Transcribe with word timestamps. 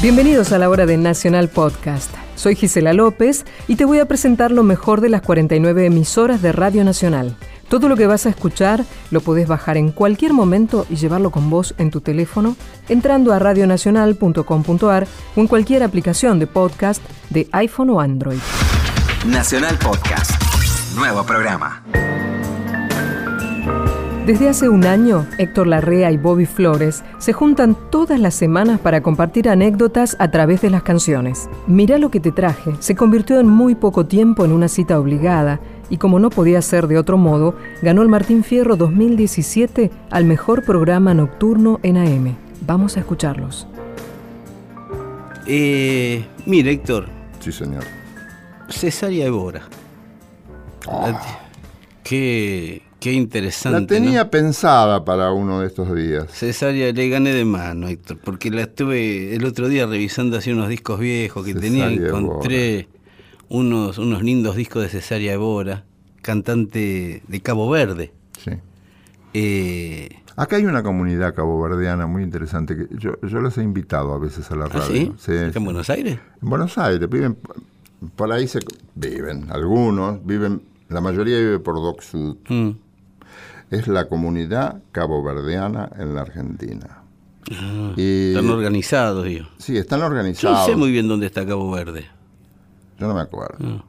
Bienvenidos 0.00 0.52
a 0.52 0.58
la 0.58 0.70
hora 0.70 0.86
de 0.86 0.96
Nacional 0.96 1.48
Podcast. 1.48 2.14
Soy 2.36 2.54
Gisela 2.54 2.92
López 2.92 3.44
y 3.66 3.74
te 3.74 3.84
voy 3.84 3.98
a 3.98 4.06
presentar 4.06 4.52
lo 4.52 4.62
mejor 4.62 5.00
de 5.00 5.08
las 5.08 5.22
49 5.22 5.86
emisoras 5.86 6.40
de 6.40 6.52
Radio 6.52 6.84
Nacional. 6.84 7.36
Todo 7.68 7.88
lo 7.88 7.96
que 7.96 8.06
vas 8.06 8.24
a 8.24 8.30
escuchar 8.30 8.84
lo 9.10 9.20
podés 9.20 9.48
bajar 9.48 9.76
en 9.76 9.90
cualquier 9.90 10.32
momento 10.32 10.86
y 10.88 10.96
llevarlo 10.96 11.30
con 11.30 11.50
vos 11.50 11.74
en 11.78 11.90
tu 11.90 12.00
teléfono 12.00 12.56
entrando 12.88 13.32
a 13.32 13.40
radionacional.com.ar 13.40 15.06
o 15.34 15.40
en 15.40 15.46
cualquier 15.48 15.82
aplicación 15.82 16.38
de 16.38 16.46
podcast 16.46 17.02
de 17.30 17.48
iPhone 17.52 17.90
o 17.90 18.00
Android. 18.00 18.38
Nacional 19.26 19.76
Podcast. 19.78 20.30
Nuevo 20.94 21.24
programa. 21.24 21.82
Desde 24.28 24.50
hace 24.50 24.68
un 24.68 24.84
año, 24.84 25.26
Héctor 25.38 25.68
Larrea 25.68 26.12
y 26.12 26.18
Bobby 26.18 26.44
Flores 26.44 27.02
se 27.16 27.32
juntan 27.32 27.74
todas 27.88 28.20
las 28.20 28.34
semanas 28.34 28.78
para 28.78 29.00
compartir 29.00 29.48
anécdotas 29.48 30.16
a 30.18 30.30
través 30.30 30.60
de 30.60 30.68
las 30.68 30.82
canciones. 30.82 31.48
Mirá 31.66 31.96
lo 31.96 32.10
que 32.10 32.20
te 32.20 32.30
traje 32.30 32.74
se 32.80 32.94
convirtió 32.94 33.40
en 33.40 33.48
muy 33.48 33.74
poco 33.74 34.04
tiempo 34.04 34.44
en 34.44 34.52
una 34.52 34.68
cita 34.68 35.00
obligada 35.00 35.60
y 35.88 35.96
como 35.96 36.18
no 36.18 36.28
podía 36.28 36.60
ser 36.60 36.88
de 36.88 36.98
otro 36.98 37.16
modo, 37.16 37.54
ganó 37.80 38.02
el 38.02 38.10
Martín 38.10 38.44
Fierro 38.44 38.76
2017 38.76 39.90
al 40.10 40.26
mejor 40.26 40.62
programa 40.62 41.14
nocturno 41.14 41.80
en 41.82 41.96
AM. 41.96 42.36
Vamos 42.66 42.98
a 42.98 43.00
escucharlos. 43.00 43.66
Eh, 45.46 46.26
mira, 46.44 46.70
Héctor, 46.70 47.06
Sí, 47.40 47.50
señor. 47.50 47.84
Cesárea 48.68 49.24
Evora. 49.24 49.62
Qué, 52.04 52.82
qué 53.00 53.12
interesante. 53.12 53.80
La 53.80 53.86
tenía 53.86 54.24
¿no? 54.24 54.30
pensada 54.30 55.04
para 55.04 55.32
uno 55.32 55.60
de 55.60 55.66
estos 55.66 55.94
días. 55.94 56.30
Cesárea 56.32 56.92
le 56.92 57.08
gané 57.08 57.32
de 57.32 57.44
mano, 57.44 57.88
Héctor, 57.88 58.18
porque 58.22 58.50
la 58.50 58.62
estuve 58.62 59.34
el 59.34 59.44
otro 59.44 59.68
día 59.68 59.86
revisando 59.86 60.36
así 60.36 60.50
unos 60.52 60.68
discos 60.68 61.00
viejos 61.00 61.44
que 61.44 61.54
tenía 61.54 61.90
encontré 61.90 62.88
unos, 63.48 63.98
unos 63.98 64.22
lindos 64.22 64.56
discos 64.56 64.82
de 64.82 64.88
Cesárea 64.88 65.32
Evora, 65.32 65.84
cantante 66.22 67.22
de 67.26 67.40
Cabo 67.40 67.68
Verde. 67.70 68.12
Sí. 68.42 68.52
Eh, 69.34 70.08
Acá 70.36 70.54
hay 70.54 70.66
una 70.66 70.84
comunidad 70.84 71.34
caboverdiana 71.34 72.06
muy 72.06 72.22
interesante. 72.22 72.76
que 72.76 72.86
Yo, 72.96 73.20
yo 73.22 73.40
los 73.40 73.58
he 73.58 73.62
invitado 73.62 74.14
a 74.14 74.18
veces 74.18 74.48
a 74.52 74.56
la 74.56 74.66
¿ah, 74.66 74.68
radio. 74.68 75.14
sí? 75.18 75.32
¿Acá 75.32 75.58
en 75.58 75.64
Buenos 75.64 75.90
Aires? 75.90 76.20
En 76.40 76.48
Buenos 76.48 76.78
Aires, 76.78 77.10
viven, 77.10 77.36
por 78.14 78.30
ahí 78.30 78.46
se 78.46 78.60
viven, 78.94 79.50
algunos, 79.50 80.24
viven, 80.24 80.62
la 80.88 81.00
mayoría 81.00 81.38
vive 81.38 81.58
por 81.58 81.74
Doc 81.74 82.02
Sud. 82.02 82.36
Mm. 82.48 82.70
Es 83.70 83.86
la 83.88 84.08
comunidad 84.08 84.82
caboverdiana 84.92 85.90
en 85.98 86.14
la 86.14 86.22
Argentina. 86.22 87.02
Ah, 87.52 87.92
Y- 87.96 88.28
Están 88.34 88.50
organizados, 88.50 89.24
digo. 89.24 89.46
Sí, 89.58 89.76
están 89.76 90.00
Yo 90.00 90.06
organizados. 90.06 90.58
no 90.60 90.64
sé 90.66 90.76
muy 90.76 90.90
bien 90.90 91.08
dónde 91.08 91.26
está 91.26 91.46
Cabo 91.46 91.70
Verde. 91.70 92.06
Yo 92.98 93.06
no 93.08 93.14
me 93.14 93.20
acuerdo. 93.20 93.58
Mm. 93.64 93.82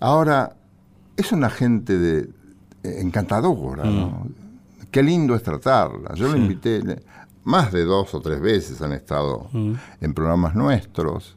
Ahora, 0.00 0.56
es 1.16 1.30
una 1.32 1.48
gente 1.50 1.98
de, 1.98 2.28
encantadora, 2.82 3.84
¿no? 3.84 4.26
Qué 4.90 5.02
lindo 5.02 5.34
es 5.36 5.42
tratarla. 5.42 6.14
Yo 6.14 6.28
lo 6.28 6.36
invité, 6.36 6.82
le- 6.82 7.02
más 7.44 7.72
de 7.72 7.84
dos 7.84 8.14
o 8.14 8.20
tres 8.20 8.40
veces 8.40 8.80
han 8.82 8.92
estado 8.92 9.48
en 9.52 10.14
programas 10.14 10.54
nuestros 10.54 11.36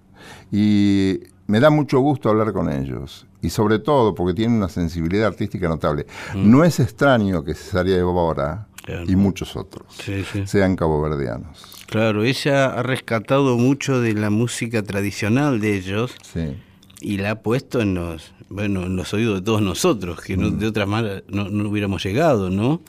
y 0.52 1.20
me 1.48 1.60
da 1.60 1.70
mucho 1.70 2.00
gusto 2.00 2.30
hablar 2.30 2.52
con 2.54 2.72
ellos. 2.72 3.26
Y 3.46 3.50
sobre 3.50 3.80
todo 3.80 4.16
porque 4.16 4.34
tienen 4.34 4.58
una 4.58 4.70
sensibilidad 4.70 5.28
artística 5.28 5.68
notable. 5.68 6.06
No 6.36 6.64
es 6.64 6.80
extraño 6.80 7.44
que 7.44 7.54
Cesaria 7.54 7.98
Evora 7.98 8.68
Claro. 8.84 9.04
y 9.08 9.16
muchos 9.16 9.56
otros 9.56 9.86
Sí, 10.04 10.24
sí. 10.32 10.46
sean 10.46 10.76
caboverdianos. 10.76 11.64
Claro, 11.88 12.24
ella 12.24 12.66
ha 12.68 12.84
rescatado 12.84 13.58
mucho 13.58 14.00
de 14.00 14.14
la 14.14 14.30
música 14.30 14.84
tradicional 14.84 15.60
de 15.60 15.76
ellos 15.78 16.12
Sí. 16.34 16.56
y 17.02 17.18
la 17.18 17.32
ha 17.32 17.36
puesto 17.42 17.82
en 17.82 17.96
los, 17.96 18.32
bueno, 18.50 18.84
en 18.84 18.96
los 18.96 19.12
oídos 19.16 19.40
de 19.40 19.42
todos 19.46 19.62
nosotros, 19.64 20.22
que 20.22 20.38
no, 20.38 20.52
de 20.52 20.68
otra 20.68 20.86
manera 20.86 21.24
no, 21.28 21.50
no 21.50 21.68
hubiéramos 21.70 22.04
llegado, 22.04 22.50
¿no? 22.52 22.82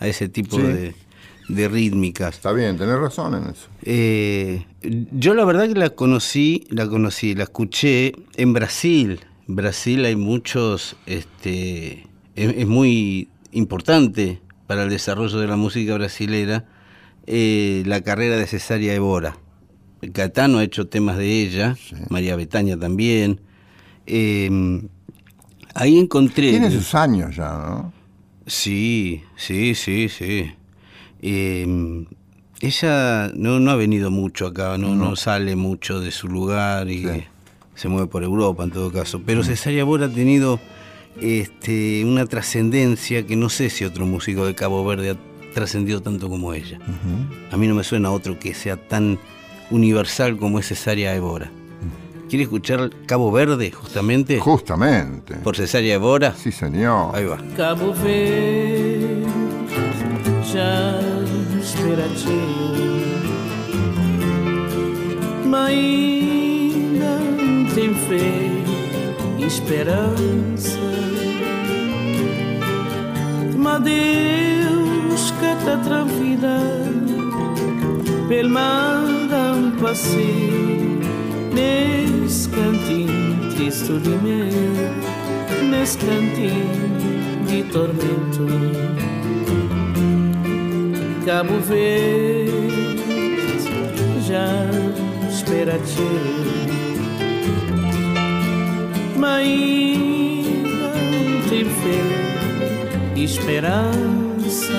A 0.00 0.08
ese 0.08 0.28
tipo 0.28 0.58
de, 0.58 0.94
de 1.48 1.68
rítmicas. 1.68 2.34
Está 2.34 2.52
bien, 2.52 2.76
tenés 2.76 2.98
razón 2.98 3.34
en 3.34 3.44
eso. 3.50 3.68
Eh, 3.82 4.66
yo 5.12 5.34
la 5.34 5.44
verdad 5.44 5.68
que 5.68 5.74
la 5.78 5.90
conocí, 5.90 6.66
la 6.70 6.88
conocí, 6.88 7.34
la 7.36 7.44
escuché 7.44 8.12
en 8.36 8.52
Brasil. 8.52 9.20
Brasil 9.46 10.04
hay 10.04 10.16
muchos, 10.16 10.96
este, 11.06 12.06
es, 12.34 12.54
es 12.56 12.66
muy 12.66 13.28
importante 13.52 14.40
para 14.66 14.84
el 14.84 14.90
desarrollo 14.90 15.38
de 15.38 15.46
la 15.46 15.56
música 15.56 15.94
brasilera 15.94 16.64
eh, 17.26 17.82
la 17.86 18.02
carrera 18.02 18.36
de 18.36 18.46
Cesárea 18.46 18.94
Evora. 18.94 19.38
Catano 20.12 20.58
ha 20.58 20.64
hecho 20.64 20.86
temas 20.86 21.16
de 21.16 21.42
ella, 21.42 21.76
María 22.10 22.36
Betaña 22.36 22.78
también. 22.78 23.40
Eh, 24.06 24.82
ahí 25.74 25.98
encontré. 25.98 26.50
Tiene 26.50 26.70
sus 26.70 26.94
años 26.94 27.36
ya, 27.36 27.50
¿no? 27.52 27.92
Sí, 28.46 29.22
sí, 29.36 29.74
sí, 29.74 30.10
sí. 30.10 30.52
Eh, 31.22 32.04
ella 32.60 33.32
no, 33.34 33.58
no 33.58 33.70
ha 33.70 33.76
venido 33.76 34.10
mucho 34.10 34.48
acá, 34.48 34.76
no, 34.76 34.94
no 34.94 35.16
sale 35.16 35.56
mucho 35.56 36.00
de 36.00 36.10
su 36.10 36.28
lugar 36.28 36.90
y 36.90 37.04
Sí. 37.04 37.24
Se 37.74 37.88
mueve 37.88 38.06
por 38.06 38.22
Europa 38.22 38.64
en 38.64 38.70
todo 38.70 38.92
caso. 38.92 39.20
Pero 39.24 39.42
Cesárea 39.42 39.84
Bora 39.84 40.06
ha 40.06 40.10
tenido 40.10 40.60
este, 41.20 42.04
una 42.04 42.26
trascendencia 42.26 43.26
que 43.26 43.36
no 43.36 43.48
sé 43.48 43.70
si 43.70 43.84
otro 43.84 44.06
músico 44.06 44.46
de 44.46 44.54
Cabo 44.54 44.84
Verde 44.84 45.10
ha 45.10 45.16
trascendido 45.54 46.00
tanto 46.02 46.28
como 46.28 46.52
ella. 46.52 46.78
A 47.50 47.56
mí 47.56 47.66
no 47.66 47.74
me 47.74 47.84
suena 47.84 48.10
otro 48.10 48.38
que 48.38 48.54
sea 48.54 48.76
tan 48.76 49.18
universal 49.70 50.36
como 50.36 50.58
es 50.58 50.68
Cesárea 50.68 51.14
Evora. 51.14 51.50
¿Quiere 52.28 52.44
escuchar 52.44 52.90
Cabo 53.06 53.30
Verde 53.30 53.70
justamente? 53.70 54.40
Justamente. 54.40 55.34
Por 55.36 55.56
Cesárea 55.56 55.94
Evora. 55.94 56.34
Sí, 56.34 56.50
señor. 56.50 57.14
Ahí 57.14 57.24
va. 57.26 57.38
Cabo 57.56 57.94
Verde 58.02 59.24
ainda 65.54 66.03
e 68.16 69.44
esperança. 69.44 70.78
Mas 73.56 73.82
Deus 73.82 75.30
que 75.32 75.46
te 75.64 75.76
tra 75.78 76.04
vida 76.04 76.58
Pel 78.28 78.48
manda 78.50 79.54
passeio 79.80 81.00
Nesse 81.54 82.48
cantinho 82.50 83.54
triste 83.54 83.98
de 84.00 84.10
meu 84.10 85.70
Nesse 85.70 85.98
cantinho 85.98 86.94
de 87.46 87.62
tormento. 87.64 88.46
Cabo 91.24 91.58
Verde 91.60 92.52
já 94.26 94.66
espera 95.30 95.78
te 95.78 96.02
Mas 96.02 96.83
ainda 99.24 100.92
tem 101.48 101.64
fé 101.64 103.14
e 103.16 103.24
esperança. 103.24 104.72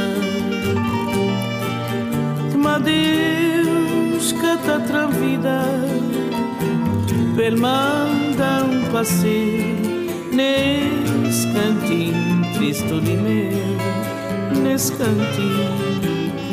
Mas 2.57 2.81
Deus 2.83 4.31
que 4.31 4.57
te 4.57 4.87
tra 4.87 5.07
vida 5.07 5.61
um 8.63 8.91
passeio 8.91 9.75
Nesse 10.31 11.47
cantinho 11.53 12.53
triste 12.53 12.99
de 13.01 13.13
meu 13.17 14.61
Nesse 14.61 14.91
cantinho 14.93 15.95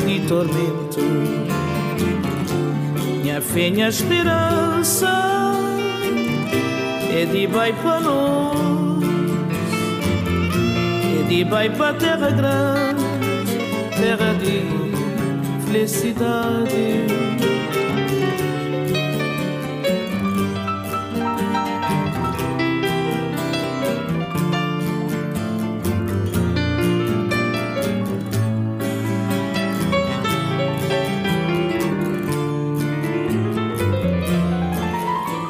de 0.06 0.20
tormento. 0.26 1.00
Minha 3.22 3.40
fé, 3.40 3.70
minha 3.70 3.88
esperança 3.88 5.51
É 7.14 7.26
de 7.26 7.46
vai 7.46 7.74
para 7.74 7.98
longe 7.98 9.06
É 11.20 11.28
de 11.28 11.44
vai 11.44 11.68
para 11.68 11.92
terra 11.94 12.30
grande 12.30 13.04
Terra 14.00 14.32
de 14.40 14.62
felicidade. 15.66 17.22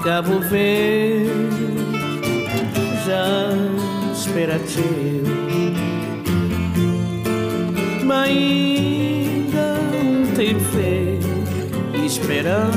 Cabo 0.04 0.40
Verde 0.40 1.21
imperativo. 4.32 5.30
Mas 8.04 8.30
ainda 8.30 9.78
tem 10.34 10.58
fé 10.58 11.18
e 11.94 12.06
esperança. 12.06 12.72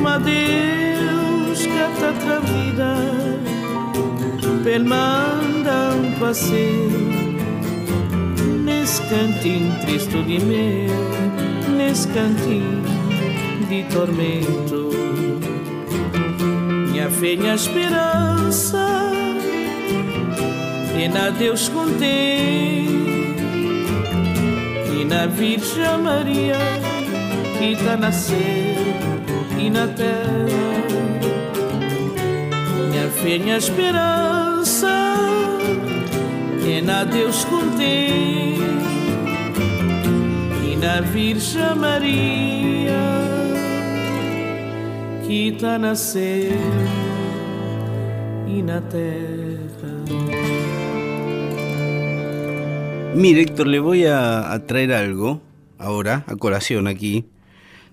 Mas 0.00 0.22
Deus 0.22 1.66
cata 1.66 2.06
outra 2.06 2.40
vida, 2.40 2.96
permanda 4.62 5.94
um 5.96 6.12
passeio 6.20 7.06
nesse 8.64 9.02
cantinho 9.02 9.74
triste 9.80 10.22
de 10.22 10.38
mim, 10.44 10.86
nesse 11.76 12.06
cantinho 12.08 12.82
de 13.68 13.82
tormento. 13.92 14.95
Fé, 17.18 17.34
minha 17.34 17.54
esperança 17.54 19.10
e 21.02 21.08
na 21.08 21.30
Deus 21.30 21.66
contém. 21.70 22.86
E 24.92 25.04
na 25.04 25.26
Virgem 25.26 25.98
Maria 26.02 26.58
que 27.58 27.72
está 27.72 27.96
na 27.96 28.12
céu 28.12 28.36
e 29.58 29.70
na 29.70 29.88
terra. 29.88 30.16
Minha 32.90 33.38
minha 33.38 33.56
esperança 33.56 35.16
e 36.68 36.82
na 36.82 37.04
Deus 37.04 37.46
contém. 37.46 38.58
E 40.70 40.76
na 40.76 41.00
Virgem 41.00 41.74
Maria 41.76 42.66
que 45.26 45.48
está 45.48 45.78
na 45.78 45.94
céu 45.94 46.52
e 46.52 47.00
na 47.00 47.05
terra 48.66 49.56
Mire, 53.14 53.40
Héctor, 53.40 53.66
le 53.68 53.80
voy 53.80 54.04
a, 54.04 54.52
a 54.52 54.66
traer 54.66 54.92
algo 54.92 55.40
ahora, 55.78 56.24
a 56.26 56.36
colación 56.36 56.86
aquí, 56.86 57.24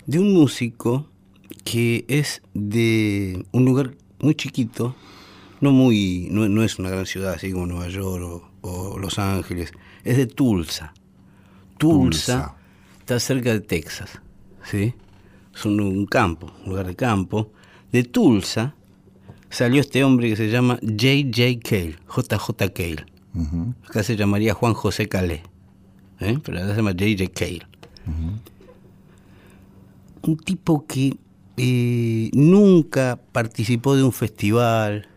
de 0.05 0.19
un 0.19 0.33
músico 0.33 1.07
que 1.63 2.03
es 2.07 2.41
de 2.53 3.45
un 3.51 3.63
lugar 3.63 3.95
muy 4.19 4.35
chiquito, 4.35 4.95
no 5.61 5.71
muy, 5.71 6.27
no, 6.29 6.49
no 6.49 6.63
es 6.63 6.77
una 6.77 6.89
gran 6.89 7.05
ciudad 7.05 7.33
así 7.33 7.51
como 7.51 7.67
Nueva 7.67 7.87
York 7.87 8.23
o, 8.23 8.49
o 8.61 8.99
Los 8.99 9.17
Ángeles, 9.17 9.71
es 10.03 10.17
de 10.17 10.25
Tulsa. 10.25 10.93
Tulsa, 11.77 12.47
Tulsa. 12.47 12.55
está 12.99 13.19
cerca 13.19 13.53
de 13.53 13.61
Texas, 13.61 14.19
¿sí? 14.63 14.93
Es 15.55 15.65
un, 15.65 15.79
un 15.79 16.05
campo, 16.05 16.51
un 16.63 16.71
lugar 16.71 16.87
de 16.87 16.95
campo. 16.95 17.51
De 17.91 18.03
Tulsa 18.03 18.75
salió 19.53 19.81
este 19.81 20.03
hombre 20.03 20.29
que 20.29 20.35
se 20.35 20.49
llama 20.49 20.79
J.J. 20.81 21.59
Cale, 21.63 21.95
J.J. 22.07 22.69
Cale. 22.69 23.05
Acá 23.87 24.03
se 24.03 24.15
llamaría 24.15 24.53
Juan 24.53 24.73
José 24.73 25.07
Calé, 25.07 25.43
¿eh? 26.19 26.37
pero 26.43 26.57
acá 26.57 26.69
se 26.69 26.75
llama 26.77 26.91
J.J. 26.91 27.31
Cale. 27.33 27.67
Un 30.23 30.37
tipo 30.37 30.85
que 30.87 31.17
eh, 31.57 32.29
nunca 32.33 33.19
participó 33.31 33.95
de 33.95 34.03
un 34.03 34.11
festival, 34.11 35.07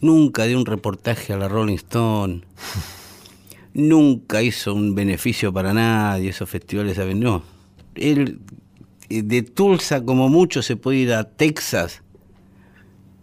nunca 0.00 0.44
dio 0.44 0.58
un 0.58 0.66
reportaje 0.66 1.32
a 1.32 1.36
la 1.36 1.48
Rolling 1.48 1.76
Stone, 1.76 2.42
nunca 3.74 4.42
hizo 4.42 4.74
un 4.74 4.94
beneficio 4.94 5.52
para 5.52 5.72
nadie, 5.72 6.30
esos 6.30 6.48
festivales, 6.48 6.96
¿saben? 6.96 7.20
No. 7.20 7.42
Él, 7.94 8.40
eh, 9.08 9.22
de 9.22 9.42
Tulsa, 9.42 10.04
como 10.04 10.28
mucho, 10.28 10.62
se 10.62 10.76
puede 10.76 10.98
ir 10.98 11.12
a 11.12 11.24
Texas 11.24 12.02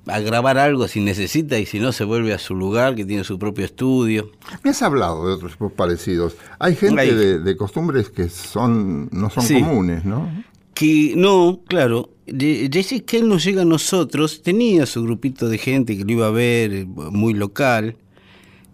a 0.07 0.19
grabar 0.19 0.57
algo 0.57 0.88
si 0.88 1.00
necesita 1.00 1.57
y 1.59 1.65
si 1.65 1.79
no 1.79 1.91
se 1.94 2.03
vuelve 2.03 2.33
a 2.33 2.38
su 2.39 2.55
lugar, 2.55 2.95
que 2.95 3.05
tiene 3.05 3.23
su 3.23 3.39
propio 3.39 3.63
estudio. 3.65 4.31
Me 4.63 4.71
has 4.71 4.81
hablado 4.81 5.27
de 5.27 5.33
otros 5.33 5.53
parecidos. 5.75 6.35
Hay 6.59 6.75
gente 6.75 7.01
Hay- 7.01 7.13
de, 7.13 7.39
de 7.39 7.57
costumbres 7.57 8.09
que 8.09 8.27
son 8.29 9.07
no 9.11 9.29
son 9.29 9.44
Sí. 9.44 9.55
comunes, 9.61 10.03
¿no? 10.05 10.29
Que 10.73 11.13
no, 11.15 11.61
claro, 11.67 12.09
Jesse 12.27 13.03
Cale 13.05 13.23
nos 13.23 13.44
llega 13.44 13.61
a 13.61 13.65
nosotros, 13.65 14.41
tenía 14.41 14.85
su 14.85 15.03
grupito 15.03 15.47
de 15.47 15.57
gente 15.57 15.95
que 15.97 16.03
lo 16.03 16.11
iba 16.11 16.27
a 16.27 16.31
ver, 16.31 16.73
eh, 16.73 16.85
muy 16.85 17.33
local. 17.33 17.95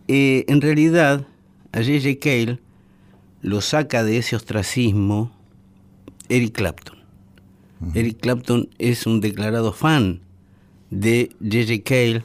Eh, 0.07 0.45
en 0.47 0.61
realidad, 0.61 1.27
a 1.73 1.77
J.J. 1.79 2.17
Cale 2.21 2.59
lo 3.41 3.61
saca 3.61 4.03
de 4.03 4.17
ese 4.17 4.35
ostracismo 4.35 5.31
Eric 6.29 6.53
Clapton. 6.55 6.97
Eric 7.93 8.19
Clapton 8.19 8.69
es 8.77 9.05
un 9.05 9.21
declarado 9.21 9.71
fan 9.73 10.21
de 10.89 11.31
J.J. 11.41 11.83
Cale 11.83 12.23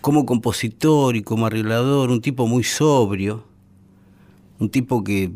como 0.00 0.24
compositor 0.24 1.16
y 1.16 1.22
como 1.22 1.46
arreglador, 1.46 2.10
un 2.10 2.20
tipo 2.20 2.46
muy 2.46 2.64
sobrio, 2.64 3.44
un 4.58 4.70
tipo 4.70 5.04
que 5.04 5.30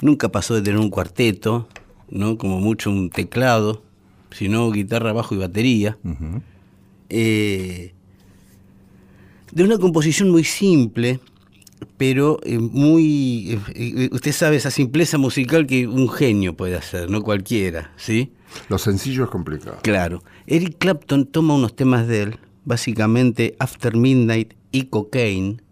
nunca 0.00 0.30
pasó 0.30 0.54
de 0.54 0.62
tener 0.62 0.78
un 0.78 0.90
cuarteto, 0.90 1.68
¿no? 2.10 2.38
Como 2.38 2.60
mucho 2.60 2.90
un 2.90 3.10
teclado, 3.10 3.82
sino 4.30 4.70
guitarra, 4.70 5.12
bajo 5.12 5.34
y 5.34 5.38
batería. 5.38 5.98
Eh, 7.08 7.92
de 9.52 9.64
una 9.64 9.78
composición 9.78 10.30
muy 10.30 10.44
simple, 10.44 11.20
pero 11.96 12.38
eh, 12.44 12.58
muy... 12.58 13.52
eh, 13.52 13.60
eh, 13.74 14.08
usted 14.12 14.32
sabe 14.32 14.56
esa 14.56 14.70
simpleza 14.70 15.18
musical 15.18 15.66
que 15.66 15.86
un 15.86 16.08
genio 16.08 16.56
puede 16.56 16.76
hacer, 16.76 17.10
no 17.10 17.22
cualquiera, 17.22 17.92
¿sí? 17.96 18.32
Lo 18.68 18.78
sencillo 18.78 19.24
es 19.24 19.30
complicado. 19.30 19.78
Claro. 19.82 20.22
Eric 20.46 20.76
Clapton 20.78 21.26
toma 21.26 21.54
unos 21.54 21.74
temas 21.76 22.06
de 22.06 22.22
él, 22.22 22.38
básicamente 22.64 23.56
After 23.58 23.96
Midnight 23.96 24.54
y 24.70 24.84
Cocaine, 24.84 25.62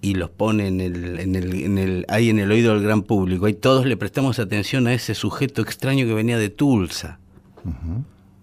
y 0.00 0.14
los 0.14 0.28
pone 0.28 0.68
en 0.68 0.80
el, 0.80 1.18
en 1.18 1.34
el, 1.34 1.54
en 1.54 1.78
el, 1.78 2.04
ahí 2.08 2.28
en 2.28 2.38
el 2.38 2.50
oído 2.50 2.74
del 2.74 2.82
gran 2.82 3.02
público. 3.02 3.46
Ahí 3.46 3.54
todos 3.54 3.86
le 3.86 3.96
prestamos 3.96 4.38
atención 4.38 4.86
a 4.86 4.92
ese 4.92 5.14
sujeto 5.14 5.62
extraño 5.62 6.04
que 6.04 6.12
venía 6.12 6.36
de 6.36 6.50
Tulsa, 6.50 7.18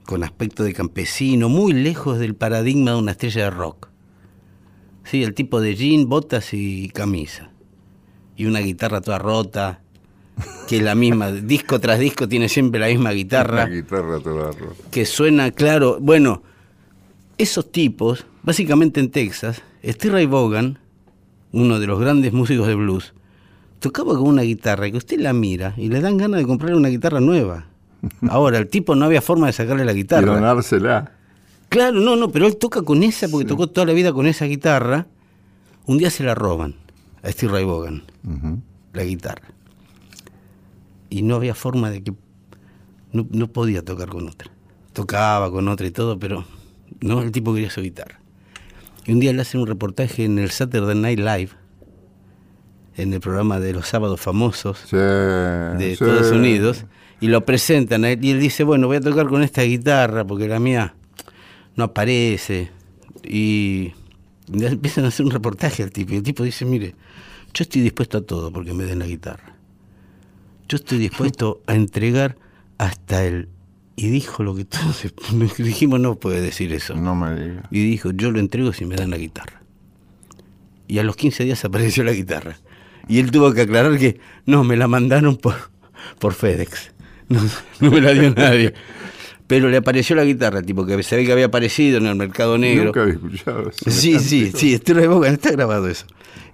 con 0.06 0.24
aspecto 0.24 0.64
de 0.64 0.74
campesino, 0.74 1.50
muy 1.50 1.74
lejos 1.74 2.18
del 2.18 2.36
paradigma 2.36 2.92
de 2.92 2.98
una 2.98 3.12
estrella 3.12 3.44
de 3.44 3.50
rock. 3.52 3.90
Sí, 5.04 5.24
el 5.24 5.36
tipo 5.36 5.62
de 5.62 5.76
jean, 5.76 6.10
botas 6.10 6.54
y 6.54 6.90
camisa. 6.90 7.52
Y 8.36 8.46
una 8.46 8.60
guitarra 8.60 9.02
toda 9.02 9.20
rota, 9.20 9.81
que 10.68 10.78
es 10.78 10.84
la 10.84 10.96
misma, 10.96 11.32
disco 11.32 11.80
tras 11.80 12.00
disco 12.00 12.28
tiene 12.28 12.50
siempre 12.50 12.80
la 12.80 12.88
misma 12.88 13.12
guitarra 13.12 13.66
La 13.66 13.70
guitarra 13.70 14.20
toda 14.20 14.52
que 14.90 15.06
suena 15.06 15.52
claro. 15.52 15.98
Bueno, 16.00 16.44
esos 17.38 17.72
tipos, 17.72 18.26
básicamente 18.44 19.00
en 19.00 19.12
Texas, 19.12 19.62
Steve 19.84 20.14
Ray 20.14 20.26
Vaughan, 20.28 20.80
uno 21.52 21.80
de 21.80 21.88
los 21.88 22.00
grandes 22.00 22.34
músicos 22.34 22.68
de 22.68 22.76
blues, 22.76 23.14
tocaba 23.80 24.14
con 24.14 24.28
una 24.28 24.44
guitarra 24.44 24.90
que 24.90 24.98
usted 24.98 25.20
la 25.20 25.34
mira 25.34 25.74
y 25.78 25.90
le 25.90 26.02
dan 26.02 26.18
ganas 26.18 26.40
de 26.40 26.46
comprarle 26.46 26.78
una 26.78 26.90
guitarra 26.90 27.20
nueva. 27.20 27.66
Ahora, 28.30 28.58
el 28.58 28.68
tipo 28.68 28.96
no 28.96 29.06
había 29.06 29.22
forma 29.22 29.48
de 29.48 29.54
sacarle 29.54 29.86
la 29.86 29.92
Y 29.92 29.96
guitarra. 29.96 30.34
donársela. 30.34 31.12
Claro, 31.70 32.00
no, 32.00 32.16
no, 32.16 32.30
pero 32.32 32.48
él 32.48 32.58
toca 32.58 32.82
con 32.82 33.04
esa 33.04 33.28
porque 33.30 33.46
tocó 33.48 33.68
toda 33.68 33.88
la 33.88 33.94
vida 33.94 34.12
con 34.12 34.28
esa 34.28 34.46
guitarra. 34.46 35.08
Un 35.86 35.98
día 35.98 36.10
se 36.10 36.24
la 36.24 36.36
roban 36.36 36.76
a 37.24 37.32
Steve 37.32 37.52
Ray 37.54 37.64
Vaughan, 37.66 38.04
la 38.94 39.04
guitarra. 39.04 39.48
Y 41.12 41.22
no 41.22 41.36
había 41.36 41.54
forma 41.54 41.92
de 41.92 42.02
que... 42.02 42.14
No, 43.12 43.28
no 43.30 43.48
podía 43.52 43.86
tocar 43.86 44.10
con 44.10 44.28
otra. 44.28 44.50
Tocaba 44.94 45.52
con 45.52 45.68
otra 45.68 45.86
y 45.86 45.92
todo, 45.92 46.18
pero 46.18 46.46
no, 47.02 47.22
el 47.22 47.32
tipo 47.32 47.54
quería 47.54 47.70
su 47.70 47.82
guitarra. 47.82 48.20
Y 49.06 49.12
un 49.12 49.20
día 49.20 49.32
le 49.34 49.42
hacen 49.42 49.62
un 49.62 49.68
reportaje 49.68 50.26
en 50.26 50.40
el 50.40 50.50
Saturday 50.50 50.96
Night 50.96 51.20
Live, 51.20 51.50
en 52.98 53.14
el 53.14 53.20
programa 53.20 53.60
de 53.60 53.74
los 53.74 53.88
sábados 53.88 54.20
famosos 54.20 54.80
Sí, 54.86 54.96
de 54.98 55.76
sí. 55.80 55.92
Estados 55.92 56.32
Unidos 56.32 56.86
y 57.20 57.28
lo 57.28 57.46
presentan 57.46 58.04
a 58.06 58.12
él 58.12 58.24
y 58.24 58.32
él 58.32 58.40
dice, 58.40 58.64
bueno, 58.64 58.88
voy 58.88 58.98
a 58.98 59.02
tocar 59.02 59.28
con 59.28 59.44
esta 59.44 59.62
guitarra 59.62 60.26
porque 60.26 60.48
la 60.48 60.60
mía 60.60 60.96
no 61.76 61.86
aparece 61.86 62.72
y 63.24 63.94
y 64.54 64.66
empiezan 64.66 65.06
a 65.06 65.08
hacer 65.08 65.26
un 65.26 65.32
reportaje 65.32 65.84
al 65.84 65.92
tipo 65.92 66.14
y 66.14 66.18
el 66.18 66.24
tipo 66.24 66.44
dice, 66.44 66.66
mire, 66.66 66.96
yo 67.54 67.64
estoy 67.64 67.82
dispuesto 67.82 68.18
a 68.18 68.22
todo 68.22 68.52
porque 68.52 68.74
me 68.74 68.84
den 68.84 69.00
la 69.00 69.08
guitarra. 69.08 69.56
Yo 70.72 70.78
estoy 70.78 71.00
dispuesto 71.00 71.62
a 71.68 71.76
entregar 71.76 72.38
hasta 72.78 73.26
el... 73.26 73.50
Y 73.98 74.08
dijo 74.08 74.42
lo 74.42 74.56
que 74.56 74.64
todos 74.64 75.04
dijimos, 75.58 76.00
no 76.00 76.16
puede 76.16 76.40
decir 76.40 76.72
eso. 76.72 76.96
No 76.96 77.14
me 77.14 77.36
digas. 77.36 77.66
Y 77.72 77.84
dijo, 77.84 78.12
yo 78.12 78.32
lo 78.32 78.40
entrego 78.40 78.72
si 78.72 78.86
me 78.86 78.96
dan 78.96 79.10
la 79.10 79.18
guitarra. 79.18 79.62
Y 80.88 81.00
a 81.00 81.04
los 81.04 81.18
15 81.18 81.44
días 81.44 81.66
apareció 81.66 82.06
la 82.06 82.14
guitarra. 82.14 82.56
Y 83.10 83.20
él 83.20 83.32
tuvo 83.32 83.54
que 83.54 83.64
aclarar 83.64 83.98
que 84.00 84.22
no, 84.46 84.64
me 84.64 84.78
la 84.78 84.88
mandaron 84.88 85.36
por, 85.36 85.56
por 86.20 86.34
FedEx. 86.34 86.94
No, 87.28 87.42
no 87.82 87.92
me 87.92 88.00
la 88.00 88.14
dio 88.14 88.30
nadie. 88.36 88.74
Pero 89.48 89.68
le 89.68 89.76
apareció 89.76 90.16
la 90.16 90.24
guitarra, 90.24 90.62
tipo 90.62 90.86
que 90.86 91.04
se 91.04 91.18
ve 91.18 91.26
que 91.26 91.34
había 91.34 91.48
aparecido 91.48 91.98
en 91.98 92.06
el 92.06 92.16
mercado 92.16 92.58
negro. 92.58 92.86
Nunca 92.86 93.02
había 93.02 93.16
escuchado 93.16 93.70
eso. 93.70 93.92
Sí, 93.92 94.20
sí, 94.20 94.54
sí, 94.56 94.78
Steve 94.78 95.02
Ray 95.02 95.10
Vaughan, 95.10 95.34
está 95.34 95.52
grabado 95.52 95.90
eso. 95.90 96.06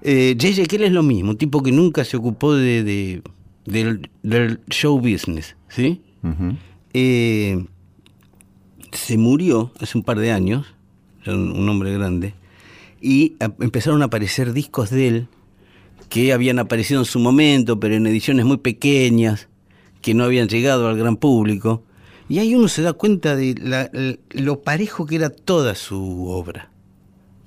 Eh, 0.01 0.36
J.J. 0.41 0.65
Cale 0.67 0.88
es 0.88 0.91
lo 0.91 1.03
mismo, 1.03 1.29
un 1.29 1.38
tipo 1.38 1.62
que 1.62 1.71
nunca 1.71 2.03
se 2.03 2.17
ocupó 2.17 2.55
de, 2.55 2.83
de- 2.83 3.21
del, 3.67 4.09
del 4.24 4.59
show 4.69 4.97
business, 5.00 5.55
¿sí? 5.69 6.01
Eh, 6.93 7.63
se 8.91 9.17
murió 9.17 9.71
hace 9.79 9.97
un 9.97 10.03
par 10.03 10.17
de 10.19 10.31
años, 10.31 10.65
un, 11.27 11.67
hombre 11.69 11.93
grande, 11.93 12.33
y 13.01 13.36
a- 13.39 13.53
empezaron 13.59 14.01
a 14.01 14.05
aparecer 14.05 14.53
discos 14.53 14.89
de 14.89 15.07
él 15.07 15.27
que 16.09 16.31
habían 16.33 16.57
aparecido 16.59 17.01
en 17.01 17.05
su 17.05 17.19
momento, 17.19 17.79
pero 17.79 17.95
en 17.95 18.07
ediciones 18.07 18.45
muy 18.45 18.57
pequeñas, 18.57 19.50
que 20.01 20.13
no 20.13 20.24
habían 20.24 20.47
llegado 20.47 20.88
al 20.88 20.97
gran 20.97 21.17
público. 21.17 21.83
Y 22.29 22.39
ahí 22.39 22.55
uno 22.55 22.67
se 22.69 22.81
da 22.81 22.93
cuenta 22.93 23.36
de 23.36 23.55
la- 23.62 23.91
lo 24.31 24.62
parejo 24.62 25.05
que 25.05 25.15
era 25.17 25.29
toda 25.29 25.75
su 25.75 26.27
obra. 26.29 26.71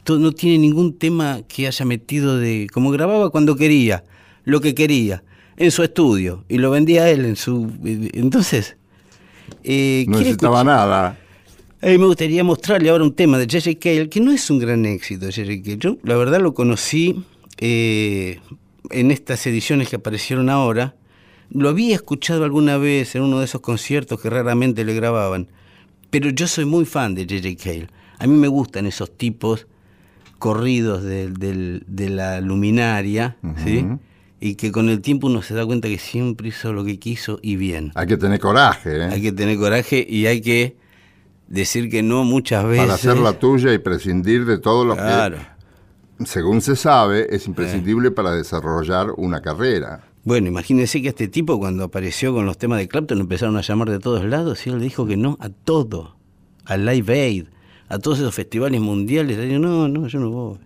To- 0.05 0.19
No 0.19 0.33
tiene 0.33 0.59
ningún 0.59 0.99
tema 0.99 1.41
que 1.49 1.67
haya 1.67 1.85
metido 1.87 2.39
de... 2.39 2.67
como 2.73 2.91
grababa 2.91 3.31
cuando 3.31 3.57
quería, 3.57 4.05
lo 4.45 4.61
que 4.61 4.75
quería, 4.75 5.23
en 5.61 5.71
su 5.71 5.83
estudio, 5.83 6.45
y 6.49 6.57
lo 6.59 6.71
vendía 6.71 7.09
él 7.11 7.25
en 7.27 7.37
su... 7.37 7.71
Entonces... 8.15 8.77
eh, 9.63 10.05
No 10.09 10.13
¿quiere 10.15 10.31
necesitaba 10.31 10.65
nada. 10.65 11.19
a 11.83 11.87
mí 11.87 11.99
me 11.99 12.07
gustaría 12.07 12.43
mostrarle 12.43 12.89
ahora 12.89 13.05
un 13.05 13.15
tema 13.15 13.37
de 13.39 13.45
J.J. 13.45 13.79
Cale, 13.79 14.09
que 14.09 14.21
no 14.21 14.33
es 14.33 14.49
un 14.51 14.59
gran 14.59 14.87
éxito, 14.87 15.27
J.J. 15.27 15.63
Cale. 15.63 15.77
Yo, 15.79 15.99
la 16.03 16.17
verdad, 16.17 16.41
lo 16.41 16.55
conocí 16.55 17.23
eh, 17.59 18.41
en 18.91 19.11
estas 19.11 19.47
ediciones 19.47 19.89
que 19.91 19.97
aparecieron 19.97 20.49
ahora. 20.49 20.95
Lo 21.51 21.69
había 21.69 21.95
escuchado 21.95 22.45
alguna 22.45 22.79
vez 22.79 23.15
en 23.15 23.23
uno 23.23 23.41
de 23.41 23.45
esos 23.45 23.61
conciertos 23.61 24.19
que 24.21 24.31
raramente 24.31 24.85
le 24.85 24.95
grababan. 24.95 25.49
Pero 26.11 26.31
yo 26.31 26.47
soy 26.47 26.65
muy 26.65 26.87
fan 26.87 27.15
de 27.15 27.25
J.J. 27.25 27.63
Cale. 27.63 27.87
A 28.19 28.27
mí 28.27 28.35
me 28.35 28.49
gustan 28.49 28.87
esos 28.87 29.15
tipos 29.17 29.67
corridos 30.39 31.03
del- 31.03 31.35
del- 31.35 31.83
de 31.87 32.09
la 32.09 32.41
luminaria, 32.41 33.37
¿sí? 33.63 33.85
Y 34.41 34.55
que 34.55 34.73
con 34.73 34.89
el 34.89 35.03
tiempo 35.03 35.27
uno 35.27 35.43
se 35.43 35.55
da 35.55 35.67
cuenta 35.67 35.87
que 35.89 35.99
siempre 35.99 36.49
hizo 36.49 36.73
lo 36.73 36.85
que 36.85 36.99
quiso 36.99 37.39
y 37.43 37.57
bien. 37.57 37.93
Hay 37.95 38.07
que 38.07 38.17
tener 38.17 38.41
coraje, 38.41 38.97
¿eh? 38.97 39.05
Hay 39.05 39.21
que 39.21 39.33
tener 39.33 39.59
coraje 39.59 40.05
y 40.09 40.25
hay 40.27 40.41
que 40.41 40.77
decir 41.47 41.91
que 41.91 42.03
no 42.03 42.25
muchas 42.25 42.65
veces. 42.65 42.81
Para 42.85 42.95
hacer 42.95 43.19
la 43.19 43.39
tuya 43.39 43.75
y 43.75 43.79
prescindir 43.79 44.47
de 44.47 44.59
todo 44.59 44.85
lo 44.87 44.95
Claro. 44.97 45.37
que, 46.19 46.25
según 46.25 46.63
se 46.63 46.75
sabe, 46.75 47.27
es 47.35 47.47
imprescindible 47.47 48.11
para 48.11 48.33
desarrollar 48.33 49.09
una 49.19 49.43
carrera. 49.43 50.05
Bueno, 50.25 50.49
imagínense 50.49 51.03
que 51.03 51.09
este 51.09 51.29
tipo 51.29 51.59
cuando 51.59 51.85
apareció 51.85 52.33
con 52.33 52.47
los 52.47 52.57
temas 52.57 52.79
de 52.79 52.89
Clapton 52.89 53.21
empezaron 53.21 53.57
a 53.57 53.63
llamar 53.63 53.91
de 53.91 53.99
todos 53.99 54.25
lados 54.25 54.67
y 54.67 54.71
él 54.71 54.81
dijo 54.81 55.07
que 55.07 55.17
no 55.17 55.37
a 55.41 55.49
todo, 55.51 56.17
a 56.65 56.77
Live 56.77 57.13
Aid, 57.13 57.45
a 57.89 57.99
todos 57.99 58.19
esos 58.21 58.35
festivales 58.35 58.81
mundiales. 58.81 59.37
Le 59.37 59.47
digo, 59.47 59.59
no, 59.59 59.89
no, 59.89 60.07
yo 60.09 60.19
no 60.21 60.31
voy. 60.31 60.59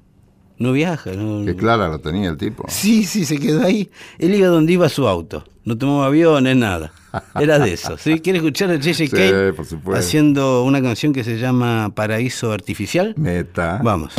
No 0.58 0.72
viaja. 0.72 1.12
No, 1.12 1.44
Que 1.44 1.56
clara 1.56 1.88
la 1.88 1.98
tenía 1.98 2.30
el 2.30 2.36
tipo. 2.36 2.64
Sí, 2.68 3.04
sí, 3.04 3.24
se 3.24 3.38
quedó 3.38 3.64
ahí. 3.64 3.90
Él 4.18 4.34
iba 4.34 4.48
donde 4.48 4.72
iba 4.72 4.88
su 4.88 5.08
auto. 5.08 5.44
No 5.64 5.76
tomaba 5.76 6.06
aviones, 6.06 6.56
nada. 6.56 6.92
Era 7.40 7.58
de 7.58 7.72
eso. 7.72 7.96
¿sí? 7.96 8.20
¿Quiere 8.20 8.38
escuchar 8.38 8.70
a 8.70 8.74
J.J. 8.74 8.94
Sí, 8.94 9.82
haciendo 9.94 10.64
una 10.64 10.82
canción 10.82 11.12
que 11.12 11.24
se 11.24 11.38
llama 11.38 11.90
Paraíso 11.94 12.52
Artificial? 12.52 13.14
Meta. 13.16 13.80
Vamos. 13.82 14.14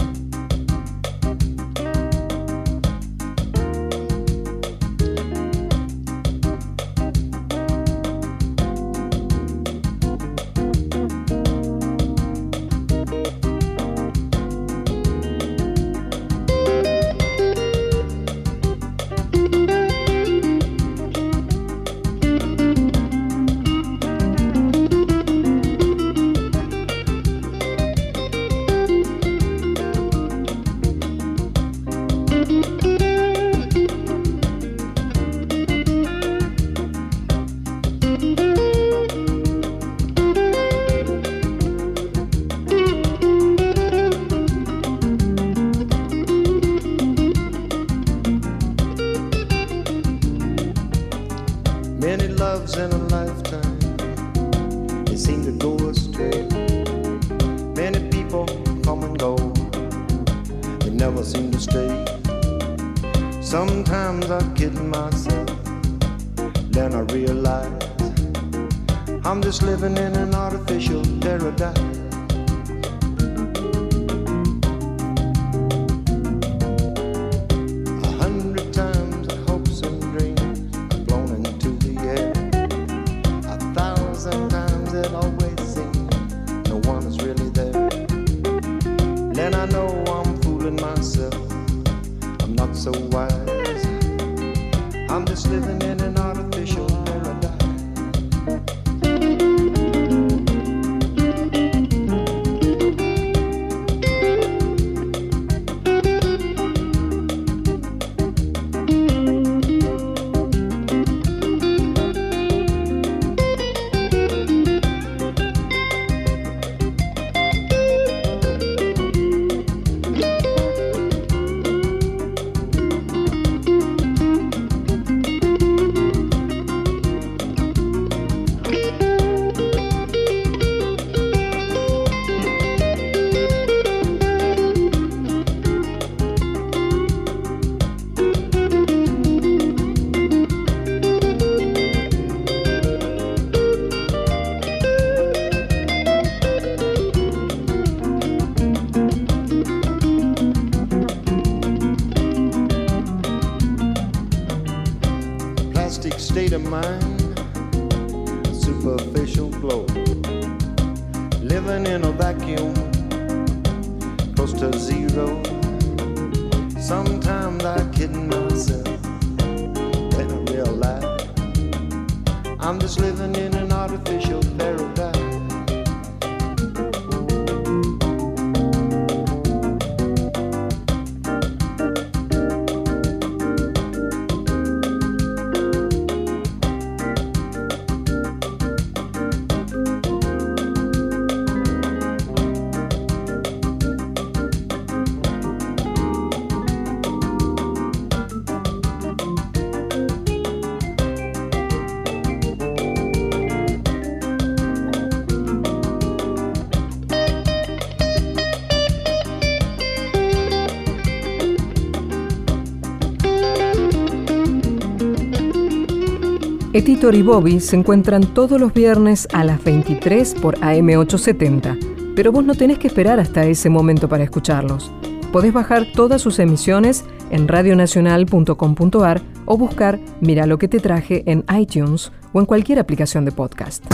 Etitor 216.75 217.15
y 217.15 217.21
Bobby 217.21 217.61
se 217.61 217.77
encuentran 217.77 218.33
todos 218.33 218.59
los 218.59 218.73
viernes 218.73 219.29
a 219.31 219.45
las 219.45 219.63
23 219.63 220.35
por 220.41 220.59
AM870, 220.59 222.13
pero 222.17 222.33
vos 222.33 222.43
no 222.43 222.53
tenés 222.53 222.79
que 222.79 222.87
esperar 222.87 223.17
hasta 223.17 223.45
ese 223.45 223.69
momento 223.69 224.09
para 224.09 224.25
escucharlos. 224.25 224.91
Podés 225.31 225.53
bajar 225.53 225.87
todas 225.93 226.21
sus 226.21 226.37
emisiones 226.37 227.05
en 227.29 227.47
radionacional.com.ar 227.47 229.21
o 229.45 229.57
buscar 229.57 230.01
Mira 230.19 230.45
lo 230.47 230.57
que 230.57 230.67
te 230.67 230.81
traje 230.81 231.23
en 231.27 231.45
iTunes 231.57 232.11
o 232.33 232.41
en 232.41 232.45
cualquier 232.45 232.79
aplicación 232.79 233.23
de 233.23 233.31
podcast. 233.31 233.85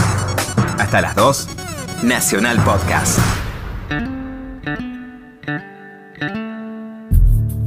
Hasta 0.76 1.00
las 1.00 1.14
2, 1.14 1.48
Nacional 2.02 2.60
Podcast. 2.64 3.20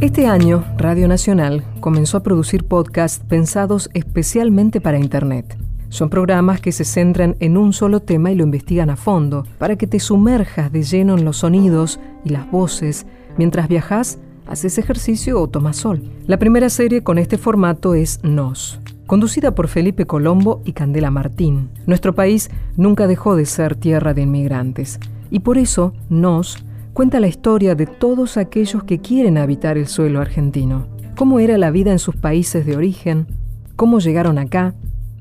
Este 0.02 0.28
año, 0.28 0.66
Radio 0.78 1.08
Nacional 1.08 1.64
comenzó 1.80 2.18
a 2.18 2.24
producir 2.24 2.66
podcasts 2.66 3.24
pensados 3.26 3.90
especialmente 3.94 4.82
para 4.82 5.00
Internet. 5.00 5.58
Son 5.88 6.10
programas 6.10 6.60
que 6.60 6.74
se 6.74 6.84
centran 6.84 7.38
en 7.40 7.56
un 7.56 7.72
solo 7.72 8.02
tema 8.02 8.30
y 8.30 8.36
lo 8.36 8.44
investigan 8.44 8.90
a 8.90 8.98
fondo, 8.98 9.46
para 9.58 9.78
que 9.78 9.88
te 9.88 10.02
sumerjas 10.02 10.70
de 10.74 10.84
lleno 10.84 11.18
en 11.18 11.24
los 11.24 11.38
sonidos 11.38 12.02
y 12.26 12.30
las 12.30 12.52
voces 12.52 13.06
mientras 13.38 13.70
viajas, 13.70 14.20
haces 14.48 14.78
ejercicio 14.78 15.40
o 15.40 15.48
tomas 15.48 15.78
sol. 15.78 16.04
La 16.28 16.38
primera 16.38 16.70
serie 16.70 17.02
con 17.02 17.18
este 17.18 17.38
formato 17.38 17.96
es 17.96 18.20
Nos, 18.22 18.82
conducida 19.08 19.56
por 19.56 19.70
Felipe 19.70 20.06
Colombo 20.06 20.62
y 20.66 20.74
Candela 20.74 21.10
Martín. 21.10 21.70
Nuestro 21.86 22.14
país 22.14 22.52
nunca 22.76 23.08
dejó 23.08 23.38
de 23.38 23.46
ser 23.46 23.78
tierra 23.78 24.14
de 24.14 24.24
inmigrantes, 24.24 25.00
y 25.32 25.40
por 25.40 25.58
eso 25.58 25.94
Nos 26.10 26.66
cuenta 26.96 27.20
la 27.20 27.28
historia 27.28 27.76
de 27.76 27.88
todos 27.88 28.38
aquellos 28.38 28.86
que 28.86 29.02
quieren 29.02 29.38
habitar 29.38 29.78
el 29.78 29.90
suelo 29.90 30.22
argentino. 30.22 30.88
Cómo 31.18 31.42
era 31.42 31.58
la 31.58 31.70
vida 31.70 31.92
en 31.92 32.00
sus 32.00 32.16
países 32.16 32.66
de 32.66 32.78
origen, 32.78 33.28
cómo 33.76 34.00
llegaron 34.00 34.38
acá, 34.38 34.74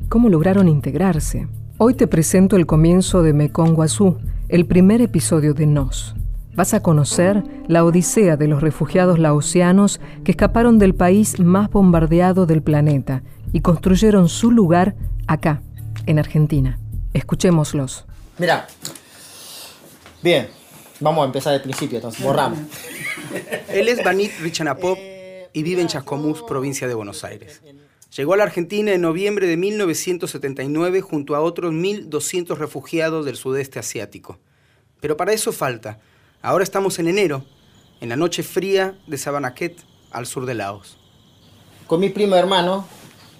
cómo 0.08 0.28
lograron 0.28 0.68
integrarse. 0.68 1.48
Hoy 1.76 1.94
te 1.94 2.06
presento 2.06 2.54
el 2.54 2.66
comienzo 2.66 3.24
de 3.24 3.32
Mekong 3.32 3.74
Guazú, 3.74 4.18
el 4.48 4.66
primer 4.66 5.00
episodio 5.00 5.52
de 5.52 5.66
Nos. 5.66 6.14
Vas 6.54 6.74
a 6.74 6.80
conocer 6.80 7.42
la 7.66 7.84
odisea 7.84 8.36
de 8.36 8.46
los 8.46 8.62
refugiados 8.62 9.18
laosianos 9.18 10.00
que 10.22 10.30
escaparon 10.30 10.78
del 10.78 10.94
país 10.94 11.40
más 11.40 11.68
bombardeado 11.70 12.46
del 12.46 12.62
planeta 12.62 13.24
y 13.52 13.62
construyeron 13.62 14.28
su 14.28 14.52
lugar 14.52 14.94
acá, 15.26 15.60
en 16.06 16.20
Argentina. 16.20 16.78
Escuchémoslos. 17.14 18.06
Mira. 18.38 18.68
Bien. 20.22 20.46
Vamos 21.00 21.22
a 21.22 21.26
empezar 21.26 21.52
del 21.52 21.62
principio, 21.62 21.98
entonces. 21.98 22.22
Borramos. 22.22 22.58
Él 23.68 23.88
es 23.88 24.02
Banit 24.02 24.32
Richanapop 24.40 24.98
y 25.52 25.62
vive 25.62 25.82
en 25.82 25.88
Chascomús, 25.88 26.42
provincia 26.42 26.86
de 26.86 26.94
Buenos 26.94 27.24
Aires. 27.24 27.62
Llegó 28.16 28.34
a 28.34 28.36
la 28.36 28.44
Argentina 28.44 28.92
en 28.92 29.00
noviembre 29.00 29.46
de 29.46 29.56
1979 29.56 31.00
junto 31.00 31.34
a 31.34 31.40
otros 31.40 31.72
1.200 31.72 32.56
refugiados 32.56 33.26
del 33.26 33.36
sudeste 33.36 33.78
asiático. 33.80 34.38
Pero 35.00 35.16
para 35.16 35.32
eso 35.32 35.52
falta. 35.52 35.98
Ahora 36.40 36.62
estamos 36.62 36.98
en 36.98 37.08
enero, 37.08 37.44
en 38.00 38.08
la 38.08 38.16
noche 38.16 38.42
fría 38.42 38.96
de 39.06 39.18
Sabanaquet, 39.18 39.76
al 40.12 40.26
sur 40.26 40.46
de 40.46 40.54
Laos. 40.54 40.96
Con 41.86 42.00
mi 42.00 42.10
primo 42.10 42.36
hermano 42.36 42.86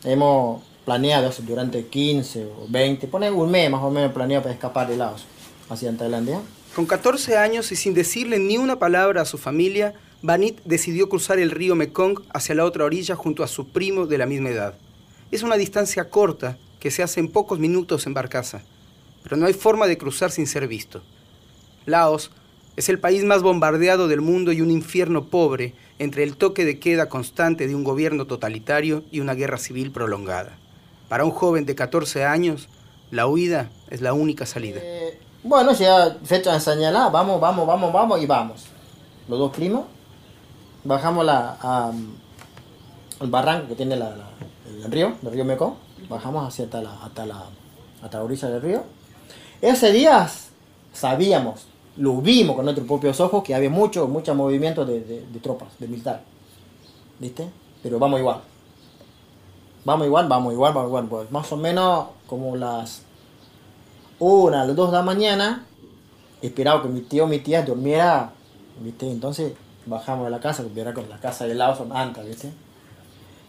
hemos 0.03 0.63
planeado 0.85 1.31
durante 1.43 1.87
15 1.87 2.45
o 2.45 2.67
20, 2.69 3.07
poner 3.09 3.33
un 3.33 3.51
mes 3.51 3.71
más 3.71 3.83
o 3.83 3.91
menos 3.91 4.13
planeado 4.13 4.43
para 4.43 4.55
escapar 4.55 4.89
de 4.89 4.97
Laos 4.97 5.25
hacia 5.71 5.97
Tailandia. 5.97 6.41
Con 6.75 6.87
14 6.87 7.37
años 7.37 7.71
y 7.71 7.77
sin 7.77 7.95
decirle 7.95 8.41
ni 8.41 8.59
una 8.59 8.81
palabra 8.81 9.23
a 9.23 9.27
su 9.27 9.39
familia, 9.39 9.95
Banit 10.23 10.61
decidió 10.65 11.09
cruzar 11.09 11.39
el 11.39 11.53
río 11.53 11.77
Mekong 11.77 12.23
hacia 12.33 12.57
la 12.57 12.65
otra 12.65 12.85
orilla 12.85 13.15
junto 13.15 13.45
a 13.45 13.47
su 13.47 13.69
primo 13.69 14.07
de 14.07 14.19
la 14.19 14.27
misma 14.27 14.49
edad. 14.49 14.75
Es 15.31 15.45
una 15.45 15.57
distancia 15.57 16.11
corta 16.11 16.59
que 16.81 16.91
se 16.91 17.05
hace 17.05 17.21
en 17.21 17.29
pocos 17.29 17.61
minutos 17.61 18.09
en 18.09 18.15
barcaza, 18.15 18.63
pero 19.23 19.37
no 19.37 19.47
hay 19.47 19.53
forma 19.53 19.87
de 19.87 19.97
cruzar 19.97 20.33
sin 20.33 20.49
ser 20.49 20.67
visto. 20.67 21.01
Laos 21.87 22.33
es 22.75 22.89
el 22.89 22.99
país 22.99 23.23
más 23.23 23.43
bombardeado 23.43 24.09
del 24.09 24.21
mundo 24.21 24.51
y 24.51 24.61
un 24.61 24.73
infierno 24.73 25.27
pobre 25.27 25.75
entre 26.01 26.25
el 26.25 26.37
toque 26.37 26.65
de 26.65 26.81
queda 26.81 27.09
constante 27.09 27.69
de 27.69 27.77
un 27.77 27.85
gobierno 27.85 28.27
totalitario 28.27 29.05
y 29.13 29.21
una 29.21 29.35
guerra 29.35 29.59
civil 29.59 29.93
prolongada. 29.93 30.59
Para 31.09 31.25
un 31.25 31.31
joven 31.31 31.67
de 31.67 31.77
14 31.77 32.25
años, 32.25 32.69
la 33.13 33.29
huida 33.29 33.71
es 33.91 34.01
la 34.01 34.13
única 34.13 34.45
salida. 34.45 34.81
Eh, 34.83 35.21
bueno, 35.45 35.73
ya 35.73 36.17
fecha 36.25 36.59
señalada, 36.59 37.09
vamos, 37.11 37.41
vamos, 37.41 37.67
vamos, 37.67 37.93
vamos 37.93 38.21
y 38.21 38.27
vamos. 38.27 38.65
Los 39.29 39.39
dos 39.39 39.53
primos, 39.53 39.85
bajamos 40.85 41.25
la, 41.25 41.57
a, 41.61 41.93
el 43.21 43.31
barranco 43.31 43.69
que 43.69 43.75
tiene 43.77 43.95
el 43.95 44.91
río, 44.91 45.15
el 45.23 45.31
río 45.31 45.45
Mekong, 45.45 45.75
bajamos 46.09 46.47
hacia 46.49 46.65
hasta 46.65 46.81
la, 46.83 46.93
hasta 47.03 47.27
la, 47.27 48.23
orilla 48.23 48.49
del 48.49 48.63
río. 48.63 48.83
Ese 49.61 49.93
día 49.93 50.29
sabíamos, 50.93 51.67
lo 51.97 52.17
vimos 52.21 52.57
con 52.57 52.65
nuestros 52.65 52.87
propios 52.87 53.21
ojos, 53.21 53.43
que 53.45 53.55
había 53.55 53.71
mucho, 53.71 54.09
mucho 54.09 54.35
movimiento 54.35 54.85
de, 54.85 55.01
de- 55.01 55.27
de 55.27 55.41
tropas, 55.41 55.69
de 55.79 55.89
militar. 55.89 56.23
¿Viste? 57.19 57.49
Pero 57.83 57.99
vamos 57.99 58.19
igual. 58.21 58.41
Vamos 59.85 60.07
igual, 60.07 60.27
vamos 60.29 60.53
igual, 60.53 60.73
vamos 60.73 60.89
igual. 60.89 61.07
Pues 61.07 61.31
más 61.31 61.51
o 61.53 61.57
menos 61.57 62.07
como 62.27 62.57
las 62.57 63.03
una, 64.19 64.63
a 64.63 64.67
las 64.67 64.77
dos 64.77 64.91
de 64.91 64.97
la 64.97 65.03
mañana, 65.03 65.67
esperaba 66.43 66.83
que 66.83 66.89
mi 66.89 67.01
tío 67.01 67.25
o 67.25 67.27
mi 67.27 67.39
tía 67.39 67.63
durmiera, 67.63 68.33
¿viste? 68.81 69.11
Entonces 69.11 69.53
bajamos 69.87 70.27
de 70.27 70.31
la 70.31 70.41
casa, 70.41 70.65
que 70.73 70.81
era 70.81 70.95
con 70.95 71.09
la 71.09 71.19
casa 71.19 71.47
de 71.47 71.55
lado 71.55 71.77
son 71.77 71.97
antes, 71.97 72.27
¿viste? 72.27 72.53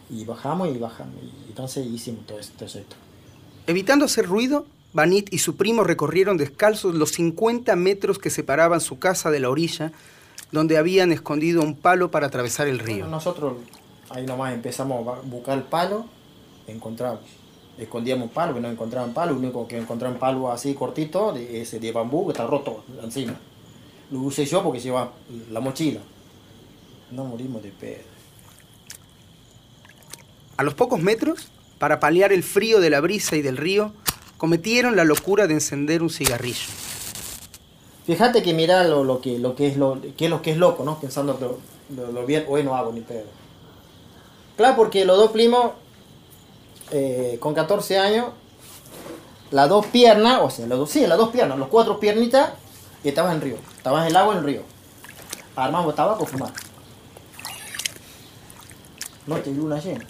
Y 0.09 0.23
bajamos 0.25 0.69
y 0.69 0.77
bajamos, 0.77 1.15
y 1.23 1.49
entonces 1.49 1.85
hicimos 1.85 2.25
todo 2.25 2.39
esto. 2.39 2.53
todo 2.57 2.65
esto. 2.67 2.95
Evitando 3.67 4.05
hacer 4.05 4.27
ruido, 4.27 4.65
Banit 4.93 5.33
y 5.33 5.39
su 5.39 5.55
primo 5.57 5.83
recorrieron 5.83 6.37
descalzos 6.37 6.95
los 6.95 7.11
50 7.11 7.75
metros 7.75 8.17
que 8.17 8.29
separaban 8.29 8.79
su 8.79 8.99
casa 8.99 9.29
de 9.31 9.39
la 9.39 9.49
orilla, 9.49 9.91
donde 10.51 10.77
habían 10.77 11.11
escondido 11.11 11.61
un 11.61 11.75
palo 11.75 12.11
para 12.11 12.27
atravesar 12.27 12.67
el 12.67 12.79
río. 12.79 13.07
Nosotros 13.07 13.55
ahí 14.09 14.25
nomás 14.25 14.53
empezamos 14.53 15.05
a 15.07 15.19
buscar 15.21 15.57
el 15.57 15.63
palo, 15.63 16.05
encontramos. 16.67 17.21
Escondíamos 17.77 18.31
palo, 18.31 18.53
que 18.53 18.61
no 18.61 18.69
encontraban 18.69 19.13
palo, 19.13 19.33
lo 19.33 19.39
único 19.39 19.67
que 19.67 19.77
encontraban 19.77 20.17
palo 20.17 20.51
así 20.51 20.73
cortito, 20.73 21.35
ese 21.35 21.79
de 21.79 21.91
bambú 21.91 22.25
que 22.25 22.31
está 22.31 22.47
roto 22.47 22.83
encima. 23.03 23.35
Lo 24.11 24.19
usé 24.19 24.45
yo 24.45 24.63
porque 24.63 24.79
lleva 24.79 25.11
la 25.51 25.59
mochila. 25.59 25.99
No 27.11 27.25
morimos 27.25 27.61
de 27.63 27.71
pedo. 27.71 28.03
A 30.57 30.63
los 30.63 30.73
pocos 30.73 31.01
metros, 31.01 31.49
para 31.79 31.99
paliar 31.99 32.31
el 32.31 32.43
frío 32.43 32.79
de 32.79 32.89
la 32.89 33.01
brisa 33.01 33.35
y 33.35 33.41
del 33.41 33.57
río, 33.57 33.91
cometieron 34.37 34.95
la 34.95 35.03
locura 35.03 35.47
de 35.47 35.55
encender 35.55 36.01
un 36.01 36.09
cigarrillo. 36.09 36.67
Fíjate 38.05 38.43
que 38.43 38.53
mira 38.53 38.83
lo, 38.83 39.03
lo 39.03 39.19
que, 39.19 39.39
lo 39.39 39.55
que 39.55 39.67
es 39.67 39.77
lo, 39.77 39.99
que 40.15 40.25
es 40.25 40.29
lo 40.29 40.41
que 40.41 40.51
es 40.51 40.57
loco, 40.57 40.83
¿no? 40.83 40.99
Pensando 40.99 41.37
que 41.39 41.45
lo, 41.95 42.11
lo 42.11 42.25
bien, 42.25 42.45
hoy 42.47 42.63
no 42.63 42.75
hago 42.75 42.91
ni 42.91 43.01
pedo. 43.01 43.25
Claro, 44.55 44.75
porque 44.75 45.03
los 45.05 45.17
dos 45.17 45.31
primos, 45.31 45.71
eh, 46.91 47.37
con 47.39 47.53
14 47.53 47.97
años, 47.97 48.27
las 49.51 49.69
dos 49.69 49.85
piernas, 49.87 50.39
o 50.41 50.49
sea, 50.49 50.67
los 50.67 50.79
dos, 50.79 50.89
sí, 50.89 51.05
las 51.05 51.17
dos 51.17 51.29
piernas, 51.29 51.57
los 51.57 51.67
cuatro 51.67 51.99
piernitas, 51.99 52.51
estaban 53.03 53.31
en 53.31 53.37
el 53.37 53.41
río. 53.43 53.57
Estaban 53.77 54.03
en 54.03 54.09
el 54.09 54.17
agua 54.17 54.33
en 54.33 54.39
el 54.39 54.45
río. 54.45 54.61
Armamos 55.55 55.95
tabaco, 55.95 56.25
fumar. 56.25 56.51
No 59.27 59.37
te 59.37 59.51
luna 59.51 59.79
llena. 59.79 60.05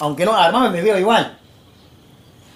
Aunque 0.00 0.24
no, 0.24 0.34
armamos 0.34 0.72
me 0.72 0.82
vio 0.82 0.98
igual. 0.98 1.38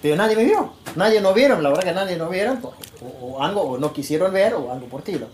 Pero 0.01 0.15
nadie 0.15 0.35
me 0.35 0.43
vio. 0.43 0.73
Nadie 0.95 1.21
nos 1.21 1.33
vieron, 1.33 1.61
la 1.63 1.69
verdad 1.69 1.83
que 1.83 1.93
nadie 1.93 2.17
nos 2.17 2.29
vieron. 2.29 2.57
pues, 2.57 2.73
O, 3.21 3.41
algo, 3.41 3.61
o 3.61 3.77
no 3.77 3.93
quisieron 3.93 4.33
ver, 4.33 4.53
o 4.53 4.71
algo 4.71 4.87
por 4.87 4.99
estilo. 5.01 5.27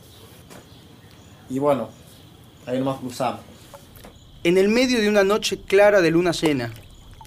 Y 1.49 1.60
bueno, 1.60 1.89
ahí 2.65 2.79
nomás 2.79 2.99
cruzamos. 2.99 3.41
En 4.43 4.58
el 4.58 4.67
medio 4.67 4.99
de 4.99 5.08
una 5.10 5.23
noche 5.23 5.62
clara 5.62 6.01
de 6.01 6.12
luna 6.12 6.32
llena, 6.32 6.73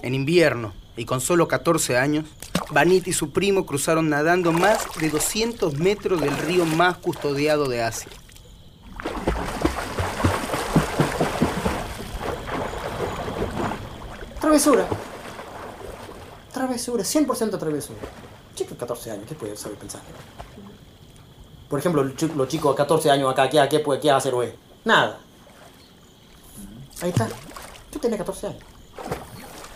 en 0.02 0.14
invierno 0.14 0.72
y 0.96 1.04
con 1.04 1.20
solo 1.20 1.48
14 1.48 1.98
años, 1.98 2.24
Banit 2.70 3.06
y 3.08 3.12
su 3.12 3.30
primo 3.30 3.66
cruzaron 3.66 4.08
nadando 4.08 4.52
más 4.52 4.78
de 5.00 5.10
200 5.10 5.74
metros 5.78 6.20
del 6.20 6.36
río 6.36 6.64
más 6.64 6.96
custodiado 6.98 7.68
de 7.68 7.82
Asia. 7.82 8.08
Travesura. 14.40 14.86
Travesura, 16.52 17.02
100% 17.04 17.58
travesura. 17.58 17.98
Chico 18.54 18.70
de 18.70 18.76
14 18.76 19.10
años, 19.10 19.24
¿qué 19.28 19.34
puede 19.34 19.56
saber 19.56 19.78
pensar? 19.78 20.00
Por 21.68 21.78
ejemplo, 21.78 22.02
los 22.04 22.16
chi- 22.16 22.32
los 22.34 22.48
chicos 22.48 22.72
de 22.74 22.76
14 22.76 23.10
años 23.10 23.30
acá, 23.30 23.48
¿qué, 23.50 23.66
qué, 23.68 23.82
qué 24.00 24.10
hacer 24.10 24.32
hoy? 24.34 24.52
Nada. 24.84 25.18
Ahí 27.02 27.10
está. 27.10 27.28
Tú 27.90 27.98
tenés 27.98 28.18
14 28.18 28.46
años. 28.46 28.62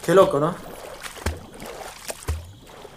Qué 0.05 0.15
loco, 0.15 0.41
¿no? 0.41 0.55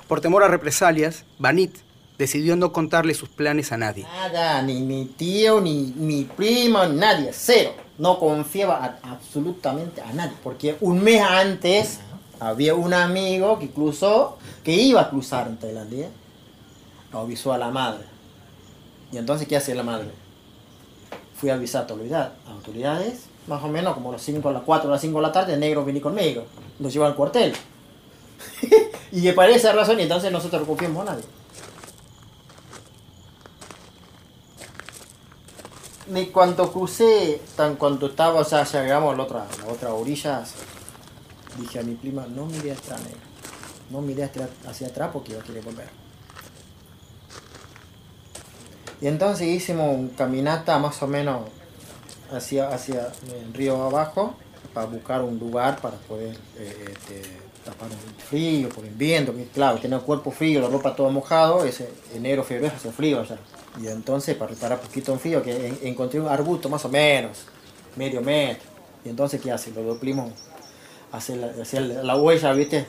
Por 0.07 0.21
temor 0.21 0.43
a 0.43 0.47
represalias, 0.47 1.25
Banit 1.39 1.75
decidió 2.17 2.55
no 2.55 2.71
contarle 2.71 3.13
sus 3.13 3.29
planes 3.29 3.71
a 3.71 3.77
nadie. 3.77 4.03
Nada, 4.03 4.61
ni 4.61 4.81
mi 4.81 5.05
tío, 5.05 5.59
ni 5.61 5.93
mi 5.95 6.23
primo, 6.25 6.85
ni 6.85 6.97
nadie, 6.97 7.31
cero. 7.33 7.71
No 7.97 8.19
confiaba 8.19 8.75
a- 9.03 9.11
absolutamente 9.11 10.01
a 10.01 10.11
nadie, 10.13 10.33
porque 10.43 10.77
un 10.81 11.03
mes 11.03 11.21
antes 11.21 11.99
había 12.39 12.75
un 12.75 12.93
amigo 12.93 13.59
que 13.59 13.69
cruzó, 13.69 14.37
que 14.63 14.73
iba 14.73 15.01
a 15.01 15.09
cruzar 15.09 15.47
en 15.47 15.57
Tailandia, 15.57 16.09
lo 17.11 17.19
avisó 17.19 17.53
a 17.53 17.57
la 17.57 17.69
madre. 17.69 18.03
Y 19.11 19.17
entonces, 19.17 19.47
¿qué 19.47 19.55
hace 19.57 19.75
la 19.75 19.83
madre? 19.83 20.09
Fui 21.35 21.49
a 21.49 21.55
avisar 21.55 21.85
a 21.87 22.51
autoridades, 22.51 23.23
más 23.47 23.63
o 23.63 23.67
menos 23.67 23.93
como 23.93 24.09
a 24.09 24.13
las 24.13 24.21
5, 24.21 24.49
a 24.49 24.51
las 24.51 24.63
4, 24.63 24.89
a 24.89 24.91
las 24.91 25.01
5 25.01 25.17
de 25.17 25.21
la 25.21 25.31
tarde, 25.31 25.57
negro 25.57 25.83
vení 25.83 25.99
conmigo, 25.99 26.45
nos 26.79 26.93
lleva 26.93 27.07
al 27.07 27.15
cuartel. 27.15 27.53
y 29.11 29.21
que 29.21 29.33
por 29.33 29.49
esa 29.49 29.73
razón, 29.73 29.99
y 29.99 30.03
entonces 30.03 30.31
no 30.31 30.39
confiamos 30.65 31.07
a 31.07 31.11
nadie. 31.11 31.23
Ni 36.07 36.27
cuando 36.27 36.71
crucé, 36.71 37.41
tan 37.55 37.75
cuando 37.75 38.07
estaba, 38.07 38.41
o 38.41 38.43
sea, 38.43 38.63
llegamos 38.63 39.13
a 39.13 39.17
la 39.17 39.23
otra, 39.23 39.47
la 39.65 39.71
otra 39.71 39.93
orilla, 39.93 40.43
dije 41.57 41.79
a 41.79 41.83
mi 41.83 41.95
prima, 41.95 42.25
no 42.27 42.45
mire 42.45 42.73
atrás, 42.73 43.01
negro. 43.03 43.19
No 43.89 43.99
hacia, 44.23 44.49
hacia 44.67 44.87
atrás 44.87 45.09
porque 45.13 45.33
iba 45.33 45.41
a 45.41 45.43
querer 45.43 45.63
volver. 45.63 45.87
Y 49.01 49.07
entonces 49.07 49.47
hicimos 49.47 49.95
un 49.95 50.09
caminata 50.09 50.79
más 50.79 51.01
o 51.03 51.07
menos 51.07 51.41
hacia, 52.33 52.69
hacia 52.69 53.07
el 53.45 53.53
río 53.53 53.81
abajo 53.83 54.35
para 54.73 54.87
buscar 54.87 55.21
un 55.21 55.37
lugar 55.39 55.79
para 55.81 55.95
poder 55.97 56.35
eh, 56.57 56.85
este, 56.91 57.21
tapar 57.63 57.89
el 57.91 58.23
frío, 58.23 58.69
por 58.69 58.83
el 58.85 58.93
viento, 58.93 59.33
claro, 59.53 59.77
tener 59.79 59.99
el 59.99 60.05
cuerpo 60.05 60.31
frío, 60.31 60.61
la 60.61 60.67
ropa 60.67 60.95
toda 60.95 61.09
mojado, 61.11 61.63
ese 61.65 61.87
enero, 62.15 62.43
febrero 62.43 62.73
hace 62.75 62.91
frío 62.91 63.19
allá. 63.21 63.37
Y 63.81 63.87
entonces 63.87 64.35
para 64.35 64.51
reparar 64.51 64.79
poquito 64.79 65.11
en 65.13 65.19
frío, 65.19 65.41
que 65.43 65.67
en- 65.67 65.79
encontré 65.83 66.19
un 66.19 66.27
arbusto 66.27 66.69
más 66.69 66.83
o 66.85 66.89
menos, 66.89 67.45
medio 67.95 68.21
metro. 68.21 68.63
Y 69.05 69.09
entonces, 69.09 69.41
¿qué 69.41 69.51
hace? 69.51 69.71
Lo 69.71 69.81
duplimos, 69.83 70.31
hacer 71.11 71.37
la, 71.37 71.47
hacer 71.61 71.81
la 71.81 72.15
huella, 72.15 72.53
¿viste? 72.53 72.85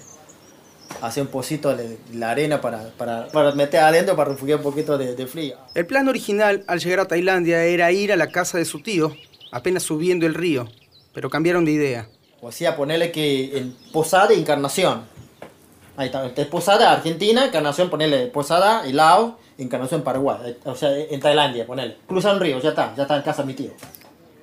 Hacer 1.02 1.22
un 1.24 1.28
pocito 1.28 1.74
de 1.76 1.98
la 2.12 2.30
arena 2.30 2.60
para, 2.60 2.90
para, 2.90 3.26
para 3.28 3.52
meter 3.52 3.80
adentro 3.80 4.14
para 4.16 4.30
refugiar 4.30 4.58
un 4.58 4.64
poquito 4.64 4.96
de, 4.96 5.14
de 5.16 5.26
frío. 5.26 5.56
El 5.74 5.86
plan 5.86 6.08
original 6.08 6.62
al 6.66 6.78
llegar 6.78 7.00
a 7.00 7.08
Tailandia 7.08 7.64
era 7.64 7.90
ir 7.90 8.12
a 8.12 8.16
la 8.16 8.28
casa 8.28 8.58
de 8.58 8.64
su 8.64 8.80
tío, 8.80 9.14
apenas 9.54 9.84
subiendo 9.84 10.26
el 10.26 10.34
río, 10.34 10.68
pero 11.12 11.30
cambiaron 11.30 11.64
de 11.64 11.70
idea. 11.70 12.08
O 12.42 12.50
sea, 12.50 12.76
ponerle 12.76 13.12
que 13.12 13.56
en 13.56 13.74
Posada 13.92 14.34
y 14.34 14.40
Encarnación. 14.40 15.02
Ahí 15.96 16.06
está, 16.06 16.22
entonces 16.22 16.48
Posada, 16.48 16.92
Argentina, 16.92 17.46
Encarnación, 17.46 17.88
ponerle 17.88 18.26
Posada 18.26 18.86
y 18.86 18.92
Laos, 18.92 19.34
Encarnación, 19.56 20.02
Paraguay. 20.02 20.38
Eh, 20.50 20.58
O 20.64 20.74
sea, 20.74 20.98
en 20.98 21.20
Tailandia, 21.20 21.66
ponerle. 21.66 21.96
Cruzan 22.08 22.34
un 22.34 22.40
río, 22.42 22.58
ya 22.60 22.70
está, 22.70 22.94
ya 22.96 23.02
está 23.02 23.16
en 23.16 23.22
casa 23.22 23.44
mi 23.44 23.54
tío. 23.54 23.70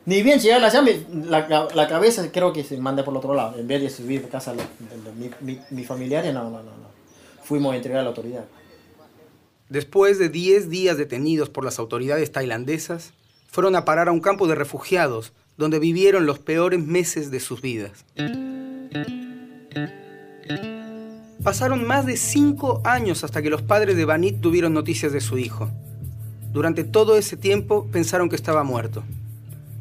Ni 0.05 0.23
bien 0.23 0.39
llegar 0.39 0.63
allá, 0.63 0.81
la, 1.11 1.47
la, 1.47 1.67
la 1.75 1.87
cabeza 1.89 2.31
creo 2.31 2.53
que 2.53 2.63
se 2.63 2.77
manda 2.77 3.03
por 3.03 3.13
el 3.13 3.17
otro 3.17 3.35
lado. 3.35 3.59
En 3.59 3.67
vez 3.67 3.81
de 3.81 3.89
subir 3.89 4.23
a 4.25 4.29
casa 4.29 4.53
de, 4.53 4.63
mi, 5.41 5.59
mi 5.69 5.83
familiares, 5.83 6.33
no, 6.33 6.43
no, 6.45 6.51
no, 6.51 6.63
no. 6.63 6.89
Fuimos 7.43 7.73
a 7.73 7.75
entregar 7.75 7.99
a 7.99 8.03
la 8.03 8.09
autoridad. 8.09 8.45
Después 9.67 10.19
de 10.19 10.29
10 10.29 10.69
días 10.69 10.97
detenidos 10.97 11.49
por 11.49 11.65
las 11.65 11.79
autoridades 11.79 12.31
tailandesas, 12.31 13.13
fueron 13.51 13.75
a 13.75 13.85
parar 13.85 14.07
a 14.07 14.11
un 14.13 14.21
campo 14.21 14.47
de 14.47 14.55
refugiados, 14.55 15.33
donde 15.57 15.77
vivieron 15.77 16.25
los 16.25 16.39
peores 16.39 16.83
meses 16.83 17.29
de 17.31 17.39
sus 17.41 17.61
vidas. 17.61 18.05
Pasaron 21.43 21.85
más 21.85 22.05
de 22.05 22.17
cinco 22.17 22.81
años 22.85 23.23
hasta 23.23 23.41
que 23.41 23.49
los 23.49 23.61
padres 23.61 23.97
de 23.97 24.05
Banit 24.05 24.39
tuvieron 24.39 24.73
noticias 24.73 25.11
de 25.11 25.21
su 25.21 25.37
hijo. 25.37 25.69
Durante 26.53 26.83
todo 26.83 27.17
ese 27.17 27.35
tiempo 27.35 27.87
pensaron 27.91 28.29
que 28.29 28.35
estaba 28.35 28.63
muerto. 28.63 29.03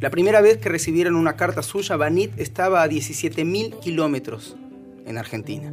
La 0.01 0.11
primera 0.11 0.41
vez 0.41 0.59
que 0.59 0.69
recibieron 0.69 1.15
una 1.15 1.37
carta 1.37 1.63
suya, 1.63 1.97
Banit 1.97 2.39
estaba 2.39 2.83
a 2.83 2.89
17.000 2.89 3.79
kilómetros 3.81 4.57
en 5.07 5.19
Argentina. 5.19 5.73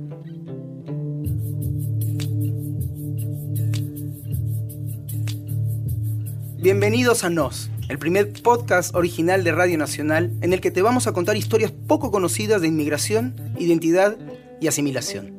Bienvenidos 6.57 7.23
a 7.23 7.29
Nos, 7.29 7.69
el 7.89 7.99
primer 7.99 8.33
podcast 8.43 8.93
original 8.95 9.43
de 9.43 9.51
Radio 9.53 9.77
Nacional 9.77 10.31
en 10.41 10.51
el 10.51 10.59
que 10.59 10.71
te 10.71 10.81
vamos 10.81 11.07
a 11.07 11.13
contar 11.13 11.37
historias 11.37 11.71
poco 11.71 12.11
conocidas 12.11 12.61
de 12.61 12.67
inmigración, 12.67 13.33
identidad 13.57 14.17
y 14.59 14.67
asimilación. 14.67 15.37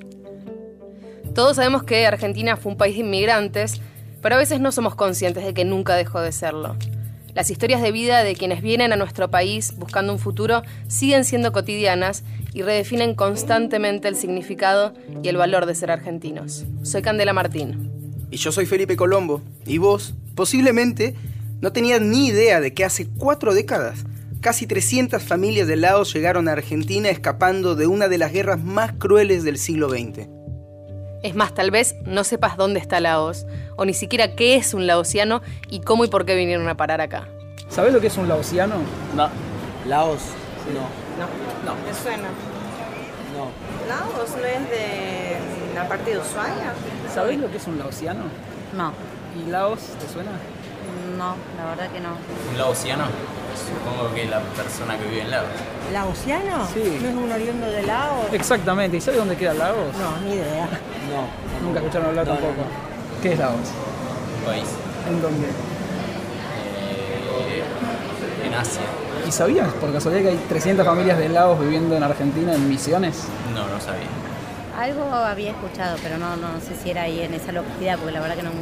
Todos 1.35 1.57
sabemos 1.57 1.83
que 1.83 2.07
Argentina 2.07 2.57
fue 2.57 2.73
un 2.73 2.79
país 2.79 2.97
de 2.97 3.03
inmigrantes, 3.03 3.81
pero 4.23 4.35
a 4.35 4.39
veces 4.39 4.61
no 4.61 4.73
somos 4.73 4.95
conscientes 4.95 5.45
de 5.45 5.53
que 5.53 5.65
nunca 5.65 5.95
dejó 5.95 6.21
de 6.21 6.33
serlo. 6.33 6.77
Las 7.35 7.51
historias 7.51 7.83
de 7.83 7.93
vida 7.93 8.25
de 8.25 8.35
quienes 8.35 8.63
vienen 8.63 8.93
a 8.93 8.97
nuestro 8.97 9.31
país 9.31 9.75
buscando 9.77 10.13
un 10.13 10.19
futuro 10.19 10.63
siguen 10.89 11.25
siendo 11.25 11.53
cotidianas 11.53 12.25
y 12.55 12.63
redefinen 12.63 13.15
constantemente 13.15 14.09
el 14.09 14.17
significado 14.17 14.95
y 15.23 15.29
el 15.29 15.37
valor 15.37 15.67
de 15.67 15.75
ser 15.75 15.91
argentinos. 15.91 16.65
Soy 16.83 17.03
Candela 17.03 17.35
Martín. 17.35 17.93
Y 18.31 18.39
yo 18.39 18.51
soy 18.53 18.67
Felipe 18.67 18.97
Colombo, 18.97 19.43
y 19.67 19.79
vos, 19.79 20.15
posiblemente, 20.35 21.15
no 21.61 21.73
tenías 21.73 22.01
ni 22.01 22.29
idea 22.29 22.61
de 22.61 22.73
que 22.75 22.85
hace 22.85 23.09
cuatro 23.19 23.55
décadas, 23.55 24.05
casi 24.41 24.67
300 24.67 25.23
familias 25.23 25.67
de 25.67 25.77
Laos 25.77 26.13
llegaron 26.15 26.49
a 26.49 26.53
Argentina 26.53 27.09
escapando 27.09 27.75
de 27.75 27.87
una 27.87 28.09
de 28.09 28.19
las 28.19 28.33
guerras 28.33 28.63
más 28.63 28.93
crueles 28.93 29.43
del 29.45 29.59
siglo 29.59 29.89
XX. 29.91 30.29
Es 31.25 31.35
más, 31.35 31.53
tal 31.53 31.73
vez 31.73 31.97
no 32.05 32.23
sepas 32.23 32.57
dónde 32.57 32.79
está 32.79 33.01
Laos, 33.01 33.45
o 33.77 33.85
ni 33.85 33.93
siquiera 33.93 34.37
qué 34.37 34.55
es 34.57 34.73
un 34.73 34.87
laosiano 34.87 35.43
y 35.69 35.81
cómo 35.81 36.05
y 36.05 36.09
por 36.09 36.25
qué 36.25 36.37
vinieron 36.37 36.69
a 36.69 36.77
parar 36.77 37.01
acá. 37.01 37.27
¿Sabés 37.69 37.93
lo 37.93 38.01
que 38.01 38.07
es 38.07 38.17
un 38.17 38.29
laosiano? 38.29 38.77
No, 39.17 39.29
Laos, 39.87 40.21
No, 41.65 41.75
me 41.75 41.95
suena. 41.95 42.29
no. 43.35 43.51
Laos 43.89 44.31
no 44.31 44.45
es 44.45 44.71
de 44.71 45.37
la 45.75 45.89
parte 45.89 46.13
de 46.13 46.19
Ushuaia. 46.19 46.73
¿Sabés 47.13 47.39
lo 47.41 47.51
que 47.51 47.57
es 47.57 47.67
un 47.67 47.79
laosiano? 47.79 48.23
No, 48.77 48.93
¿Y 49.45 49.51
Laos 49.51 49.81
te 50.01 50.13
suena? 50.13 50.31
No, 51.17 51.35
la 51.57 51.65
verdad 51.71 51.91
que 51.93 52.01
no. 52.01 52.11
¿Un 52.51 52.59
laosiano? 52.59 53.05
Supongo 53.57 54.15
que 54.15 54.27
la 54.27 54.41
persona 54.41 54.97
que 54.97 55.05
vive 55.09 55.23
en 55.23 55.31
Laos. 55.33 55.47
¿Laosiano? 55.93 56.67
Sí. 56.73 56.99
¿No 57.03 57.09
es 57.09 57.15
un 57.15 57.33
oriundo 57.33 57.67
de 57.67 57.83
Laos? 57.83 58.27
Exactamente. 58.33 58.97
¿Y 58.99 59.01
sabés 59.01 59.19
dónde 59.19 59.37
queda 59.37 59.53
Laos? 59.55 59.93
No, 59.99 60.17
ni 60.29 60.37
idea. 60.37 60.69
No. 61.11 61.67
Nunca 61.67 61.81
escucharon 61.81 62.09
hablar 62.11 62.25
tampoco. 62.27 62.63
¿Qué 63.21 63.33
es 63.33 63.39
Laos? 63.39 63.55
Un 64.39 64.45
país. 64.47 64.69
¿En 65.09 65.21
dónde? 65.21 65.49
eh, 67.49 67.63
en 68.47 68.55
Asia. 68.55 68.83
¿Y 69.27 69.33
sabías 69.33 69.69
por 69.75 69.93
casualidad 69.93 70.23
que 70.23 70.29
hay 70.31 70.41
300 70.49 70.87
familias 70.87 71.19
de 71.19 71.29
Laos 71.29 71.59
viviendo 71.61 71.97
en 71.97 72.03
Argentina 72.03 72.55
en 72.55 72.69
Misiones? 72.69 73.25
No, 73.55 73.67
no 73.67 73.81
sabía. 73.81 74.07
Algo 74.79 75.03
había 75.13 75.51
escuchado, 75.51 75.97
pero 76.03 76.19
no, 76.19 76.37
no 76.37 76.61
sé 76.61 76.77
si 76.81 76.91
era 76.91 77.03
ahí 77.03 77.21
en 77.23 77.35
esa 77.35 77.51
localidad, 77.53 77.97
porque 77.99 78.13
la 78.13 78.21
verdad 78.21 78.37
que 78.37 78.43
no, 78.45 78.51
no 78.51 78.57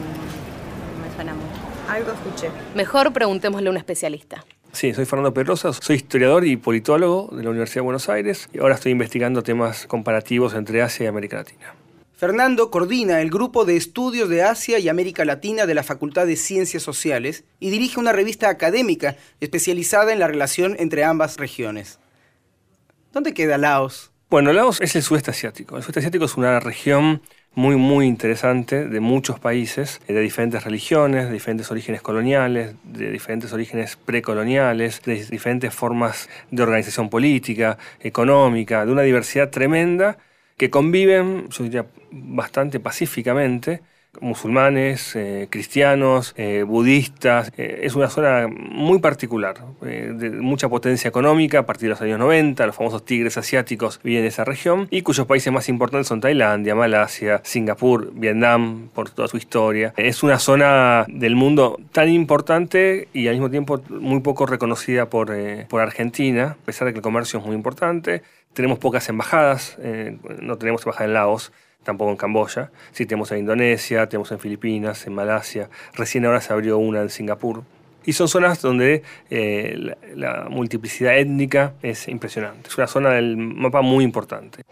me 1.06 1.14
suena 1.14 1.34
mucho. 1.34 1.60
Algo 1.88 2.12
escuché. 2.12 2.50
Mejor 2.74 3.12
preguntémosle 3.12 3.68
a 3.68 3.70
un 3.70 3.76
especialista. 3.76 4.44
Sí, 4.72 4.92
soy 4.92 5.06
Fernando 5.06 5.32
Pedrosa, 5.32 5.72
soy 5.72 5.96
historiador 5.96 6.44
y 6.44 6.56
politólogo 6.56 7.30
de 7.32 7.42
la 7.42 7.50
Universidad 7.50 7.76
de 7.76 7.84
Buenos 7.84 8.08
Aires 8.08 8.48
y 8.52 8.58
ahora 8.58 8.74
estoy 8.74 8.92
investigando 8.92 9.42
temas 9.42 9.86
comparativos 9.86 10.54
entre 10.54 10.82
Asia 10.82 11.04
y 11.04 11.06
América 11.06 11.36
Latina. 11.36 11.74
Fernando 12.16 12.70
coordina 12.70 13.20
el 13.20 13.30
grupo 13.30 13.64
de 13.64 13.76
estudios 13.76 14.28
de 14.28 14.42
Asia 14.42 14.78
y 14.78 14.88
América 14.88 15.24
Latina 15.24 15.66
de 15.66 15.74
la 15.74 15.82
Facultad 15.82 16.26
de 16.26 16.36
Ciencias 16.36 16.82
Sociales 16.82 17.44
y 17.60 17.70
dirige 17.70 18.00
una 18.00 18.12
revista 18.12 18.48
académica 18.48 19.16
especializada 19.40 20.12
en 20.12 20.18
la 20.18 20.26
relación 20.26 20.76
entre 20.78 21.04
ambas 21.04 21.36
regiones. 21.36 21.98
¿Dónde 23.12 23.34
queda 23.34 23.58
Laos? 23.58 24.10
Bueno, 24.28 24.52
Laos 24.52 24.80
es 24.80 24.96
el 24.96 25.02
sudeste 25.02 25.30
asiático. 25.30 25.76
El 25.76 25.82
sudeste 25.82 26.00
asiático 26.00 26.24
es 26.24 26.36
una 26.36 26.58
región 26.58 27.22
muy, 27.56 27.76
muy 27.76 28.06
interesante 28.06 28.86
de 28.86 29.00
muchos 29.00 29.40
países, 29.40 30.02
eh, 30.06 30.12
de 30.12 30.20
diferentes 30.20 30.62
religiones, 30.62 31.24
de 31.26 31.32
diferentes 31.32 31.70
orígenes 31.70 32.02
coloniales, 32.02 32.74
de 32.84 33.10
diferentes 33.10 33.50
orígenes 33.52 33.96
precoloniales, 33.96 35.02
de 35.02 35.24
diferentes 35.24 35.74
formas 35.74 36.28
de 36.50 36.62
organización 36.62 37.08
política, 37.08 37.78
económica, 38.00 38.84
de 38.84 38.92
una 38.92 39.02
diversidad 39.02 39.48
tremenda 39.48 40.18
que 40.58 40.68
conviven, 40.68 41.48
yo 41.48 41.64
diría, 41.64 41.86
bastante 42.10 42.78
pacíficamente, 42.78 43.80
musulmanes, 44.20 45.14
eh, 45.16 45.48
cristianos, 45.50 46.34
eh, 46.36 46.64
budistas. 46.66 47.52
Eh, 47.56 47.80
es 47.82 47.94
una 47.94 48.08
zona 48.08 48.48
muy 48.48 48.98
particular, 48.98 49.56
de 49.80 50.30
mucha 50.30 50.68
potencia 50.68 51.08
económica 51.08 51.60
a 51.60 51.66
partir 51.66 51.86
de 51.86 51.90
los 51.90 52.02
años 52.02 52.18
90, 52.18 52.66
los 52.66 52.76
famosos 52.76 53.04
tigres 53.04 53.36
asiáticos 53.36 54.00
viven 54.02 54.22
en 54.22 54.28
esa 54.28 54.44
región, 54.44 54.88
y 54.90 55.02
cuyos 55.02 55.26
países 55.26 55.52
más 55.52 55.68
importantes 55.68 56.08
son 56.08 56.20
Tailandia, 56.20 56.74
Malasia, 56.74 57.40
Singapur, 57.44 58.12
Vietnam, 58.14 58.88
por 58.94 59.10
toda 59.10 59.28
su 59.28 59.36
historia. 59.36 59.92
Es 59.96 60.22
una 60.22 60.38
zona 60.38 61.04
del 61.08 61.36
mundo 61.36 61.78
tan 61.92 62.08
importante 62.08 63.08
y 63.12 63.28
al 63.28 63.34
mismo 63.34 63.50
tiempo 63.50 63.80
muy 63.88 64.20
poco 64.20 64.46
reconocida 64.46 65.08
por, 65.08 65.32
por 65.68 65.80
Argentina, 65.80 66.56
a 66.60 66.64
pesar 66.66 66.86
de 66.86 66.92
que 66.92 66.98
el 66.98 67.02
comercio 67.02 67.38
es 67.38 67.46
muy 67.46 67.54
importante. 67.54 68.22
Tenemos 68.52 68.78
pocas 68.78 69.08
embajadas, 69.08 69.78
no 70.40 70.56
tenemos 70.56 70.82
embajada 70.82 71.04
en 71.04 71.14
Laos, 71.14 71.52
tampoco 71.86 72.10
en 72.10 72.16
Camboya. 72.18 72.70
Sí, 72.92 73.06
tenemos 73.06 73.32
en 73.32 73.38
Indonesia, 73.38 74.06
tenemos 74.08 74.30
en 74.32 74.38
Filipinas, 74.38 75.06
en 75.06 75.14
Malasia. 75.14 75.70
Recién 75.94 76.26
ahora 76.26 76.42
se 76.42 76.52
abrió 76.52 76.76
una 76.76 77.00
en 77.00 77.08
Singapur. 77.08 77.62
Y 78.04 78.12
son 78.12 78.28
zonas 78.28 78.60
donde 78.60 79.02
eh, 79.30 79.74
la, 79.78 79.96
la 80.14 80.48
multiplicidad 80.50 81.16
étnica 81.16 81.72
es 81.82 82.06
impresionante. 82.08 82.68
Es 82.68 82.76
una 82.76 82.86
zona 82.86 83.10
del 83.12 83.36
mapa 83.36 83.80
muy 83.80 84.04
importante. 84.04 84.62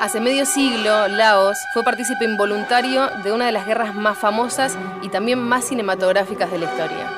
Hace 0.00 0.20
medio 0.20 0.44
siglo, 0.44 1.08
Laos 1.08 1.56
fue 1.72 1.82
partícipe 1.82 2.26
involuntario 2.26 3.08
de 3.22 3.32
una 3.32 3.46
de 3.46 3.52
las 3.52 3.66
guerras 3.66 3.94
más 3.94 4.18
famosas 4.18 4.76
y 5.00 5.08
también 5.08 5.38
más 5.38 5.64
cinematográficas 5.64 6.50
de 6.50 6.58
la 6.58 6.64
historia. 6.66 7.10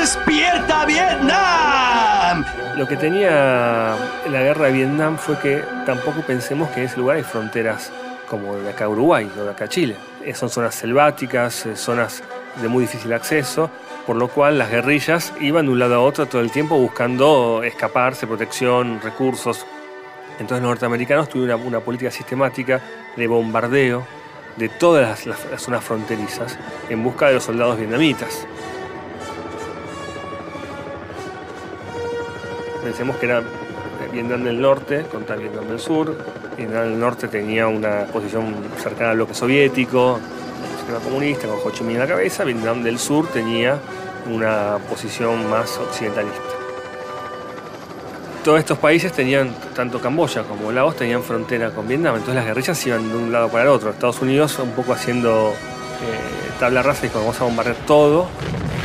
¡Despierta 0.00 0.86
Vietnam! 0.86 1.77
Lo 2.76 2.86
que 2.86 2.96
tenía 2.96 3.96
la 4.30 4.42
guerra 4.42 4.66
de 4.66 4.72
Vietnam 4.72 5.16
fue 5.16 5.38
que 5.38 5.62
tampoco 5.86 6.20
pensemos 6.20 6.68
que 6.70 6.80
en 6.80 6.86
ese 6.86 6.98
lugar 6.98 7.16
hay 7.16 7.22
fronteras 7.22 7.90
como 8.28 8.56
de 8.56 8.70
acá 8.70 8.88
Uruguay 8.88 9.30
o 9.38 9.44
de 9.44 9.50
acá 9.50 9.68
Chile. 9.68 9.96
Eh, 10.22 10.34
Son 10.34 10.50
zonas 10.50 10.74
selváticas, 10.74 11.64
eh, 11.64 11.74
zonas 11.74 12.22
de 12.60 12.68
muy 12.68 12.82
difícil 12.82 13.12
acceso, 13.14 13.70
por 14.06 14.16
lo 14.16 14.28
cual 14.28 14.58
las 14.58 14.70
guerrillas 14.70 15.32
iban 15.40 15.66
de 15.66 15.72
un 15.72 15.78
lado 15.78 15.94
a 15.94 16.00
otro 16.00 16.26
todo 16.26 16.42
el 16.42 16.50
tiempo 16.50 16.76
buscando 16.78 17.62
escaparse, 17.64 18.26
protección, 18.26 19.00
recursos. 19.00 19.64
Entonces 20.32 20.62
los 20.62 20.70
norteamericanos 20.70 21.28
tuvieron 21.30 21.66
una, 21.66 21.80
política 21.80 22.10
sistemática 22.10 22.80
de 23.16 23.26
bombardeo 23.26 24.06
de 24.56 24.68
todas 24.68 25.24
las 25.24 25.38
zonas 25.56 25.82
fronterizas 25.82 26.58
en 26.90 27.02
busca 27.02 27.28
de 27.28 27.34
los 27.34 27.44
soldados 27.44 27.78
vietnamitas. 27.78 28.46
Pensemos 32.88 33.16
que 33.16 33.26
era 33.26 33.42
Vietnam 34.10 34.44
del 34.44 34.58
Norte 34.58 35.04
contra 35.12 35.36
Vietnam 35.36 35.68
del 35.68 35.78
Sur. 35.78 36.16
Vietnam 36.56 36.84
del 36.84 36.98
Norte 36.98 37.28
tenía 37.28 37.68
una 37.68 38.06
posición 38.06 38.54
cercana 38.82 39.10
al 39.10 39.16
bloque 39.16 39.34
soviético, 39.34 40.18
el 40.18 40.78
sistema 40.78 40.98
comunista, 40.98 41.46
con 41.46 41.58
Ho 41.62 41.70
Chi 41.70 41.84
Minh 41.84 41.96
en 41.96 42.00
la 42.00 42.06
cabeza. 42.06 42.44
Vietnam 42.44 42.82
del 42.82 42.98
Sur 42.98 43.26
tenía 43.28 43.78
una 44.32 44.78
posición 44.88 45.50
más 45.50 45.76
occidentalista. 45.76 46.40
Todos 48.42 48.58
estos 48.58 48.78
países 48.78 49.12
tenían, 49.12 49.54
tanto 49.76 50.00
Camboya 50.00 50.44
como 50.44 50.72
Laos, 50.72 50.96
tenían 50.96 51.22
frontera 51.22 51.72
con 51.72 51.86
Vietnam, 51.86 52.14
entonces 52.14 52.36
las 52.36 52.46
guerrillas 52.46 52.86
iban 52.86 53.06
de 53.06 53.16
un 53.16 53.30
lado 53.30 53.50
para 53.50 53.64
el 53.64 53.68
otro. 53.68 53.90
Estados 53.90 54.22
Unidos 54.22 54.58
un 54.60 54.70
poco 54.70 54.94
haciendo 54.94 55.50
eh, 55.50 56.50
tabla 56.58 56.82
rasa 56.82 57.04
y 57.04 57.10
vamos 57.14 57.38
a 57.38 57.44
bombardear 57.44 57.76
todo. 57.86 58.28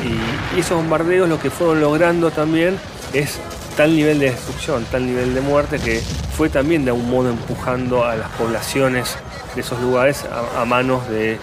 Y 0.03 0.59
esos 0.59 0.75
bombardeos 0.75 1.29
lo 1.29 1.39
que 1.39 1.49
fueron 1.49 1.79
logrando 1.79 2.31
también 2.31 2.77
es 3.13 3.39
tal 3.75 3.95
nivel 3.95 4.19
de 4.19 4.31
destrucción, 4.31 4.85
tal 4.91 5.05
nivel 5.05 5.33
de 5.33 5.41
muerte 5.41 5.79
que 5.79 6.01
fue 6.35 6.49
también 6.49 6.85
de 6.85 6.91
algún 6.91 7.09
modo 7.09 7.29
empujando 7.29 8.05
a 8.05 8.15
las 8.15 8.29
poblaciones 8.31 9.15
de 9.55 9.61
esos 9.61 9.79
lugares 9.79 10.25
a, 10.57 10.65
manos 10.65 11.07
de, 11.09 11.37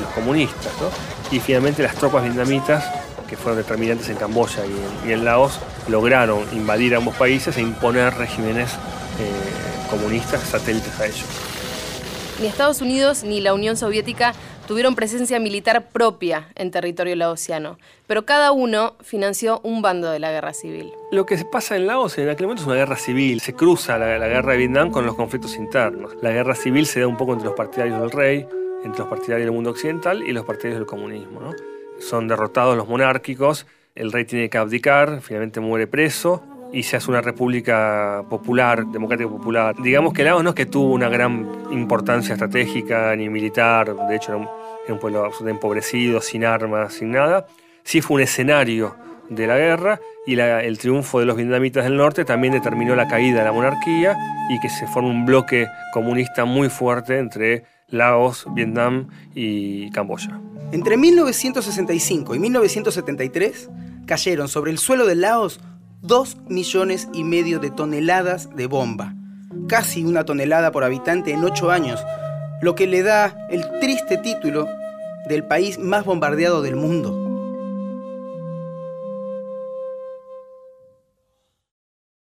los 0.00 0.10
comunistas. 0.14 0.72
¿no? 0.80 0.90
Y 1.34 1.40
finalmente 1.40 1.82
las 1.82 1.94
tropas 1.94 2.22
vietnamitas, 2.24 2.84
que 3.28 3.36
fueron 3.36 3.58
determinantes 3.58 4.08
en 4.08 4.16
Camboya 4.16 4.64
y 4.64 5.04
en, 5.04 5.10
y 5.10 5.12
en 5.12 5.24
Laos, 5.24 5.58
lograron 5.88 6.44
invadir 6.52 6.94
ambos 6.94 7.16
países 7.16 7.56
e 7.56 7.62
imponer 7.62 8.14
regímenes 8.14 8.70
eh, 8.72 9.88
comunistas 9.90 10.42
satélites 10.42 10.98
a 11.00 11.06
ellos. 11.06 11.26
Ni 12.40 12.46
Estados 12.46 12.80
Unidos 12.80 13.24
ni 13.24 13.40
la 13.40 13.52
Unión 13.52 13.76
Soviética 13.76 14.34
tuvieron 14.68 14.94
presencia 14.94 15.40
militar 15.40 15.88
propia 15.88 16.50
en 16.54 16.70
territorio 16.70 17.16
laosiano, 17.16 17.78
pero 18.06 18.26
cada 18.26 18.52
uno 18.52 18.96
financió 19.00 19.60
un 19.64 19.80
bando 19.80 20.10
de 20.10 20.18
la 20.18 20.30
guerra 20.30 20.52
civil. 20.52 20.92
Lo 21.10 21.24
que 21.24 21.42
pasa 21.50 21.74
en 21.74 21.86
Laos 21.86 22.18
en 22.18 22.28
aquel 22.28 22.46
momento 22.46 22.64
es 22.64 22.66
una 22.66 22.76
guerra 22.76 22.96
civil. 22.96 23.40
Se 23.40 23.54
cruza 23.54 23.96
la, 23.96 24.18
la 24.18 24.28
guerra 24.28 24.52
de 24.52 24.58
Vietnam 24.58 24.90
con 24.90 25.06
los 25.06 25.14
conflictos 25.14 25.56
internos. 25.56 26.12
La 26.20 26.32
guerra 26.32 26.54
civil 26.54 26.84
se 26.84 27.00
da 27.00 27.06
un 27.06 27.16
poco 27.16 27.32
entre 27.32 27.46
los 27.46 27.56
partidarios 27.56 27.98
del 27.98 28.10
rey, 28.10 28.46
entre 28.84 28.98
los 28.98 29.08
partidarios 29.08 29.46
del 29.46 29.54
mundo 29.54 29.70
occidental 29.70 30.22
y 30.22 30.32
los 30.32 30.44
partidarios 30.44 30.80
del 30.80 30.86
comunismo. 30.86 31.54
Son 31.98 32.28
derrotados 32.28 32.76
los 32.76 32.86
monárquicos, 32.86 33.64
el 33.94 34.12
rey 34.12 34.26
tiene 34.26 34.50
que 34.50 34.58
abdicar, 34.58 35.22
finalmente 35.22 35.60
muere 35.60 35.86
preso 35.86 36.42
y 36.74 36.82
se 36.82 36.98
hace 36.98 37.10
una 37.10 37.22
república 37.22 38.22
popular, 38.28 38.84
democrática 38.86 39.30
popular. 39.30 39.74
Digamos 39.82 40.12
que 40.12 40.24
Laos 40.24 40.44
no 40.44 40.50
es 40.50 40.54
que 40.54 40.66
tuvo 40.66 40.92
una 40.92 41.08
gran 41.08 41.48
importancia 41.70 42.34
estratégica 42.34 43.16
ni 43.16 43.30
militar, 43.30 43.96
de 43.96 44.14
hecho 44.14 44.32
era 44.32 44.40
un, 44.42 44.57
un 44.92 44.98
pueblo 44.98 45.24
absolutamente 45.24 45.58
empobrecido, 45.58 46.20
sin 46.20 46.44
armas, 46.44 46.94
sin 46.94 47.10
nada. 47.10 47.46
Sí 47.84 48.00
fue 48.00 48.16
un 48.16 48.22
escenario 48.22 48.96
de 49.28 49.46
la 49.46 49.56
guerra 49.56 50.00
y 50.26 50.38
el 50.38 50.78
triunfo 50.78 51.20
de 51.20 51.26
los 51.26 51.36
vietnamitas 51.36 51.84
del 51.84 51.96
norte 51.96 52.24
también 52.24 52.52
determinó 52.52 52.94
la 52.94 53.08
caída 53.08 53.38
de 53.38 53.44
la 53.44 53.52
monarquía 53.52 54.16
y 54.50 54.60
que 54.60 54.68
se 54.68 54.86
forma 54.86 55.08
un 55.08 55.24
bloque 55.24 55.66
comunista 55.92 56.44
muy 56.44 56.68
fuerte 56.68 57.18
entre 57.18 57.64
Laos, 57.88 58.46
Vietnam 58.54 59.08
y 59.34 59.90
Camboya. 59.90 60.38
Entre 60.72 60.96
1965 60.98 62.34
y 62.34 62.38
1973 62.38 63.70
cayeron 64.06 64.48
sobre 64.48 64.70
el 64.70 64.78
suelo 64.78 65.06
de 65.06 65.14
Laos 65.14 65.60
2 66.02 66.36
millones 66.48 67.08
y 67.12 67.24
medio 67.24 67.58
de 67.58 67.70
toneladas 67.70 68.54
de 68.54 68.66
bomba, 68.66 69.14
casi 69.66 70.04
una 70.04 70.24
tonelada 70.24 70.70
por 70.70 70.84
habitante 70.84 71.32
en 71.32 71.42
8 71.42 71.70
años, 71.70 72.04
lo 72.60 72.74
que 72.74 72.86
le 72.86 73.02
da 73.02 73.36
el 73.50 73.62
triste 73.80 74.18
título 74.18 74.68
del 75.28 75.44
país 75.44 75.78
más 75.78 76.04
bombardeado 76.04 76.62
del 76.62 76.76
mundo. 76.76 77.24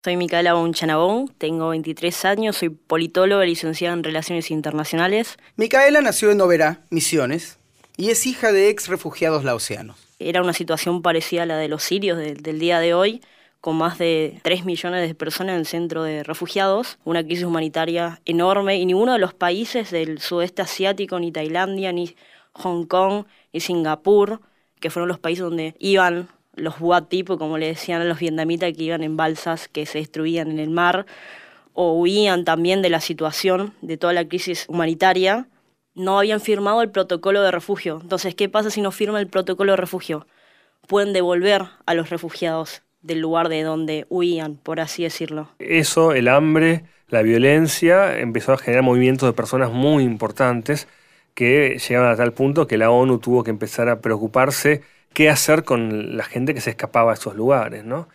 Soy 0.05 0.17
Micaela 0.17 0.55
Bonchanabón, 0.55 1.29
tengo 1.39 1.69
23 1.71 2.25
años, 2.25 2.57
soy 2.57 2.69
politóloga 2.71 3.45
licenciada 3.45 3.95
en 3.95 4.05
Relaciones 4.05 4.51
Internacionales. 4.51 5.37
Micaela 5.57 6.01
nació 6.01 6.31
en 6.31 6.41
Oberá, 6.41 6.81
Misiones, 6.91 7.59
y 7.97 8.11
es 8.11 8.25
hija 8.27 8.53
de 8.53 8.69
ex 8.71 8.89
refugiados 8.89 9.45
laosianos. 9.45 9.97
Era 10.21 10.41
una 10.41 10.53
situación 10.53 11.03
parecida 11.03 11.43
a 11.43 11.47
la 11.47 11.57
de 11.57 11.69
los 11.69 11.83
sirios 11.83 12.17
de- 12.17 12.35
del 12.35 12.59
día 12.59 12.79
de 12.81 12.95
hoy, 12.95 13.23
con 13.69 13.77
más 13.77 13.99
de 13.99 14.41
3 14.45 14.65
millones 14.65 15.07
de 15.07 15.15
personas 15.15 15.53
en 15.53 15.59
el 15.59 15.67
centro 15.67 16.03
de 16.03 16.23
refugiados, 16.23 16.99
una 17.05 17.23
crisis 17.23 17.45
humanitaria 17.45 18.23
enorme 18.25 18.79
y 18.79 18.87
ninguno 18.87 19.13
de 19.13 19.19
los 19.19 19.35
países 19.35 19.91
del 19.91 20.21
sudeste 20.21 20.63
asiático, 20.63 21.21
ni 21.21 21.33
Tailandia, 21.33 21.93
ni 21.93 22.17
Hong 22.55 22.87
Kong, 22.87 23.27
ni 23.53 23.61
Singapur, 23.61 24.41
que 24.81 24.89
fueron 24.89 25.07
los 25.07 25.19
países 25.19 25.45
donde 25.45 25.75
iban 25.81 26.29
los 26.55 26.77
tipo, 27.11 27.37
como 27.37 27.59
le 27.59 27.67
decían 27.67 28.01
a 28.01 28.07
los 28.07 28.21
vietnamitas, 28.21 28.73
que 28.75 28.85
iban 28.85 29.03
en 29.03 29.19
balsas 29.19 29.69
que 29.69 29.85
se 29.85 29.99
destruían 29.99 30.51
en 30.51 30.61
el 30.61 30.71
mar, 30.71 31.05
o 31.75 31.93
huían 31.93 32.47
también 32.47 32.81
de 32.81 32.89
la 32.89 33.03
situación, 33.03 33.75
de 33.83 33.99
toda 33.99 34.15
la 34.15 34.27
crisis 34.27 34.65
humanitaria, 34.71 35.47
no 35.95 36.19
habían 36.19 36.41
firmado 36.41 36.81
el 36.81 36.89
protocolo 36.91 37.43
de 37.43 37.51
refugio. 37.51 37.99
Entonces, 38.01 38.35
¿qué 38.35 38.49
pasa 38.49 38.71
si 38.71 38.81
no 38.81 38.93
firman 38.93 39.21
el 39.21 39.29
protocolo 39.29 39.73
de 39.73 39.77
refugio? 39.77 40.27
Pueden 40.87 41.13
devolver 41.13 41.67
a 41.85 41.93
los 41.93 42.09
refugiados 42.09 42.81
del 43.03 43.21
lugar 43.21 43.49
de 43.49 43.63
donde 43.63 44.07
huían, 44.09 44.57
por 44.57 44.81
así 44.81 45.03
decirlo. 45.03 45.49
Eso, 45.59 46.13
el 46.13 46.29
hambre, 46.29 46.85
la 47.09 47.23
violencia, 47.23 48.19
empezó 48.19 48.53
a 48.53 48.59
generar 48.59 48.83
movimientos 48.83 49.29
de 49.29 49.33
personas 49.33 49.73
muy 49.73 50.03
importantes 50.03 50.89
que 51.35 51.79
llegaban 51.79 52.13
a 52.13 52.17
tal 52.17 52.33
punto 52.33 52.67
que 52.67 52.79
la 52.79 52.91
ONU 52.91 53.19
tuvo 53.19 53.45
que 53.45 53.51
empezar 53.51 53.89
a 53.89 54.01
preocuparse 54.01 54.83
qué 55.13 55.31
hacer 55.31 55.65
con 55.65 56.17
la 56.17 56.25
gente 56.25 56.55
que 56.55 56.61
se 56.61 56.71
escapaba 56.71 57.13
a 57.13 57.15
esos 57.15 57.35
lugares, 57.35 57.85
¿no? 57.85 58.09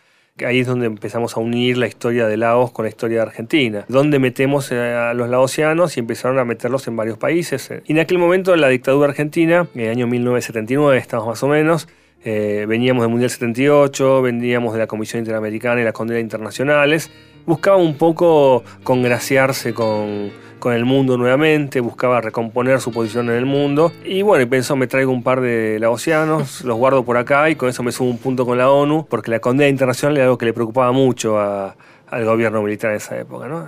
Ahí 0.44 0.60
es 0.60 0.66
donde 0.66 0.86
empezamos 0.86 1.36
a 1.36 1.40
unir 1.40 1.78
la 1.78 1.86
historia 1.86 2.26
de 2.26 2.36
Laos 2.36 2.72
con 2.72 2.84
la 2.84 2.88
historia 2.88 3.18
de 3.18 3.22
Argentina, 3.22 3.84
donde 3.88 4.18
metemos 4.18 4.72
eh, 4.72 4.80
a 4.80 5.14
los 5.14 5.28
laosianos 5.28 5.96
y 5.96 6.00
empezaron 6.00 6.40
a 6.40 6.44
meterlos 6.44 6.88
en 6.88 6.96
varios 6.96 7.18
países. 7.18 7.70
Y 7.86 7.92
en 7.92 8.00
aquel 8.00 8.18
momento 8.18 8.56
la 8.56 8.68
dictadura 8.68 9.08
argentina, 9.08 9.68
en 9.74 9.80
el 9.80 9.90
año 9.90 10.06
1979, 10.08 10.98
estamos 10.98 11.28
más 11.28 11.42
o 11.44 11.46
menos, 11.48 11.88
eh, 12.24 12.64
veníamos 12.68 13.02
del 13.02 13.10
Mundial 13.10 13.30
78, 13.30 14.22
veníamos 14.22 14.72
de 14.72 14.78
la 14.80 14.86
Comisión 14.86 15.20
Interamericana 15.20 15.80
y 15.80 15.84
la 15.84 15.92
Condena 15.92 16.20
Internacionales, 16.20 17.10
buscaba 17.46 17.76
un 17.76 17.96
poco 17.96 18.64
congraciarse 18.82 19.74
con, 19.74 20.30
con 20.58 20.72
el 20.72 20.84
mundo 20.86 21.18
nuevamente, 21.18 21.80
buscaba 21.80 22.20
recomponer 22.22 22.80
su 22.80 22.90
posición 22.92 23.28
en 23.28 23.36
el 23.36 23.44
mundo 23.46 23.92
y 24.04 24.22
bueno, 24.22 24.42
y 24.42 24.46
pensó 24.46 24.76
me 24.76 24.86
traigo 24.86 25.12
un 25.12 25.22
par 25.22 25.40
de 25.42 25.78
laosianos, 25.78 26.60
los 26.64 26.76
guardo 26.78 27.04
por 27.04 27.16
acá 27.18 27.50
y 27.50 27.56
con 27.56 27.68
eso 27.68 27.82
me 27.82 27.92
subo 27.92 28.08
un 28.08 28.18
punto 28.18 28.46
con 28.46 28.56
la 28.56 28.70
ONU, 28.70 29.06
porque 29.10 29.30
la 29.30 29.40
condena 29.40 29.68
internacional 29.68 30.16
era 30.16 30.24
algo 30.24 30.38
que 30.38 30.46
le 30.46 30.52
preocupaba 30.54 30.92
mucho 30.92 31.38
a- 31.38 31.76
al 32.08 32.24
gobierno 32.24 32.62
militar 32.62 32.92
en 32.92 32.96
esa 32.98 33.18
época, 33.18 33.48
¿no? 33.48 33.66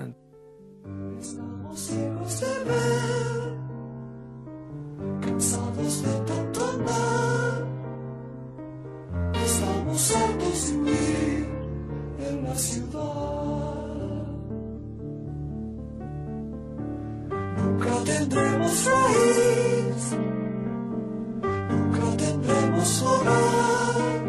Tendremos 18.07 18.85
raíz, 18.85 20.13
nunca 21.43 22.17
tendremos 22.17 23.03
hogar. 23.03 24.23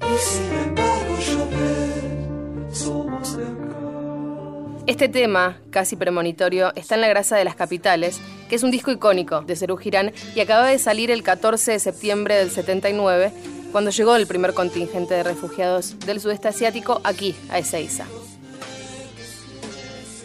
Y 0.00 0.18
sin 0.18 0.52
embargo, 0.52 1.14
ves, 1.50 2.78
somos 2.78 3.36
de 3.36 3.44
acá. 3.44 4.84
Este 4.86 5.08
tema, 5.08 5.58
casi 5.70 5.96
premonitorio, 5.96 6.72
está 6.76 6.94
en 6.94 7.00
La 7.00 7.08
Grasa 7.08 7.36
de 7.36 7.44
las 7.44 7.56
Capitales, 7.56 8.20
que 8.48 8.56
es 8.56 8.62
un 8.62 8.70
disco 8.70 8.90
icónico 8.90 9.40
de 9.42 9.56
Serú 9.56 9.76
Girán 9.76 10.12
y 10.34 10.40
acaba 10.40 10.68
de 10.68 10.78
salir 10.78 11.10
el 11.10 11.22
14 11.22 11.72
de 11.72 11.78
septiembre 11.78 12.36
del 12.36 12.50
79, 12.50 13.32
cuando 13.72 13.90
llegó 13.90 14.16
el 14.16 14.26
primer 14.26 14.54
contingente 14.54 15.14
de 15.14 15.22
refugiados 15.22 15.98
del 16.00 16.20
sudeste 16.20 16.48
asiático 16.48 17.00
aquí, 17.04 17.34
a 17.50 17.58
Ezeiza. 17.58 18.06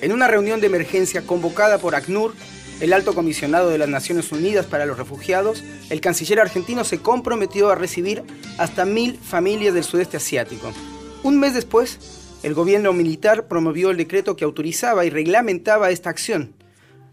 En 0.04 0.12
una 0.12 0.28
reunión 0.28 0.60
de 0.60 0.68
emergencia 0.68 1.26
convocada 1.26 1.78
por 1.78 1.96
ACNUR, 1.96 2.34
el 2.82 2.92
alto 2.92 3.16
comisionado 3.16 3.70
de 3.70 3.78
las 3.78 3.88
Naciones 3.88 4.34
Unidas 4.34 4.66
para 4.66 4.86
los 4.86 4.98
Refugiados, 4.98 5.64
el 5.90 6.02
canciller 6.02 6.42
argentino 6.42 6.84
se 6.84 7.00
comprometió 7.00 7.70
a 7.70 7.76
recibir 7.76 8.22
hasta 8.58 8.84
mil 8.84 9.18
familias 9.18 9.74
del 9.74 9.86
sudeste 9.86 10.18
asiático. 10.18 10.74
Un 11.24 11.40
mes 11.40 11.54
después, 11.54 12.36
el 12.44 12.54
gobierno 12.54 12.92
militar 12.92 13.48
promovió 13.48 13.92
el 13.92 13.96
decreto 13.96 14.36
que 14.36 14.44
autorizaba 14.44 15.06
y 15.06 15.10
reglamentaba 15.10 15.90
esta 15.90 16.10
acción. 16.10 16.54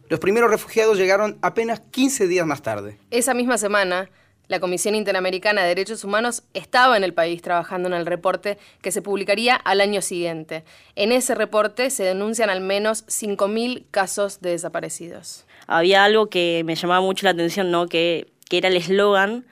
Los 0.08 0.18
primeros 0.18 0.50
refugiados 0.50 0.98
llegaron 0.98 1.38
apenas 1.42 1.78
15 1.92 2.26
días 2.26 2.44
más 2.44 2.60
tarde. 2.60 2.98
Esa 3.12 3.34
misma 3.34 3.56
semana, 3.56 4.10
la 4.50 4.58
Comisión 4.58 4.96
Interamericana 4.96 5.62
de 5.62 5.68
Derechos 5.68 6.02
Humanos 6.02 6.42
estaba 6.54 6.96
en 6.96 7.04
el 7.04 7.14
país 7.14 7.40
trabajando 7.40 7.88
en 7.88 7.94
el 7.94 8.04
reporte 8.04 8.58
que 8.82 8.90
se 8.90 9.00
publicaría 9.00 9.54
al 9.54 9.80
año 9.80 10.02
siguiente. 10.02 10.64
En 10.96 11.12
ese 11.12 11.36
reporte 11.36 11.88
se 11.88 12.02
denuncian 12.02 12.50
al 12.50 12.60
menos 12.60 13.06
5.000 13.06 13.84
casos 13.92 14.40
de 14.40 14.50
desaparecidos. 14.50 15.46
Había 15.68 16.02
algo 16.02 16.30
que 16.30 16.62
me 16.64 16.74
llamaba 16.74 17.00
mucho 17.00 17.26
la 17.26 17.30
atención, 17.30 17.70
¿no? 17.70 17.86
que, 17.86 18.26
que 18.48 18.58
era 18.58 18.66
el 18.66 18.76
eslogan 18.76 19.46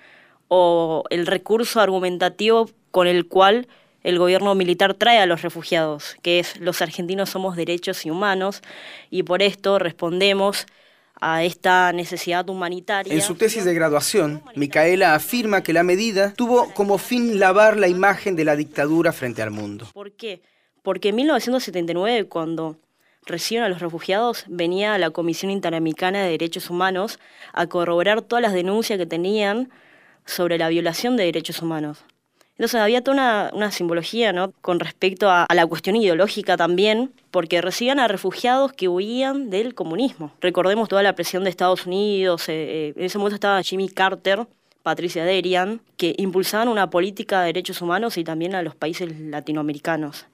o 0.49 1.05
el 1.11 1.29
recurso 1.29 1.81
argumentativo 1.81 2.69
con 2.91 3.07
el 3.07 3.29
cual 3.29 3.69
el 4.03 4.19
gobierno 4.19 4.57
militar 4.57 4.95
trae 4.95 5.21
a 5.21 5.27
los 5.27 5.43
refugiados, 5.43 6.17
que 6.23 6.41
es 6.41 6.59
los 6.59 6.83
argentinos 6.83 7.31
somos 7.31 7.55
derechos 7.55 8.05
y 8.05 8.11
humanos, 8.11 8.63
y 9.11 9.23
por 9.23 9.43
esto 9.43 9.79
respondemos 9.79 10.67
a 11.21 11.45
esta 11.45 11.93
necesidad 11.93 12.49
humanitaria. 12.49 13.13
En 13.13 13.23
su 13.23 13.35
tesis 13.35 13.65
de 13.65 13.75
graduación, 13.75 14.43
Micaela 14.55 15.15
afirma 15.15 15.63
que 15.63 15.73
la 15.73 15.83
medida 15.83 16.33
tuvo 16.35 16.73
como 16.75 16.99
fin 16.99 17.39
lavar 17.39 17.77
la 17.77 17.89
imagen 17.89 18.37
de 18.37 18.45
la 18.45 18.57
dictadura 18.57 19.13
frente 19.13 19.43
al 19.43 19.51
mundo. 19.51 19.87
¿Por 19.93 20.13
qué? 20.13 20.43
Porque 20.83 21.11
en 21.11 21.17
1979, 21.17 22.25
cuando 22.27 22.77
reciben 23.27 23.65
a 23.65 23.69
los 23.69 23.81
refugiados, 23.81 24.45
venía 24.49 24.97
la 24.99 25.11
Comisión 25.11 25.51
Interamericana 25.51 26.23
de 26.23 26.31
Derechos 26.31 26.71
Humanos 26.71 27.19
a 27.53 27.67
corroborar 27.67 28.23
todas 28.23 28.43
las 28.43 28.53
denuncias 28.53 28.99
que 28.99 29.07
tenían 29.07 29.71
sobre 30.25 30.59
la 30.59 30.69
violación 30.69 31.17
de 31.17 31.25
derechos 31.25 31.63
humanos. 31.63 32.05
Entonces 32.59 32.81
había 32.81 33.05
toda 33.05 33.53
una, 33.55 33.71
simbología 33.71 34.33
¿no? 34.33 34.53
con 34.61 34.81
respecto 34.81 35.31
a, 35.31 35.47
la 35.55 35.65
cuestión 35.65 35.95
ideológica 35.95 36.57
también, 36.57 37.13
porque 37.31 37.61
recibían 37.63 38.01
a 38.01 38.09
refugiados 38.09 38.73
que 38.73 38.89
huían 38.89 39.49
del 39.49 39.77
comunismo. 39.77 40.33
Recordemos 40.41 40.89
toda 40.89 41.05
la 41.05 41.15
presión 41.15 41.45
de 41.45 41.51
Estados 41.51 41.87
Unidos, 41.87 42.49
eh, 42.49 42.55
eh, 42.89 42.95
en 42.97 43.05
ese 43.05 43.17
momento 43.19 43.37
estaba 43.37 43.63
Jimmy 43.63 43.89
Carter, 43.89 44.45
Patricia 44.83 45.25
Derian, 45.25 45.81
que 45.97 46.15
impulsaban 46.19 46.67
una 46.67 46.91
política 46.91 47.41
de 47.43 47.47
derechos 47.47 47.81
humanos 47.81 48.19
y 48.19 48.25
también 48.25 48.57
a 48.57 48.63
los 48.63 48.75
países 48.75 49.09
latinoamericanos. 49.21 50.27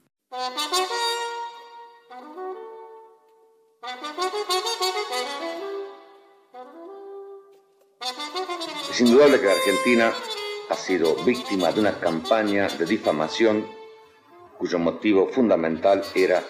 Es 8.91 9.01
indudable 9.01 9.41
que 9.41 9.51
Argentina 9.51 10.15
ha 10.71 10.75
sido 10.75 11.15
víctima 11.25 11.73
de 11.73 11.81
una 11.81 11.99
campaña 11.99 12.69
de 12.69 12.87
difamación 12.87 13.67
cuyo 14.59 14.79
motivo 14.79 15.29
fundamental 15.29 16.03
era 16.15 16.43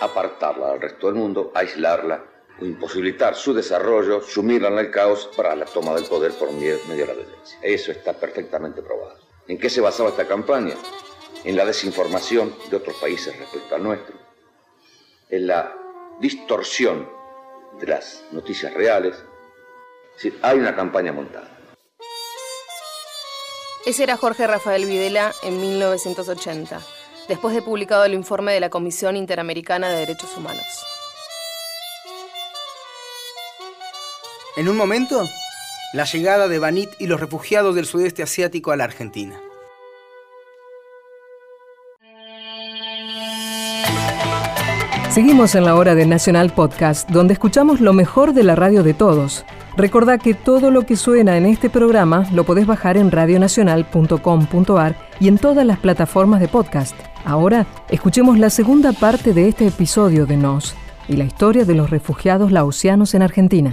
apartarla 0.00 0.72
del 0.72 0.80
resto 0.82 1.06
del 1.06 1.16
mundo, 1.16 1.50
aislarla 1.54 2.24
imposibilitar 2.60 3.34
su 3.34 3.54
desarrollo, 3.54 4.20
sumirla 4.22 4.68
en 4.68 4.78
el 4.78 4.90
caos 4.90 5.30
para 5.36 5.56
la 5.56 5.64
toma 5.64 5.94
del 5.94 6.04
poder 6.04 6.32
por 6.32 6.52
medio 6.52 6.78
de 6.78 7.06
la 7.06 7.14
violencia. 7.14 7.58
Eso 7.62 7.92
está 7.92 8.12
perfectamente 8.12 8.82
probado. 8.82 9.18
¿En 9.48 9.58
qué 9.58 9.70
se 9.70 9.80
basaba 9.80 10.10
esta 10.10 10.26
campaña? 10.26 10.74
En 11.44 11.56
la 11.56 11.64
desinformación 11.64 12.54
de 12.70 12.76
otros 12.76 12.96
países 12.96 13.36
respecto 13.38 13.74
al 13.74 13.82
nuestro, 13.82 14.14
en 15.30 15.46
la 15.46 15.74
distorsión 16.20 17.08
de 17.80 17.86
las 17.86 18.24
noticias 18.30 18.74
reales. 18.74 19.16
Es 20.22 20.34
hay 20.42 20.58
una 20.58 20.76
campaña 20.76 21.12
montada. 21.12 21.59
Ese 23.86 24.02
era 24.02 24.18
Jorge 24.18 24.46
Rafael 24.46 24.84
Videla 24.84 25.32
en 25.42 25.58
1980, 25.58 26.80
después 27.28 27.54
de 27.54 27.62
publicado 27.62 28.04
el 28.04 28.12
informe 28.12 28.52
de 28.52 28.60
la 28.60 28.68
Comisión 28.68 29.16
Interamericana 29.16 29.88
de 29.88 30.00
Derechos 30.00 30.36
Humanos. 30.36 30.66
En 34.56 34.68
un 34.68 34.76
momento, 34.76 35.26
la 35.94 36.04
llegada 36.04 36.46
de 36.46 36.58
Banit 36.58 36.90
y 36.98 37.06
los 37.06 37.20
refugiados 37.20 37.74
del 37.74 37.86
sudeste 37.86 38.22
asiático 38.22 38.70
a 38.70 38.76
la 38.76 38.84
Argentina. 38.84 39.40
Seguimos 45.08 45.54
en 45.54 45.64
la 45.64 45.74
hora 45.74 45.94
de 45.94 46.04
Nacional 46.04 46.52
Podcast, 46.52 47.08
donde 47.08 47.32
escuchamos 47.32 47.80
lo 47.80 47.94
mejor 47.94 48.34
de 48.34 48.44
la 48.44 48.54
radio 48.54 48.82
de 48.82 48.92
todos. 48.92 49.44
Recordá 49.76 50.18
que 50.18 50.34
todo 50.34 50.70
lo 50.70 50.84
que 50.84 50.96
suena 50.96 51.36
en 51.36 51.46
este 51.46 51.70
programa 51.70 52.26
lo 52.32 52.44
podés 52.44 52.66
bajar 52.66 52.96
en 52.96 53.10
radionacional.com.ar 53.10 54.96
y 55.20 55.28
en 55.28 55.38
todas 55.38 55.64
las 55.64 55.78
plataformas 55.78 56.40
de 56.40 56.48
podcast. 56.48 56.94
Ahora, 57.24 57.66
escuchemos 57.88 58.38
la 58.38 58.50
segunda 58.50 58.92
parte 58.92 59.32
de 59.32 59.48
este 59.48 59.66
episodio 59.66 60.26
de 60.26 60.36
Nos 60.36 60.74
y 61.08 61.16
la 61.16 61.24
historia 61.24 61.64
de 61.64 61.74
los 61.74 61.90
refugiados 61.90 62.52
laosianos 62.52 63.14
en 63.14 63.22
Argentina. 63.22 63.70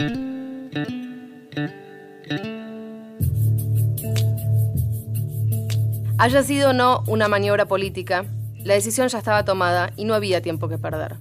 Haya 6.19 6.41
sido 6.43 6.71
o 6.71 6.73
no 6.73 7.03
una 7.07 7.27
maniobra 7.27 7.67
política, 7.67 8.25
la 8.63 8.73
decisión 8.73 9.07
ya 9.07 9.19
estaba 9.19 9.45
tomada 9.45 9.91
y 9.95 10.05
no 10.05 10.13
había 10.13 10.41
tiempo 10.41 10.67
que 10.67 10.77
perder. 10.77 11.15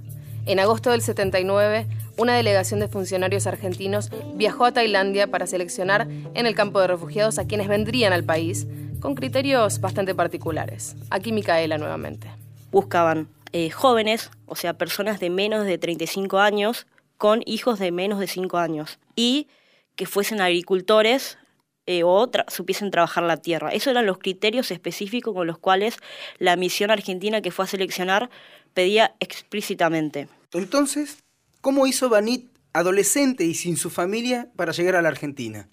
En 0.46 0.58
agosto 0.58 0.90
del 0.90 1.02
79, 1.02 1.86
una 2.16 2.34
delegación 2.34 2.80
de 2.80 2.88
funcionarios 2.88 3.46
argentinos 3.46 4.10
viajó 4.34 4.64
a 4.64 4.72
Tailandia 4.72 5.26
para 5.26 5.46
seleccionar 5.46 6.08
en 6.34 6.46
el 6.46 6.54
campo 6.54 6.80
de 6.80 6.86
refugiados 6.86 7.38
a 7.38 7.46
quienes 7.46 7.68
vendrían 7.68 8.12
al 8.12 8.24
país, 8.24 8.66
con 9.00 9.14
criterios 9.14 9.80
bastante 9.80 10.14
particulares. 10.14 10.96
Aquí 11.10 11.32
Micaela 11.32 11.78
nuevamente. 11.78 12.28
Buscaban 12.70 13.28
eh, 13.52 13.70
jóvenes, 13.70 14.30
o 14.46 14.56
sea, 14.56 14.74
personas 14.74 15.20
de 15.20 15.30
menos 15.30 15.66
de 15.66 15.78
35 15.78 16.38
años, 16.38 16.86
con 17.16 17.42
hijos 17.46 17.78
de 17.78 17.92
menos 17.92 18.18
de 18.18 18.26
5 18.26 18.58
años, 18.58 18.98
y 19.14 19.48
que 19.94 20.06
fuesen 20.06 20.40
agricultores 20.40 21.38
eh, 21.86 22.02
o 22.02 22.28
supiesen 22.48 22.90
trabajar 22.90 23.22
la 23.22 23.36
tierra. 23.36 23.70
Esos 23.70 23.92
eran 23.92 24.06
los 24.06 24.18
criterios 24.18 24.70
específicos 24.70 25.34
con 25.34 25.46
los 25.46 25.58
cuales 25.58 25.98
la 26.38 26.56
misión 26.56 26.90
argentina 26.90 27.40
que 27.40 27.50
fue 27.50 27.64
a 27.64 27.68
seleccionar 27.68 28.28
pedía 28.74 29.14
explícitamente. 29.20 30.28
Entonces, 30.52 31.22
¿Cómo 31.66 31.88
hizo 31.88 32.08
Banit, 32.08 32.56
adolescente 32.72 33.44
y 33.44 33.52
sin 33.54 33.76
su 33.76 33.90
familia, 33.90 34.52
para 34.54 34.70
llegar 34.70 34.94
a 34.94 35.02
la 35.02 35.08
Argentina? 35.08 35.68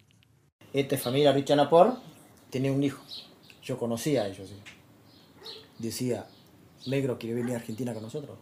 Esta 0.73 0.97
familia 0.97 1.31
Richard 1.31 1.57
Napor 1.57 1.97
tenía 2.49 2.71
un 2.71 2.83
hijo. 2.83 3.03
Yo 3.61 3.77
conocía 3.77 4.23
a 4.23 4.27
ellos. 4.27 4.49
Decía, 5.77 6.25
negro 6.87 7.19
quiere 7.19 7.35
venir 7.35 7.53
a 7.53 7.57
Argentina 7.57 7.93
con 7.93 8.01
nosotros. 8.01 8.39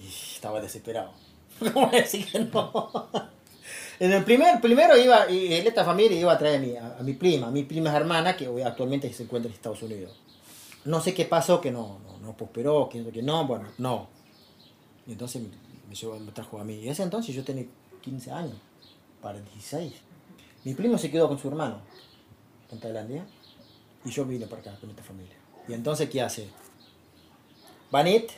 Y 0.00 0.06
estaba 0.06 0.62
desesperado. 0.62 1.12
¿Cómo 1.74 1.90
decir 1.90 2.24
que 2.24 2.38
no? 2.38 3.10
En 4.00 4.10
el 4.10 4.24
primer, 4.24 4.58
primero 4.58 4.96
iba, 4.96 5.30
y 5.30 5.52
esta 5.52 5.84
familia 5.84 6.18
iba 6.18 6.32
a 6.32 6.38
traer 6.38 6.56
a 6.56 6.58
mi, 6.58 6.74
a, 6.74 7.02
mi 7.02 7.12
prima, 7.12 7.48
a 7.48 7.50
mi 7.50 7.64
prima 7.64 7.94
hermana, 7.94 8.34
que 8.34 8.46
actualmente 8.64 9.12
se 9.12 9.24
encuentra 9.24 9.50
en 9.50 9.54
Estados 9.54 9.82
Unidos. 9.82 10.18
No 10.86 11.02
sé 11.02 11.12
qué 11.12 11.26
pasó, 11.26 11.60
que 11.60 11.70
no, 11.70 11.98
no, 12.06 12.18
no 12.20 12.34
prosperó, 12.34 12.88
que, 12.88 13.04
que 13.10 13.22
no, 13.22 13.46
bueno, 13.46 13.68
no. 13.76 14.08
Y 15.06 15.12
entonces 15.12 15.42
me, 15.88 15.94
llevó, 15.94 16.18
me 16.18 16.32
trajo 16.32 16.58
a 16.58 16.64
mí. 16.64 16.74
Y 16.74 16.88
ese 16.88 17.02
entonces 17.02 17.34
yo 17.34 17.44
tenía 17.44 17.66
15 18.02 18.30
años, 18.30 18.56
para 19.22 19.40
16. 19.40 19.92
Mi 20.64 20.74
primo 20.74 20.98
se 20.98 21.10
quedó 21.10 21.28
con 21.28 21.38
su 21.38 21.48
hermano 21.48 21.80
en 22.70 22.80
Tailandia 22.80 23.26
y 24.04 24.10
yo 24.10 24.24
vine 24.24 24.46
para 24.46 24.62
acá 24.62 24.76
con 24.80 24.90
esta 24.90 25.02
familia. 25.02 25.34
Y 25.66 25.72
entonces, 25.72 26.08
¿qué 26.08 26.20
hace? 26.22 26.48
Banit 27.90 28.30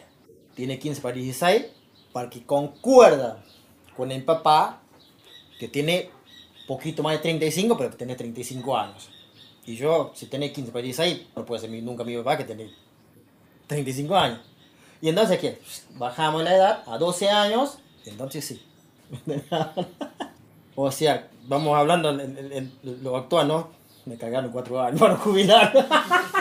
tiene 0.54 0.78
15 0.78 1.00
para 1.00 1.14
16 1.14 1.66
para 2.12 2.28
que 2.28 2.44
concuerda 2.44 3.42
con 3.96 4.10
el 4.10 4.24
papá 4.24 4.82
que 5.58 5.68
tiene 5.68 6.10
poquito 6.66 7.02
más 7.02 7.14
de 7.14 7.18
35, 7.18 7.76
pero 7.76 7.90
tiene 7.96 8.14
35 8.14 8.76
años. 8.76 9.10
Y 9.66 9.76
yo, 9.76 10.12
si 10.14 10.26
tiene 10.26 10.52
15 10.52 10.72
para 10.72 10.82
16, 10.82 11.26
no 11.36 11.44
puede 11.44 11.60
ser 11.60 11.70
nunca 11.82 12.04
mi 12.04 12.16
papá 12.16 12.38
que 12.38 12.44
tiene 12.44 12.70
35 13.66 14.16
años. 14.16 14.40
Y 15.00 15.08
entonces, 15.08 15.38
¿qué? 15.38 15.58
Bajamos 15.96 16.42
la 16.42 16.54
edad 16.54 16.82
a 16.86 16.98
12 16.98 17.30
años, 17.30 17.78
entonces 18.04 18.44
sí. 18.44 18.62
o 20.76 20.92
sea, 20.92 21.28
vamos 21.46 21.76
hablando 21.76 22.10
en, 22.10 22.72
lo 23.02 23.16
actual, 23.16 23.48
¿no? 23.48 23.70
Me 24.04 24.16
cagaron 24.16 24.50
4 24.50 24.80
años 24.80 25.00
para 25.00 25.16
jubilar. 25.16 25.72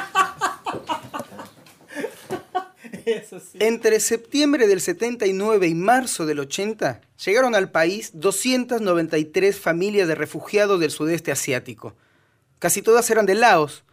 Entre 3.60 4.00
septiembre 4.00 4.68
del 4.68 4.82
79 4.82 5.68
y 5.68 5.74
marzo 5.74 6.26
del 6.28 6.40
80, 6.40 7.02
llegaron 7.26 7.56
al 7.56 7.72
país 7.72 8.12
293 8.14 9.60
familias 9.60 10.08
de 10.08 10.16
refugiados 10.16 10.80
del 10.80 10.92
sudeste 10.92 11.32
asiático. 11.32 11.96
Casi 12.60 12.82
todas 12.82 13.10
eran 13.10 13.26
de 13.26 13.36
Laos, 13.36 13.84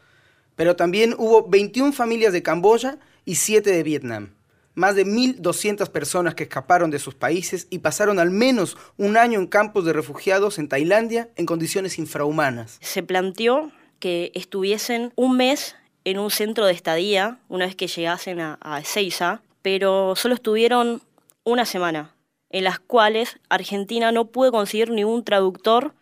pero 0.55 0.77
también 0.77 1.15
hubo 1.17 1.49
21 1.49 1.93
familias 1.93 2.33
de 2.33 2.43
Camboya 2.43 2.99
y 3.25 3.37
7 3.37 3.71
de 3.71 3.83
Vietnam. 3.83 4.36
Más 4.77 4.95
de 4.95 5.05
1.200 5.05 5.91
personas 5.91 6.35
que 6.35 6.45
escaparon 6.45 6.91
de 6.91 7.01
sus 7.01 7.15
países 7.15 7.67
y 7.71 7.81
pasaron 7.81 8.21
al 8.21 8.31
menos 8.31 8.77
un 8.99 9.17
año 9.17 9.41
en 9.41 9.47
campos 9.47 9.85
de 9.85 9.93
refugiados 9.93 10.59
en 10.59 10.69
Tailandia 10.69 11.31
en 11.35 11.47
condiciones 11.47 11.99
infrahumanas. 11.99 12.79
Se 12.83 13.03
planteó 13.03 13.73
que 13.99 14.31
estuviesen 14.35 15.13
un 15.17 15.37
mes 15.39 15.75
en 16.05 16.19
un 16.19 16.31
centro 16.31 16.67
de 16.67 16.73
estadía 16.73 17.41
una 17.49 17.65
vez 17.65 17.75
que 17.75 17.89
llegasen 17.89 18.39
a, 18.39 18.59
a 18.61 18.79
Ezeiza, 18.81 19.41
pero 19.63 20.15
solo 20.15 20.35
estuvieron 20.35 21.03
una 21.43 21.65
semana, 21.65 22.15
en 22.51 22.65
las 22.65 22.79
cuales 22.79 23.41
Argentina 23.49 24.13
no 24.13 24.27
pudo 24.27 24.53
conseguir 24.53 24.91
ni 24.91 25.05
un 25.05 25.25
traductor 25.25 25.95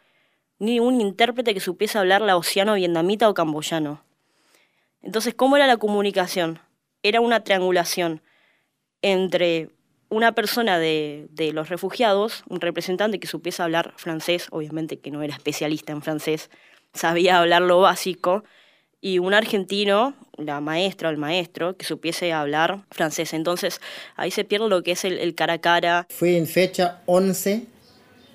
ni 0.59 0.81
un 0.81 1.01
intérprete 1.01 1.55
que 1.55 1.61
supiese 1.61 1.99
hablar 1.99 2.23
laosiano, 2.23 2.75
vietnamita 2.75 3.29
o 3.29 3.35
camboyano. 3.35 4.03
Entonces, 5.01 5.35
¿cómo 5.35 5.57
era 5.57 5.69
la 5.69 5.77
comunicación? 5.77 6.59
Era 7.03 7.21
una 7.21 7.45
triangulación 7.45 8.21
entre 9.13 9.69
una 10.09 10.33
persona 10.33 10.79
de, 10.79 11.27
de, 11.31 11.53
los 11.53 11.69
refugiados, 11.69 12.45
un 12.49 12.61
representante 12.61 13.19
que 13.19 13.27
supiese 13.27 13.63
hablar 13.63 13.93
francés, 13.97 14.49
obviamente 14.51 14.99
que 14.99 15.11
no 15.11 15.23
era 15.23 15.35
especialista 15.35 15.93
en 15.93 16.03
francés, 16.03 16.51
sabía 16.93 17.39
hablar 17.39 17.63
lo 17.63 17.81
básico, 17.81 18.45
y 19.05 19.19
un 19.19 19.35
argentino, 19.35 20.15
la 20.39 20.63
maestra 20.63 21.11
o 21.11 21.13
el 21.13 21.19
maestro, 21.19 21.77
que 21.77 21.85
supiese 21.85 22.33
hablar 22.33 22.87
francés. 22.91 23.35
Entonces 23.35 23.83
ahí 24.17 24.31
se 24.31 24.45
pierde 24.45 24.67
lo 24.71 24.83
que 24.83 24.93
es 24.93 25.05
el, 25.05 25.19
el 25.19 25.35
cara 25.35 25.55
a 25.55 25.59
cara. 25.59 26.07
Fue 26.09 26.39
en 26.39 26.47
fecha 26.47 27.03
11 27.05 27.67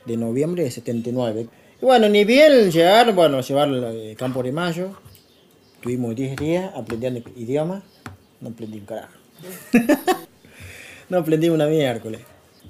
de 0.05 0.17
noviembre 0.17 0.63
de 0.63 0.69
79. 0.69 1.47
Y 1.81 1.85
bueno, 1.85 2.07
ni 2.07 2.23
bien 2.23 2.69
llegar, 2.69 3.15
bueno, 3.15 3.41
llevar 3.41 3.69
el 3.69 4.15
campo 4.15 4.43
de 4.43 4.51
mayo, 4.51 4.91
tuvimos 5.81 6.15
10 6.15 6.35
días 6.35 6.71
aprendiendo 6.75 7.27
idioma, 7.35 7.81
no 8.39 8.49
aprendí 8.49 8.77
un 8.77 8.85
carajo. 8.85 9.13
no 11.09 11.17
aprendí 11.17 11.49
una 11.49 11.67
miércoles. 11.67 12.21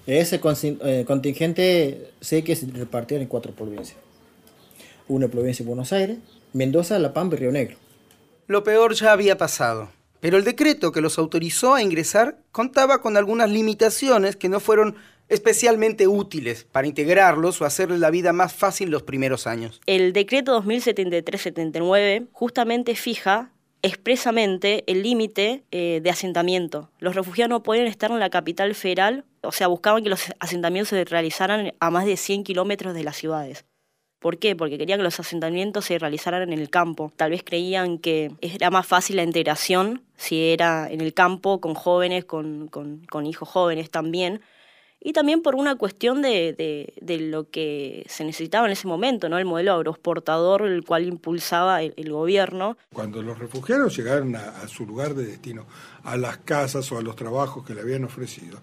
Ese 0.07 0.39
contingente 0.39 2.11
sé 2.19 2.43
que 2.43 2.55
se 2.55 2.65
repartió 2.67 3.17
en 3.17 3.27
cuatro 3.27 3.51
provincias. 3.51 3.97
Una 5.07 5.27
provincia 5.27 5.63
de 5.63 5.67
Buenos 5.67 5.93
Aires, 5.93 6.17
Mendoza, 6.53 6.97
La 6.99 7.13
Pampa 7.13 7.35
y 7.35 7.39
Río 7.39 7.51
Negro. 7.51 7.77
Lo 8.47 8.63
peor 8.63 8.95
ya 8.95 9.11
había 9.11 9.37
pasado, 9.37 9.89
pero 10.19 10.37
el 10.37 10.43
decreto 10.43 10.91
que 10.91 11.01
los 11.01 11.19
autorizó 11.19 11.75
a 11.75 11.83
ingresar 11.83 12.39
contaba 12.51 13.01
con 13.01 13.17
algunas 13.17 13.49
limitaciones 13.51 14.35
que 14.35 14.49
no 14.49 14.59
fueron 14.59 14.95
especialmente 15.27 16.07
útiles 16.07 16.65
para 16.71 16.87
integrarlos 16.87 17.61
o 17.61 17.65
hacerles 17.65 17.99
la 17.99 18.09
vida 18.09 18.33
más 18.33 18.53
fácil 18.53 18.89
los 18.89 19.03
primeros 19.03 19.45
años. 19.45 19.79
El 19.85 20.11
decreto 20.11 20.59
2073-79 20.63 22.27
justamente 22.31 22.95
fija 22.95 23.51
expresamente 23.81 24.83
el 24.87 25.03
límite 25.03 25.63
eh, 25.71 26.01
de 26.03 26.09
asentamiento. 26.09 26.89
Los 26.99 27.15
refugiados 27.15 27.49
no 27.49 27.63
podían 27.63 27.87
estar 27.87 28.11
en 28.11 28.19
la 28.19 28.29
capital 28.29 28.75
federal, 28.75 29.25
o 29.41 29.51
sea, 29.51 29.67
buscaban 29.67 30.03
que 30.03 30.09
los 30.09 30.33
asentamientos 30.39 30.89
se 30.89 31.05
realizaran 31.05 31.73
a 31.79 31.89
más 31.89 32.05
de 32.05 32.17
100 32.17 32.43
kilómetros 32.43 32.93
de 32.93 33.03
las 33.03 33.15
ciudades. 33.15 33.65
¿Por 34.19 34.37
qué? 34.37 34.53
Porque 34.55 34.77
querían 34.77 34.99
que 34.99 35.03
los 35.03 35.19
asentamientos 35.19 35.85
se 35.85 35.97
realizaran 35.97 36.43
en 36.51 36.59
el 36.59 36.69
campo. 36.69 37.13
Tal 37.15 37.31
vez 37.31 37.41
creían 37.43 37.99
que 37.99 38.31
era 38.41 38.69
más 38.69 38.85
fácil 38.85 39.15
la 39.15 39.23
integración 39.23 40.03
si 40.17 40.49
era 40.49 40.89
en 40.91 40.99
el 40.99 41.13
campo, 41.13 41.61
con 41.61 41.73
jóvenes, 41.73 42.25
con, 42.25 42.67
con 42.67 43.25
hijos 43.25 43.47
jóvenes 43.47 43.89
también. 43.89 44.41
Y 45.01 45.13
también 45.13 45.41
por 45.41 45.55
una 45.55 45.75
cuestión 45.75 46.21
de, 46.21 46.53
de, 46.53 46.93
de, 46.99 47.19
lo 47.19 47.49
que 47.49 48.05
se 48.09 48.25
necesitaba 48.25 48.65
en 48.65 48.73
ese 48.73 48.85
momento, 48.85 49.29
¿no? 49.29 49.37
El 49.37 49.45
modelo 49.45 49.73
agroexportador, 49.73 50.63
el 50.63 50.83
cual 50.83 51.07
impulsaba 51.07 51.81
el, 51.81 51.93
el 51.95 52.11
gobierno. 52.11 52.77
Cuando 52.93 53.21
los 53.21 53.39
refugiados 53.39 53.95
llegaron 53.95 54.35
a, 54.35 54.61
a 54.61 54.67
su 54.67 54.85
lugar 54.85 55.13
de 55.13 55.25
destino, 55.25 55.67
a 56.03 56.17
las 56.17 56.39
casas 56.39 56.91
o 56.91 56.97
a 56.97 57.01
los 57.01 57.15
trabajos 57.15 57.65
que 57.65 57.73
le 57.73 57.81
habían 57.81 58.03
ofrecido, 58.03 58.59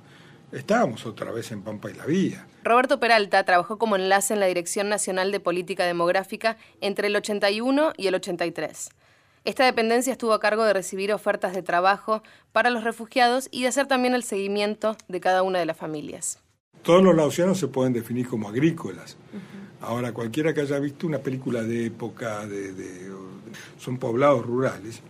estábamos 0.53 1.07
otra 1.07 1.33
vez 1.33 1.51
en 1.53 1.63
Pampa 1.63 1.91
y 1.91 1.95
la 1.95 2.05
Vía. 2.05 2.47
Roberto 2.65 3.01
Peralta 3.01 3.43
trabajó 3.45 3.79
como 3.79 3.97
enlace 3.97 4.35
en 4.35 4.41
la 4.41 4.47
Dirección 4.47 4.89
Nacional 4.91 5.33
de 5.33 5.41
Política 5.41 5.85
Demográfica 5.87 6.59
entre 6.83 7.07
el 7.09 7.17
81 7.17 7.95
y 7.97 8.09
el 8.09 8.15
83. 8.15 8.91
Esta 9.47 9.65
dependencia 9.65 10.11
estuvo 10.11 10.33
a 10.33 10.41
cargo 10.41 10.65
de 10.65 10.73
recibir 10.73 11.13
ofertas 11.13 11.55
de 11.55 11.63
trabajo 11.63 12.21
para 12.51 12.69
los 12.69 12.83
refugiados 12.83 13.49
y 13.53 13.63
de 13.63 13.69
hacer 13.69 13.87
también 13.87 14.13
el 14.13 14.25
seguimiento 14.25 14.97
de 15.07 15.21
cada 15.21 15.45
una 15.45 15.61
de 15.61 15.67
las 15.67 15.77
familias. 15.77 16.41
Todos 16.83 17.01
los 17.01 17.15
laosianos 17.15 17.57
se 17.57 17.69
pueden 17.69 17.93
definir 17.93 18.27
como 18.27 18.49
agrícolas. 18.49 19.17
Ahora, 19.81 20.13
cualquiera 20.13 20.53
que 20.53 20.63
haya 20.63 20.81
visto 20.81 21.07
una 21.07 21.19
película 21.19 21.63
de 21.63 21.87
época, 21.87 22.45
de, 22.45 23.09
son 23.79 23.99
poblados 23.99 24.45
rurales. 24.45 25.01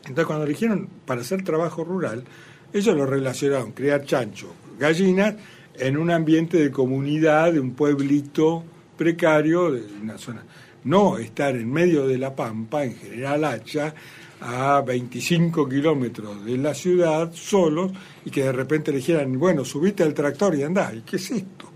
Entonces, 0.00 0.26
cuando 0.26 0.44
eligieron 0.44 0.88
para 1.06 1.20
hacer 1.20 1.44
trabajo 1.44 1.84
rural, 1.84 2.24
ellos 2.72 2.96
lo 2.96 3.06
relacionaron, 3.06 3.70
crear 3.70 4.04
chancho, 4.04 4.52
gallinas, 4.76 5.36
en 5.76 5.98
un 5.98 6.10
ambiente 6.10 6.56
de 6.56 6.72
comunidad, 6.72 7.52
de 7.52 7.60
un 7.60 7.74
pueblito 7.74 8.64
precario, 8.96 9.70
de 9.70 9.84
una 10.02 10.18
zona. 10.18 10.42
No 10.88 11.18
estar 11.18 11.54
en 11.54 11.70
medio 11.70 12.06
de 12.06 12.16
la 12.16 12.34
pampa, 12.34 12.82
en 12.82 12.96
General 12.96 13.44
Hacha, 13.44 13.94
a 14.40 14.80
25 14.80 15.68
kilómetros 15.68 16.42
de 16.46 16.56
la 16.56 16.72
ciudad, 16.72 17.30
solos, 17.34 17.92
y 18.24 18.30
que 18.30 18.44
de 18.44 18.52
repente 18.52 18.90
le 18.90 18.96
dijeran, 18.96 19.38
bueno, 19.38 19.66
subite 19.66 20.02
al 20.02 20.14
tractor 20.14 20.54
y 20.54 20.62
andá. 20.62 20.94
¿Y 20.94 21.02
qué 21.02 21.16
es 21.16 21.30
esto? 21.30 21.66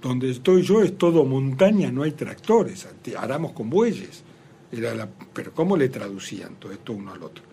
Donde 0.00 0.30
estoy 0.30 0.62
yo 0.62 0.80
es 0.80 0.96
todo 0.96 1.26
montaña, 1.26 1.92
no 1.92 2.02
hay 2.02 2.12
tractores, 2.12 2.88
aramos 3.18 3.52
con 3.52 3.68
bueyes. 3.68 4.24
Era 4.72 5.06
pero 5.34 5.52
¿cómo 5.52 5.76
le 5.76 5.90
traducían 5.90 6.54
todo 6.54 6.72
esto 6.72 6.94
uno 6.94 7.12
al 7.12 7.22
otro? 7.22 7.44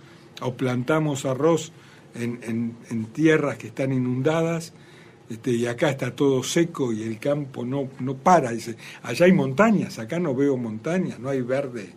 O 0.42 0.54
plantamos 0.54 1.26
arroz 1.26 1.74
en, 2.16 2.40
en, 2.44 2.78
en 2.90 3.06
tierras 3.08 3.58
que 3.58 3.68
están 3.68 3.92
inundadas, 3.92 4.74
este, 5.32 5.52
y 5.52 5.66
acá 5.66 5.90
está 5.90 6.14
todo 6.14 6.44
seco 6.44 6.92
y 6.92 7.04
el 7.04 7.18
campo 7.18 7.64
no, 7.64 7.90
no 8.00 8.16
para. 8.18 8.52
Dice, 8.52 8.76
allá 9.02 9.26
hay 9.26 9.32
montañas, 9.32 9.98
acá 9.98 10.20
no 10.20 10.36
veo 10.36 10.58
montañas, 10.58 11.20
no 11.20 11.30
hay 11.30 11.42
verde, 11.42 11.94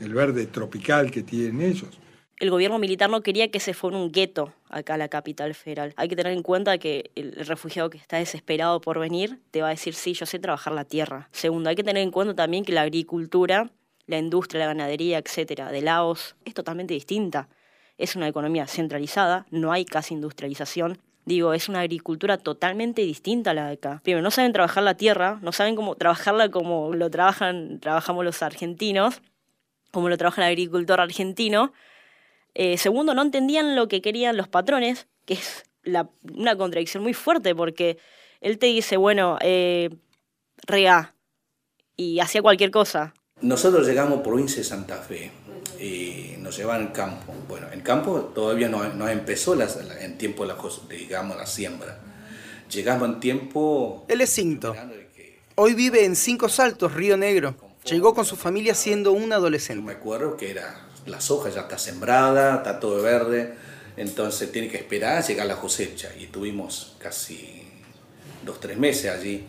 el 0.00 0.12
verde 0.12 0.46
tropical 0.46 1.10
que 1.10 1.22
tienen 1.22 1.62
ellos. 1.62 1.98
El 2.36 2.50
gobierno 2.50 2.78
militar 2.78 3.08
no 3.08 3.22
quería 3.22 3.50
que 3.50 3.58
se 3.58 3.72
fuera 3.72 3.96
un 3.96 4.12
gueto 4.12 4.52
acá 4.68 4.94
a 4.94 4.98
la 4.98 5.08
capital 5.08 5.54
federal. 5.54 5.94
Hay 5.96 6.08
que 6.08 6.16
tener 6.16 6.34
en 6.34 6.42
cuenta 6.42 6.76
que 6.76 7.10
el 7.14 7.32
refugiado 7.46 7.88
que 7.88 7.96
está 7.96 8.18
desesperado 8.18 8.82
por 8.82 8.98
venir 8.98 9.38
te 9.50 9.62
va 9.62 9.68
a 9.68 9.70
decir, 9.70 9.94
sí, 9.94 10.12
yo 10.12 10.26
sé 10.26 10.38
trabajar 10.38 10.74
la 10.74 10.84
tierra. 10.84 11.30
Segundo, 11.32 11.70
hay 11.70 11.76
que 11.76 11.84
tener 11.84 12.02
en 12.02 12.10
cuenta 12.10 12.34
también 12.34 12.66
que 12.66 12.72
la 12.72 12.82
agricultura, 12.82 13.70
la 14.06 14.18
industria, 14.18 14.60
la 14.60 14.66
ganadería, 14.66 15.16
etcétera, 15.16 15.72
de 15.72 15.80
Laos 15.80 16.36
es 16.44 16.52
totalmente 16.52 16.92
distinta. 16.92 17.48
Es 17.96 18.14
una 18.14 18.28
economía 18.28 18.66
centralizada, 18.66 19.46
no 19.50 19.72
hay 19.72 19.86
casi 19.86 20.12
industrialización. 20.12 20.98
Digo, 21.24 21.54
es 21.54 21.68
una 21.68 21.80
agricultura 21.80 22.36
totalmente 22.36 23.02
distinta 23.02 23.52
a 23.52 23.54
la 23.54 23.66
de 23.66 23.74
acá. 23.74 24.00
Primero, 24.04 24.22
no 24.22 24.30
saben 24.30 24.52
trabajar 24.52 24.82
la 24.82 24.94
tierra, 24.94 25.38
no 25.42 25.52
saben 25.52 25.74
cómo 25.74 25.94
trabajarla 25.94 26.50
como 26.50 26.94
lo 26.94 27.10
trabajan, 27.10 27.80
trabajamos 27.80 28.24
los 28.24 28.42
argentinos, 28.42 29.22
como 29.90 30.08
lo 30.08 30.18
trabaja 30.18 30.42
el 30.42 30.48
agricultor 30.48 31.00
argentino. 31.00 31.72
Eh, 32.54 32.76
segundo, 32.76 33.14
no 33.14 33.22
entendían 33.22 33.74
lo 33.74 33.88
que 33.88 34.02
querían 34.02 34.36
los 34.36 34.48
patrones, 34.48 35.08
que 35.24 35.34
es 35.34 35.64
la, 35.82 36.10
una 36.34 36.56
contradicción 36.56 37.02
muy 37.02 37.14
fuerte, 37.14 37.54
porque 37.54 37.98
él 38.40 38.58
te 38.58 38.66
dice, 38.66 38.98
bueno, 38.98 39.38
eh, 39.40 39.90
rega, 40.66 41.14
y 41.96 42.20
hacía 42.20 42.42
cualquier 42.42 42.70
cosa. 42.70 43.14
Nosotros 43.40 43.86
llegamos 43.86 44.20
provincia 44.20 44.58
de 44.58 44.64
Santa 44.64 44.96
Fe 44.96 45.30
y 45.84 46.36
nos 46.38 46.56
llevaban 46.56 46.86
al 46.86 46.92
campo. 46.92 47.34
Bueno, 47.48 47.66
el 47.72 47.82
campo 47.82 48.32
todavía 48.34 48.68
no, 48.68 48.94
no 48.94 49.08
empezó 49.08 49.54
las, 49.54 49.78
en 50.00 50.16
tiempo 50.16 50.44
la, 50.44 50.56
digamos, 50.88 51.36
la 51.36 51.46
siembra. 51.46 51.98
Llegamos 52.70 53.08
en 53.08 53.20
tiempo... 53.20 54.06
Él 54.08 54.20
es 54.22 54.30
cinto. 54.30 54.74
Hoy 55.56 55.74
vive 55.74 56.04
en 56.04 56.16
Cinco 56.16 56.48
Saltos, 56.48 56.94
Río 56.94 57.16
Negro. 57.16 57.54
Llegó 57.84 58.14
con 58.14 58.24
su 58.24 58.36
familia 58.36 58.74
siendo 58.74 59.12
un 59.12 59.32
adolescente. 59.32 59.84
Me 59.84 59.92
acuerdo 59.92 60.36
que 60.36 60.50
era, 60.50 60.88
la 61.06 61.20
soja 61.20 61.50
ya 61.50 61.62
está 61.62 61.76
sembrada, 61.76 62.56
está 62.56 62.80
todo 62.80 63.02
verde, 63.02 63.54
entonces 63.96 64.50
tiene 64.50 64.68
que 64.68 64.78
esperar 64.78 65.18
a 65.18 65.20
llegar 65.20 65.46
la 65.46 65.56
cosecha. 65.56 66.10
Y 66.18 66.28
tuvimos 66.28 66.96
casi 66.98 67.62
dos, 68.44 68.58
tres 68.58 68.78
meses 68.78 69.10
allí 69.10 69.44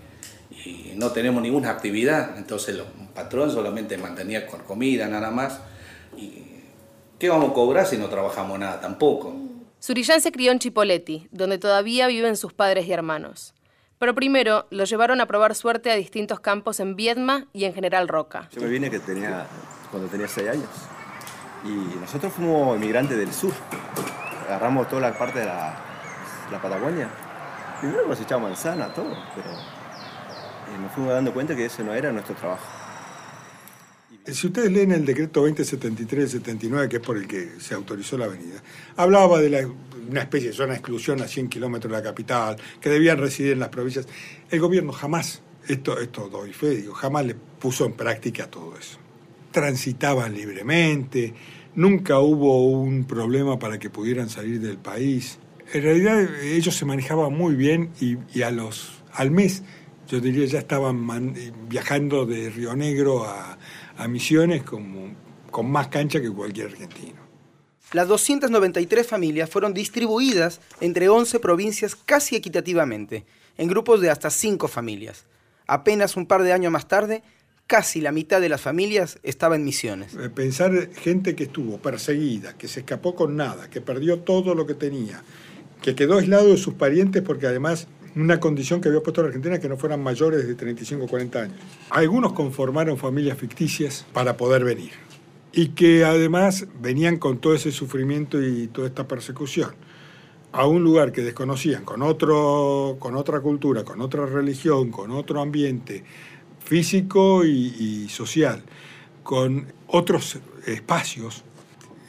y 0.52 0.94
no 0.96 1.12
tenemos 1.12 1.42
ninguna 1.42 1.70
actividad, 1.72 2.38
entonces 2.38 2.76
los 2.76 2.88
patrón 3.16 3.50
solamente 3.50 3.98
mantenía 3.98 4.46
con 4.46 4.62
comida, 4.62 5.08
nada 5.08 5.32
más. 5.32 5.60
¿Y 6.18 6.44
qué 7.20 7.30
vamos 7.30 7.52
a 7.52 7.54
cobrar 7.54 7.86
si 7.86 7.98
no 7.98 8.08
trabajamos 8.08 8.60
nada 8.60 8.80
tampoco? 8.80 9.34
Surillán 9.80 10.22
se 10.22 10.32
crió 10.32 10.52
en 10.52 10.60
Chipoleti, 10.60 11.28
donde 11.32 11.58
todavía 11.58 12.08
viven 12.08 12.38
sus 12.38 12.54
padres 12.54 12.88
y 12.88 12.92
hermanos. 12.92 13.54
Pero 14.00 14.14
primero 14.14 14.66
lo 14.72 14.84
llevaron 14.84 15.22
a 15.22 15.26
probar 15.26 15.56
suerte 15.56 15.92
a 15.92 15.96
distintos 15.96 16.40
campos 16.40 16.80
en 16.80 16.96
Viedma 16.96 17.48
y 17.54 17.66
en 17.66 17.74
General 17.74 18.08
Roca. 18.08 18.50
Yo 18.52 18.62
me 18.62 18.68
vine 18.68 18.90
que 18.90 19.00
tenía, 19.00 19.48
cuando 19.90 20.10
tenía 20.10 20.28
seis 20.28 20.50
años. 20.50 20.70
Y 21.64 22.00
nosotros 22.00 22.34
fuimos 22.34 22.76
inmigrantes 22.78 23.18
del 23.18 23.32
sur. 23.32 23.54
Agarramos 24.48 24.88
toda 24.90 25.02
la 25.02 25.18
parte 25.18 25.40
de 25.40 25.46
la, 25.46 25.76
la 26.52 26.62
Patagonia. 26.62 27.10
Primero 27.80 28.08
nos 28.08 28.20
echamos 28.20 28.50
manzana, 28.50 28.94
todo, 28.94 29.16
pero 29.36 29.50
eh, 29.50 30.78
nos 30.82 30.92
fuimos 30.92 31.14
dando 31.14 31.34
cuenta 31.34 31.56
que 31.56 31.66
ese 31.66 31.84
no 31.84 31.94
era 31.94 32.12
nuestro 32.12 32.36
trabajo. 32.36 32.66
Si 34.28 34.48
ustedes 34.48 34.72
leen 34.72 34.92
el 34.92 35.06
decreto 35.06 35.46
2073-79, 35.48 36.88
que 36.88 36.96
es 36.96 37.02
por 37.02 37.16
el 37.16 37.28
que 37.28 37.60
se 37.60 37.76
autorizó 37.76 38.18
la 38.18 38.26
avenida, 38.26 38.64
hablaba 38.96 39.40
de 39.40 39.68
una 40.10 40.22
especie 40.22 40.50
de 40.50 40.56
zona 40.56 40.70
de 40.70 40.80
exclusión 40.80 41.22
a 41.22 41.28
100 41.28 41.48
kilómetros 41.48 41.92
de 41.92 41.98
la 42.00 42.04
capital, 42.04 42.58
que 42.82 42.90
debían 42.90 43.20
residir 43.20 43.54
en 43.54 43.60
las 43.60 43.70
provincias. 43.70 44.08
El 44.50 44.60
gobierno 44.60 44.92
jamás, 44.94 45.44
esto, 45.68 46.00
esto 46.00 46.28
doy 46.28 46.54
fe, 46.54 46.70
digo, 46.72 46.96
jamás 46.96 47.24
le 47.28 47.36
puso 47.36 47.86
en 47.86 47.94
práctica 47.94 48.50
todo 48.50 48.76
eso. 48.76 48.98
Transitaban 49.52 50.34
libremente, 50.34 51.36
nunca 51.76 52.20
hubo 52.20 52.68
un 52.68 53.06
problema 53.06 53.60
para 53.60 53.78
que 53.78 53.92
pudieran 53.92 54.30
salir 54.30 54.60
del 54.60 54.80
país. 54.80 55.38
En 55.72 55.84
realidad 55.84 56.28
ellos 56.44 56.76
se 56.76 56.86
manejaban 56.86 57.32
muy 57.32 57.54
bien 57.54 57.92
y, 58.02 58.42
a 58.42 58.50
los, 58.50 59.04
al 59.14 59.30
mes, 59.30 59.62
yo 60.08 60.20
diría, 60.20 60.48
ya 60.48 60.60
estaban 60.60 61.36
viajando 61.70 62.26
de 62.26 62.50
Río 62.50 62.76
Negro 62.76 63.26
a, 63.26 63.58
a 63.98 64.08
Misiones 64.08 64.64
como, 64.64 65.14
con 65.52 65.70
más 65.70 65.88
cancha 65.88 66.22
que 66.22 66.30
cualquier 66.30 66.68
argentino. 66.68 67.26
Las 67.94 68.08
293 68.08 69.08
familias 69.08 69.50
fueron 69.50 69.74
distribuidas 69.74 70.60
entre 70.82 71.08
11 71.08 71.40
provincias 71.40 71.96
casi 71.96 72.36
equitativamente, 72.36 73.26
en 73.58 73.68
grupos 73.68 74.02
de 74.02 74.10
hasta 74.10 74.30
5 74.30 74.68
familias. 74.68 75.26
Apenas 75.68 76.18
un 76.18 76.26
par 76.26 76.44
de 76.44 76.52
años 76.52 76.72
más 76.72 76.88
tarde, 76.88 77.24
casi 77.68 78.02
la 78.02 78.12
mitad 78.12 78.42
de 78.42 78.50
las 78.50 78.62
familias 78.62 79.20
estaba 79.24 79.56
en 79.56 79.64
Misiones. 79.64 80.14
Eh, 80.16 80.30
Pensar 80.30 80.90
gente 80.94 81.36
que 81.36 81.46
estuvo 81.46 81.78
perseguida, 81.78 82.58
que 82.58 82.68
se 82.68 82.82
escapó 82.82 83.16
con 83.16 83.36
nada, 83.36 83.70
que 83.70 83.82
perdió 83.82 84.20
todo 84.20 84.56
lo 84.56 84.66
que 84.66 84.74
tenía, 84.74 85.24
que 85.82 85.96
quedó 85.96 86.18
aislado 86.18 86.50
de 86.50 86.58
sus 86.58 86.74
parientes 86.74 87.22
porque 87.22 87.48
además 87.48 87.88
una 88.16 88.40
condición 88.40 88.82
que 88.82 88.88
había 88.90 89.02
puesto 89.02 89.22
la 89.22 89.28
Argentina 89.28 89.60
que 89.60 89.68
no 89.68 89.78
fueran 89.78 90.02
mayores 90.02 90.48
de 90.48 90.56
35 90.56 91.04
o 91.04 91.08
40 91.08 91.42
años. 91.42 91.58
Algunos 91.90 92.34
conformaron 92.34 92.98
familias 92.98 93.38
ficticias 93.38 94.06
para 94.14 94.38
poder 94.38 94.64
venir 94.64 94.92
y 95.52 95.70
que 95.70 96.04
además 96.04 96.68
venían 96.82 97.18
con 97.18 97.40
todo 97.40 97.56
ese 97.56 97.72
sufrimiento 97.72 98.42
y 98.42 98.68
toda 98.68 98.88
esta 98.88 99.08
persecución 99.08 99.72
a 100.52 100.66
un 100.68 100.84
lugar 100.84 101.12
que 101.12 101.22
desconocían, 101.22 101.84
con, 101.84 102.02
otro, 102.02 102.96
con 103.00 103.16
otra 103.18 103.42
cultura, 103.42 103.84
con 103.84 104.00
otra 104.00 104.26
religión, 104.26 104.90
con 104.90 105.12
otro 105.12 105.42
ambiente 105.42 106.06
físico 106.64 107.44
y, 107.44 107.76
y 107.78 108.10
social, 108.10 108.64
con 109.24 109.68
otros 109.88 110.40
espacios, 110.66 111.44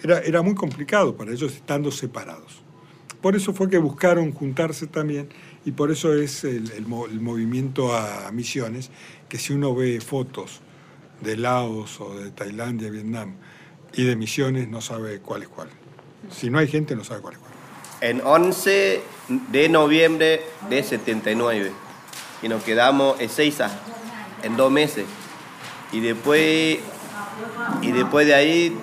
era, 0.03 0.21
era 0.21 0.43
muy 0.43 0.55
complicado 0.55 1.17
para 1.17 1.33
ellos 1.33 1.55
estando 1.55 1.91
separados. 1.91 2.63
Por 3.21 3.35
eso 3.35 3.53
fue 3.53 3.69
que 3.69 3.79
buscaron 3.79 4.31
juntarse 4.31 4.87
también 4.87 5.29
y 5.67 5.73
por 5.73 5.91
eso 5.91 6.15
es 6.15 6.45
el, 6.45 6.71
el 6.73 6.87
mo- 6.87 7.07
el 7.07 7.21
movimiento 7.21 7.95
a 7.95 8.31
misiones, 8.33 8.91
que 9.29 9.37
si 9.39 9.53
uno 9.53 9.75
ve 9.75 10.01
fotos 10.01 10.61
de 11.21 11.37
Laos 11.37 12.01
o 12.01 12.15
de 12.15 12.31
Tailandia, 12.31 12.89
Vietnam 12.91 13.35
y 13.93 14.05
de 14.05 14.17
misiones 14.17 14.69
no 14.69 14.81
sabe 14.81 15.19
cuál 15.21 15.43
es 15.43 15.49
cuál. 15.49 15.69
Si 16.31 16.49
no 16.51 16.59
hay 16.59 16.69
gente 16.69 16.97
no 16.97 17.05
sabe 17.05 17.21
cuál 17.21 17.35
es 17.35 17.41
cuál. 17.41 17.53
En 18.01 18.21
11 18.25 19.03
de 19.51 19.69
noviembre 19.69 20.43
de 20.71 20.83
79 20.83 21.73
y 22.43 22.49
nos 22.49 22.63
quedamos 22.63 23.19
en 23.21 23.29
Seiza 23.29 23.71
en 24.43 24.57
dos 24.57 24.71
meses 24.71 25.05
y 25.93 26.01
después 26.01 26.79
y 27.83 27.91
después 27.93 28.27
de 28.27 28.35
ahí 28.35 28.77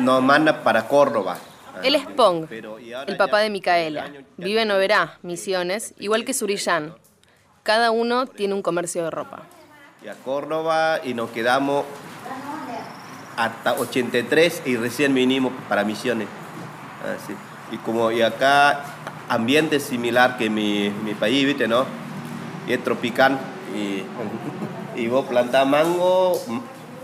nos 0.00 0.22
manda 0.22 0.62
para 0.62 0.86
Córdoba 0.86 1.38
Él 1.82 1.94
es 1.94 2.06
Pong, 2.06 2.46
el 2.50 3.16
papá 3.16 3.40
de 3.40 3.50
Micaela. 3.50 4.10
Vive 4.36 4.62
en 4.62 4.70
Oberá, 4.70 5.18
Misiones, 5.22 5.94
igual 5.98 6.24
que 6.24 6.34
Surillán. 6.34 6.94
Cada 7.62 7.90
uno 7.90 8.26
tiene 8.26 8.54
un 8.54 8.62
comercio 8.62 9.04
de 9.04 9.10
ropa. 9.10 9.42
y 10.04 10.08
a 10.08 10.14
Córdoba 10.14 11.00
y 11.04 11.12
nos 11.12 11.30
quedamos 11.30 11.84
hasta 13.36 13.74
83 13.74 14.62
y 14.66 14.76
recién 14.76 15.14
vinimos 15.14 15.52
para 15.68 15.84
Misiones. 15.84 16.28
Así. 17.04 17.34
Y 17.72 17.76
como 17.78 18.10
y 18.10 18.22
acá 18.22 18.84
ambiente 19.28 19.78
similar 19.78 20.36
que 20.36 20.50
mi, 20.50 20.90
mi 20.90 21.14
país, 21.14 21.46
¿viste, 21.46 21.68
no? 21.68 21.86
Y 22.66 22.72
es 22.72 22.82
tropical 22.82 23.38
y, 23.74 24.02
y 25.00 25.06
vos 25.08 25.26
plantás 25.26 25.66
mango 25.66 26.32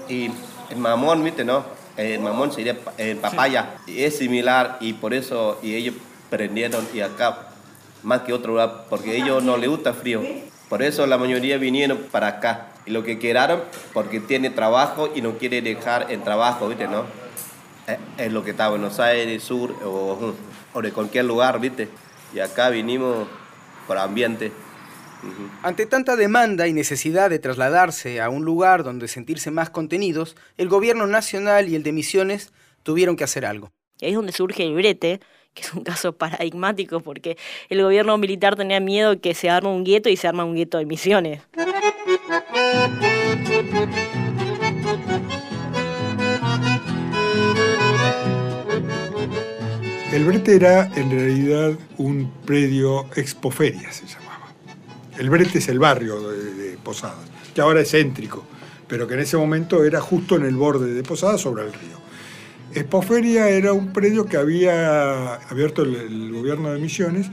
y 0.09 0.31
el 0.71 0.79
mamón, 0.79 1.23
¿viste, 1.23 1.45
no? 1.45 1.76
El 1.97 2.21
mamón 2.21 2.53
sería 2.53 2.77
el 2.99 3.17
papaya. 3.17 3.75
Y 3.87 4.03
es 4.05 4.19
similar 4.19 4.79
y 4.81 4.93
por 4.95 5.15
eso 5.15 5.59
y 5.63 5.75
ellos 5.75 5.95
prendieron 6.31 6.87
y 6.93 7.01
acá 7.01 7.49
más 8.03 8.23
que 8.23 8.33
otro 8.33 8.53
lugar 8.53 8.85
porque 8.91 9.11
a 9.13 9.15
ellos 9.15 9.43
no 9.43 9.57
les 9.57 9.69
gusta 9.71 9.95
frío. 9.95 10.23
Por 10.69 10.83
eso 10.83 11.07
la 11.07 11.17
mayoría 11.17 11.59
vinieron 11.59 11.99
para 12.11 12.27
acá. 12.29 12.69
Y 12.87 12.91
lo 12.91 13.03
que 13.03 13.19
quedaron, 13.19 13.63
porque 13.93 14.21
tiene 14.21 14.51
trabajo 14.51 15.11
y 15.15 15.21
no 15.21 15.39
quiere 15.39 15.61
dejar 15.63 16.07
el 16.11 16.23
trabajo, 16.23 16.69
¿viste, 16.69 16.87
no? 16.87 17.05
Eh, 17.89 17.99
Es 18.19 18.33
lo 18.33 18.45
que 18.45 18.51
está 18.51 18.67
en 18.67 18.71
Buenos 18.71 19.01
Aires, 19.01 19.43
Sur 19.43 19.75
o, 19.85 20.35
o 20.73 20.83
de 20.83 20.93
cualquier 20.93 21.25
lugar, 21.25 21.59
¿viste? 21.61 21.89
Y 22.35 22.41
acá 22.41 22.69
vinimos 22.71 23.27
por 23.87 23.99
ambiente. 23.99 24.53
Ante 25.63 25.87
tanta 25.87 26.17
demanda 26.17 26.69
y 26.69 26.73
necesidad 26.73 27.31
de 27.31 27.39
trasladarse 27.39 28.21
a 28.21 28.31
un 28.31 28.45
lugar 28.45 28.85
donde 28.85 29.09
sentirse 29.09 29.51
más 29.51 29.71
contenidos, 29.71 30.37
el 30.57 30.69
gobierno 30.69 31.07
nacional 31.07 31.69
y 31.69 31.75
el 31.75 31.83
de 31.83 31.93
Misiones 31.93 32.53
tuvieron 32.83 33.17
que 33.17 33.25
hacer 33.25 33.45
algo. 33.45 33.73
Y 34.01 34.07
ahí 34.07 34.11
es 34.13 34.17
donde 34.17 34.33
surge 34.33 34.63
el 34.63 34.75
brete, 34.75 35.21
que 35.55 35.63
es 35.63 35.73
un 35.73 35.83
caso 35.83 36.13
paradigmático 36.13 37.01
porque 37.01 37.37
el 37.69 37.83
gobierno 37.83 38.17
militar 38.19 38.57
tenía 38.57 38.79
miedo 38.79 39.21
que 39.21 39.35
se 39.35 39.51
arme 39.51 39.71
un 39.71 39.85
gueto 39.85 40.09
y 40.09 40.17
se 40.17 40.29
arma 40.29 40.45
un 40.45 40.55
gueto 40.55 40.79
de 40.79 40.87
misiones. 40.87 41.43
El 50.13 50.25
brete 50.25 50.57
era 50.57 50.91
en 50.95 51.11
realidad 51.11 51.73
un 51.99 52.31
predio 52.47 53.07
expoferia, 53.17 53.93
se 53.93 54.07
llamaba. 54.07 54.26
El 55.19 55.31
brete 55.31 55.59
es 55.59 55.69
el 55.69 55.79
barrio 55.79 56.21
de, 56.31 56.77
Posadas, 56.83 57.29
que 57.55 57.61
ahora 57.61 57.81
es 57.81 57.91
céntrico, 57.91 58.45
pero 58.87 59.09
que 59.09 59.15
en 59.15 59.21
ese 59.21 59.37
momento 59.37 59.85
era 59.85 60.01
justo 60.01 60.37
en 60.37 60.45
el 60.45 60.55
borde 60.55 60.93
de 60.93 61.03
Posadas 61.03 61.41
sobre 61.41 61.65
el 61.65 61.73
río. 61.73 61.97
Expoferia 62.75 63.49
era 63.49 63.73
un 63.73 63.93
predio 63.93 64.27
que 64.27 64.37
había 64.37 65.35
abierto 65.35 65.83
el, 65.83 65.97
el 65.97 66.33
gobierno 66.33 66.73
de 66.73 66.79
Misiones 66.79 67.31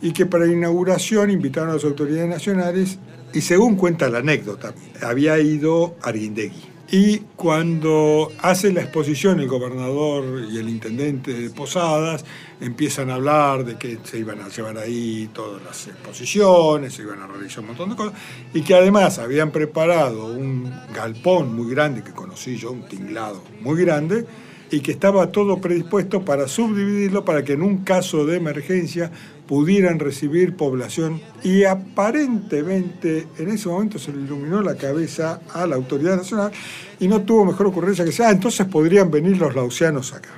y 0.00 0.12
que 0.12 0.26
para 0.26 0.46
inauguración 0.46 1.30
invitaron 1.30 1.70
a 1.70 1.74
las 1.74 1.84
autoridades 1.84 2.28
nacionales 2.28 2.98
y 3.32 3.40
según 3.42 3.76
cuenta 3.76 4.08
la 4.08 4.18
anécdota, 4.18 4.74
había 5.02 5.38
ido 5.38 5.96
Arguindegui. 6.02 6.77
Y 6.90 7.18
cuando 7.36 8.32
hace 8.40 8.72
la 8.72 8.80
exposición 8.80 9.40
el 9.40 9.46
gobernador 9.46 10.46
y 10.50 10.56
el 10.56 10.70
intendente 10.70 11.34
de 11.34 11.50
Posadas, 11.50 12.24
empiezan 12.62 13.10
a 13.10 13.16
hablar 13.16 13.66
de 13.66 13.76
que 13.76 13.98
se 14.04 14.18
iban 14.18 14.40
a 14.40 14.48
llevar 14.48 14.78
ahí 14.78 15.28
todas 15.34 15.62
las 15.62 15.86
exposiciones, 15.86 16.94
se 16.94 17.02
iban 17.02 17.20
a 17.20 17.26
realizar 17.26 17.60
un 17.60 17.66
montón 17.66 17.90
de 17.90 17.96
cosas, 17.96 18.14
y 18.54 18.62
que 18.62 18.74
además 18.74 19.18
habían 19.18 19.50
preparado 19.50 20.32
un 20.32 20.72
galpón 20.94 21.54
muy 21.54 21.70
grande, 21.70 22.02
que 22.02 22.12
conocí 22.12 22.56
yo, 22.56 22.72
un 22.72 22.88
tinglado 22.88 23.42
muy 23.60 23.82
grande, 23.82 24.24
y 24.70 24.80
que 24.80 24.92
estaba 24.92 25.32
todo 25.32 25.60
predispuesto 25.60 26.24
para 26.24 26.48
subdividirlo 26.48 27.24
para 27.24 27.42
que 27.44 27.54
en 27.54 27.62
un 27.62 27.78
caso 27.78 28.26
de 28.26 28.36
emergencia 28.36 29.10
pudieran 29.46 29.98
recibir 29.98 30.56
población 30.56 31.20
y 31.42 31.64
aparentemente 31.64 33.26
en 33.38 33.48
ese 33.48 33.68
momento 33.68 33.98
se 33.98 34.12
le 34.12 34.20
iluminó 34.20 34.60
la 34.60 34.76
cabeza 34.76 35.40
a 35.54 35.66
la 35.66 35.76
autoridad 35.76 36.16
nacional 36.16 36.52
y 37.00 37.08
no 37.08 37.22
tuvo 37.22 37.46
mejor 37.46 37.66
ocurrencia 37.66 38.04
que 38.04 38.12
sea, 38.12 38.28
ah, 38.28 38.32
entonces 38.32 38.66
podrían 38.66 39.10
venir 39.10 39.38
los 39.38 39.54
lausianos 39.54 40.12
acá. 40.12 40.30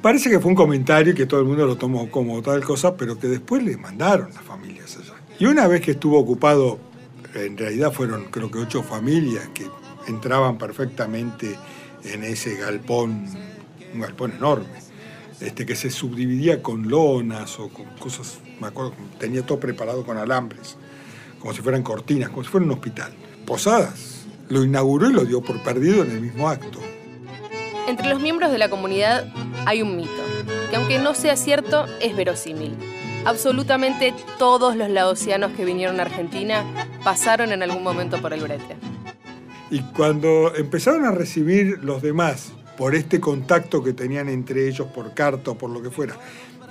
Parece 0.00 0.30
que 0.30 0.38
fue 0.38 0.50
un 0.50 0.56
comentario 0.56 1.14
que 1.14 1.26
todo 1.26 1.40
el 1.40 1.46
mundo 1.46 1.66
lo 1.66 1.76
tomó 1.76 2.10
como 2.10 2.40
tal 2.42 2.62
cosa, 2.62 2.96
pero 2.96 3.18
que 3.18 3.26
después 3.26 3.62
le 3.62 3.76
mandaron 3.76 4.28
las 4.34 4.42
familias 4.42 4.96
allá. 4.98 5.14
Y 5.38 5.46
una 5.46 5.66
vez 5.66 5.80
que 5.80 5.92
estuvo 5.92 6.18
ocupado, 6.18 6.78
en 7.34 7.56
realidad 7.56 7.92
fueron 7.92 8.26
creo 8.30 8.50
que 8.50 8.58
ocho 8.58 8.82
familias 8.82 9.48
que 9.54 9.66
entraban 10.06 10.58
perfectamente 10.58 11.56
en 12.04 12.22
ese 12.22 12.56
galpón, 12.56 13.24
un 13.94 14.00
galpón 14.00 14.32
enorme, 14.32 14.80
este, 15.40 15.64
que 15.64 15.76
se 15.76 15.90
subdividía 15.90 16.62
con 16.62 16.88
lonas 16.88 17.58
o 17.58 17.68
con 17.68 17.86
cosas, 17.98 18.38
me 18.60 18.66
acuerdo, 18.66 18.94
tenía 19.18 19.44
todo 19.44 19.58
preparado 19.60 20.04
con 20.04 20.18
alambres, 20.18 20.76
como 21.38 21.52
si 21.54 21.62
fueran 21.62 21.82
cortinas, 21.82 22.30
como 22.30 22.44
si 22.44 22.50
fuera 22.50 22.66
un 22.66 22.72
hospital. 22.72 23.12
Posadas 23.46 24.26
lo 24.48 24.64
inauguró 24.64 25.08
y 25.08 25.12
lo 25.12 25.24
dio 25.24 25.40
por 25.40 25.62
perdido 25.62 26.04
en 26.04 26.10
el 26.10 26.20
mismo 26.20 26.48
acto. 26.48 26.80
Entre 27.88 28.08
los 28.08 28.20
miembros 28.20 28.50
de 28.50 28.58
la 28.58 28.68
comunidad 28.68 29.26
hay 29.66 29.82
un 29.82 29.96
mito, 29.96 30.10
que 30.70 30.76
aunque 30.76 30.98
no 30.98 31.14
sea 31.14 31.36
cierto, 31.36 31.86
es 32.00 32.16
verosímil. 32.16 32.74
Absolutamente 33.26 34.14
todos 34.38 34.76
los 34.76 34.90
laosianos 34.90 35.52
que 35.52 35.64
vinieron 35.64 35.98
a 35.98 36.04
Argentina 36.04 36.64
pasaron 37.02 37.52
en 37.52 37.62
algún 37.62 37.82
momento 37.82 38.20
por 38.20 38.32
el 38.32 38.40
brete. 38.40 38.76
Y 39.70 39.80
cuando 39.80 40.54
empezaron 40.54 41.06
a 41.06 41.10
recibir 41.10 41.78
los 41.82 42.02
demás 42.02 42.52
por 42.76 42.94
este 42.94 43.20
contacto 43.20 43.82
que 43.82 43.92
tenían 43.92 44.28
entre 44.28 44.68
ellos 44.68 44.88
por 44.88 45.14
carta 45.14 45.52
o 45.52 45.58
por 45.58 45.70
lo 45.70 45.82
que 45.82 45.90
fuera, 45.90 46.16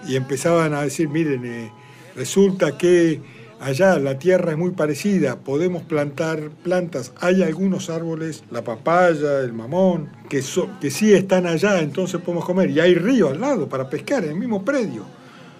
y 0.07 0.15
empezaban 0.15 0.73
a 0.73 0.81
decir, 0.81 1.07
miren, 1.09 1.45
eh, 1.45 1.71
resulta 2.15 2.77
que 2.77 3.21
allá 3.61 3.97
la 3.97 4.19
tierra 4.19 4.51
es 4.51 4.57
muy 4.57 4.71
parecida, 4.71 5.37
podemos 5.37 5.83
plantar 5.83 6.49
plantas, 6.63 7.13
hay 7.21 7.41
algunos 7.43 7.89
árboles, 7.89 8.43
la 8.51 8.63
papaya, 8.63 9.39
el 9.39 9.53
mamón, 9.53 10.09
que, 10.29 10.41
so- 10.41 10.69
que 10.81 10.91
sí 10.91 11.13
están 11.13 11.45
allá, 11.47 11.79
entonces 11.79 12.19
podemos 12.19 12.43
comer, 12.43 12.69
y 12.69 12.81
hay 12.81 12.95
río 12.95 13.29
al 13.29 13.39
lado 13.39 13.69
para 13.69 13.89
pescar 13.89 14.25
en 14.25 14.31
el 14.31 14.35
mismo 14.35 14.65
predio. 14.65 15.05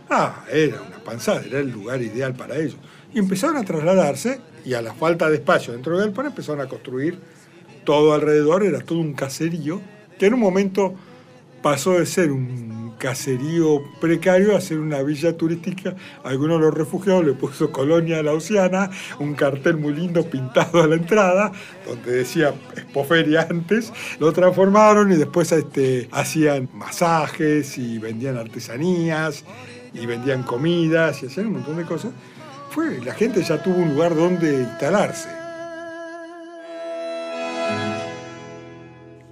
Ah, 0.10 0.44
era 0.52 0.82
una 0.82 0.98
panzada, 0.98 1.41
era 1.46 1.60
el 1.60 1.72
lugar 1.72 2.02
ideal 2.02 2.34
para 2.36 2.58
ellos. 2.58 2.76
Y 3.14 3.20
empezaron 3.20 3.56
a 3.56 3.64
trasladarse 3.64 4.41
y 4.66 4.74
a 4.74 4.82
la 4.82 4.94
falta 4.94 5.30
de 5.30 5.36
espacio 5.36 5.72
dentro 5.72 5.94
del 5.98 6.08
galpón 6.08 6.26
empezaron 6.26 6.60
a 6.60 6.68
construir 6.68 7.18
todo 7.86 8.14
alrededor, 8.14 8.64
era 8.66 8.80
todo 8.82 9.00
un 9.00 9.14
caserío, 9.14 9.82
que 10.24 10.28
en 10.28 10.36
un 10.36 10.39
momento 10.39 10.95
pasó 11.61 11.99
de 11.99 12.05
ser 12.05 12.32
un 12.32 12.93
caserío 12.97 13.82
precario 13.99 14.55
a 14.55 14.61
ser 14.61 14.80
una 14.80 15.03
villa 15.03 15.36
turística. 15.36 15.97
Algunos 16.24 16.61
de 16.61 16.67
los 16.67 16.74
refugiados 16.74 17.26
le 17.26 17.34
puso 17.34 17.74
Colonia 17.74 18.24
Lausiana, 18.24 18.89
un 19.19 19.34
cartel 19.34 19.76
muy 19.76 19.93
lindo 19.93 20.24
pintado 20.24 20.82
a 20.82 20.88
la 20.88 20.95
entrada, 20.95 21.51
donde 21.86 22.13
decía 22.13 22.53
Espoferia 22.78 23.45
antes, 23.49 23.91
lo 24.17 24.32
transformaron 24.32 25.11
y 25.11 25.17
después 25.17 25.51
este, 25.51 26.07
hacían 26.13 26.69
masajes 26.74 27.78
y 27.78 27.99
vendían 27.99 28.38
artesanías 28.38 29.43
y 29.93 30.05
vendían 30.05 30.43
comidas 30.43 31.21
y 31.21 31.26
hacían 31.26 31.47
un 31.47 31.53
montón 31.55 31.76
de 31.76 31.84
cosas. 31.84 32.13
Fue, 32.69 33.03
la 33.03 33.13
gente 33.13 33.43
ya 33.43 33.61
tuvo 33.61 33.76
un 33.76 33.93
lugar 33.93 34.15
donde 34.15 34.61
instalarse. 34.61 35.43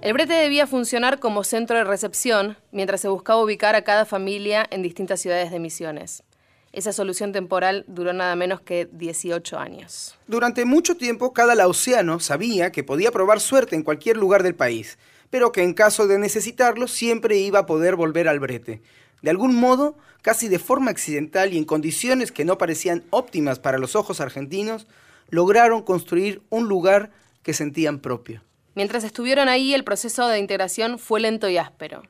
El 0.02 0.14
brete 0.14 0.34
debía 0.34 0.66
funcionar 0.66 1.20
como 1.20 1.44
centro 1.44 1.76
de 1.76 1.84
recepción 1.84 2.56
mientras 2.72 3.00
se 3.00 3.06
buscaba 3.06 3.40
ubicar 3.40 3.76
a 3.76 3.84
cada 3.84 4.04
familia 4.04 4.66
en 4.72 4.82
distintas 4.82 5.20
ciudades 5.20 5.52
de 5.52 5.60
Misiones. 5.60 6.24
Esa 6.72 6.92
solución 6.92 7.30
temporal 7.30 7.84
duró 7.86 8.12
nada 8.12 8.34
menos 8.34 8.60
que 8.60 8.88
18 8.90 9.60
años. 9.60 10.18
Durante 10.26 10.64
mucho 10.64 10.96
tiempo, 10.96 11.32
cada 11.32 11.54
lausiano 11.54 12.18
sabía 12.18 12.72
que 12.72 12.82
podía 12.82 13.12
probar 13.12 13.38
suerte 13.38 13.76
en 13.76 13.84
cualquier 13.84 14.16
lugar 14.16 14.42
del 14.42 14.56
país, 14.56 14.98
pero 15.30 15.52
que 15.52 15.62
en 15.62 15.72
caso 15.72 16.08
de 16.08 16.18
necesitarlo 16.18 16.88
siempre 16.88 17.36
iba 17.36 17.60
a 17.60 17.66
poder 17.66 17.94
volver 17.94 18.26
al 18.26 18.40
brete. 18.40 18.82
De 19.22 19.30
algún 19.30 19.54
modo, 19.54 19.96
casi 20.20 20.48
de 20.48 20.58
forma 20.58 20.90
accidental 20.90 21.54
y 21.54 21.58
en 21.58 21.64
condiciones 21.64 22.32
que 22.32 22.44
no 22.44 22.58
parecían 22.58 23.04
óptimas 23.10 23.60
para 23.60 23.78
los 23.78 23.94
ojos 23.94 24.20
argentinos, 24.20 24.88
lograron 25.28 25.82
construir 25.82 26.42
un 26.50 26.66
lugar 26.66 27.12
que 27.44 27.54
sentían 27.54 28.00
propio. 28.00 28.42
Mientras 28.74 29.04
estuvieron 29.04 29.48
ahí, 29.48 29.74
el 29.74 29.84
proceso 29.84 30.28
de 30.28 30.38
integración 30.38 30.98
fue 30.98 31.20
lento 31.20 31.48
y 31.48 31.58
áspero. 31.58 32.02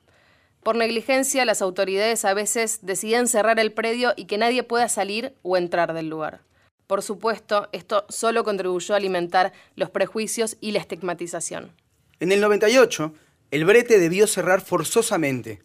Por 0.62 0.76
negligencia, 0.76 1.44
las 1.44 1.60
autoridades 1.60 2.24
a 2.24 2.34
veces 2.34 2.78
decidían 2.82 3.26
cerrar 3.26 3.58
el 3.58 3.72
predio 3.72 4.14
y 4.16 4.26
que 4.26 4.38
nadie 4.38 4.62
pueda 4.62 4.88
salir 4.88 5.34
o 5.42 5.56
entrar 5.56 5.92
del 5.92 6.08
lugar. 6.08 6.42
Por 6.86 7.02
supuesto, 7.02 7.68
esto 7.72 8.04
solo 8.08 8.44
contribuyó 8.44 8.94
a 8.94 8.98
alimentar 8.98 9.52
los 9.74 9.90
prejuicios 9.90 10.56
y 10.60 10.70
la 10.70 10.78
estigmatización. 10.78 11.72
En 12.20 12.30
el 12.30 12.40
98, 12.40 13.12
el 13.50 13.64
brete 13.64 13.98
debió 13.98 14.28
cerrar 14.28 14.60
forzosamente 14.60 15.62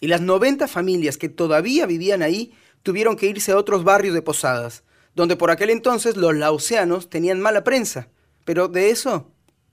y 0.00 0.08
las 0.08 0.20
90 0.20 0.66
familias 0.66 1.16
que 1.16 1.28
todavía 1.28 1.86
vivían 1.86 2.22
ahí 2.22 2.52
tuvieron 2.82 3.16
que 3.16 3.26
irse 3.26 3.52
a 3.52 3.56
otros 3.56 3.84
barrios 3.84 4.14
de 4.14 4.22
Posadas, 4.22 4.82
donde 5.14 5.36
por 5.36 5.50
aquel 5.50 5.70
entonces 5.70 6.16
los 6.16 6.34
lauseanos 6.34 7.08
tenían 7.08 7.40
mala 7.40 7.62
prensa. 7.62 8.08
Pero 8.44 8.66
de 8.68 8.90
eso 8.90 9.30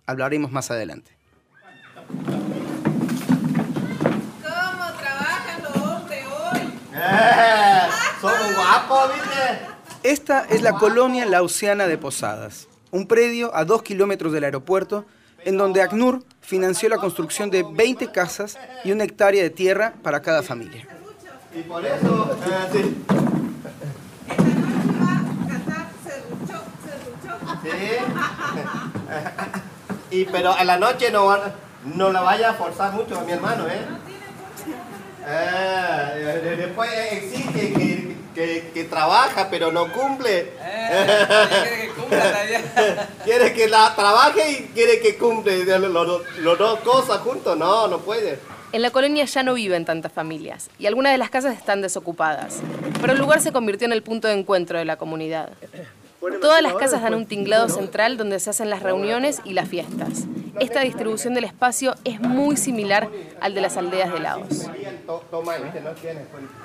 hablaremos 0.08 0.52
más 0.52 0.72
adelante. 0.72 1.12
¿Cómo 4.42 4.86
trabajan 5.00 5.64
los 5.64 5.76
hombres 5.78 6.26
hoy? 6.26 6.60
Eh, 6.96 7.82
Son 8.22 8.54
guapos, 8.56 9.14
¿viste? 9.14 9.68
Esta 10.04 10.46
es 10.46 10.62
la 10.62 10.74
colonia 10.74 11.26
lausiana 11.26 11.86
de 11.88 11.98
Posadas, 11.98 12.68
un 12.92 13.08
predio 13.08 13.54
a 13.56 13.66
dos 13.66 13.84
kilómetros 13.84 14.32
del 14.32 14.46
aeropuerto 14.46 15.06
en 15.44 15.58
donde 15.58 15.82
ACNUR 15.82 16.24
financió 16.42 16.88
la 16.90 16.98
construcción 16.98 17.50
de 17.50 17.64
20 17.64 18.12
casas 18.12 18.58
y 18.84 18.92
una 18.92 19.04
hectárea 19.04 19.44
de 19.44 19.50
tierra 19.50 19.94
para 20.02 20.22
cada 20.22 20.42
familia. 20.42 20.88
Y 21.54 21.62
por 21.64 21.86
eso, 21.86 22.38
eh, 22.46 22.70
sí. 22.72 23.04
Sí. 27.64 27.98
Y 30.12 30.26
pero 30.26 30.54
a 30.54 30.64
la 30.64 30.78
noche 30.78 31.12
no, 31.12 31.38
no 31.96 32.12
la 32.12 32.22
vaya 32.22 32.52
a 32.52 32.54
forzar 32.54 32.94
mucho 32.94 33.18
a 33.18 33.24
mi 33.24 33.34
hermano, 33.34 33.68
¿eh? 33.68 33.82
Eh, 35.30 36.56
después 36.58 36.90
exige 37.12 37.74
que, 37.74 38.16
que, 38.34 38.72
que 38.74 38.84
trabaja, 38.86 39.50
pero 39.50 39.72
no 39.72 39.92
cumple. 39.92 40.54
quiere 43.26 43.54
que 43.54 43.68
la 43.68 43.94
trabaje 43.96 44.52
y 44.52 44.56
quiere 44.74 45.02
que 45.02 45.18
cumple 45.18 45.66
las 45.66 46.58
dos 46.58 46.80
cosas 46.80 47.18
juntos. 47.20 47.58
No, 47.58 47.88
no 47.88 48.00
puede. 48.00 48.40
En 48.72 48.82
la 48.82 48.92
colonia 48.92 49.26
ya 49.26 49.44
no 49.44 49.54
viven 49.54 49.86
tantas 49.86 50.12
familias 50.12 50.70
y 50.78 50.88
algunas 50.88 51.14
de 51.14 51.18
las 51.18 51.30
casas 51.30 51.56
están 51.58 51.82
desocupadas, 51.82 52.58
pero 53.00 53.14
el 53.14 53.20
lugar 53.20 53.42
se 53.42 53.54
convirtió 53.54 53.86
en 53.86 53.94
el 53.94 54.04
punto 54.04 54.28
de 54.28 54.34
encuentro 54.34 54.78
de 54.78 54.84
la 54.84 54.98
comunidad. 54.98 55.50
Todas 56.20 56.64
las 56.64 56.74
casas 56.74 57.02
dan 57.02 57.14
un 57.14 57.26
tinglado 57.26 57.70
central 57.70 58.18
donde 58.18 58.40
se 58.40 58.50
hacen 58.50 58.70
las 58.70 58.82
reuniones 58.82 59.42
y 59.46 59.54
las 59.54 59.70
fiestas. 59.70 60.26
Esta 60.60 60.82
distribución 60.82 61.36
del 61.36 61.44
espacio 61.44 61.94
es 62.04 62.20
muy 62.20 62.58
similar 62.58 63.08
al 63.40 63.54
de 63.54 63.62
las 63.62 63.78
aldeas 63.78 64.12
de 64.12 64.20
Laos. 64.20 64.48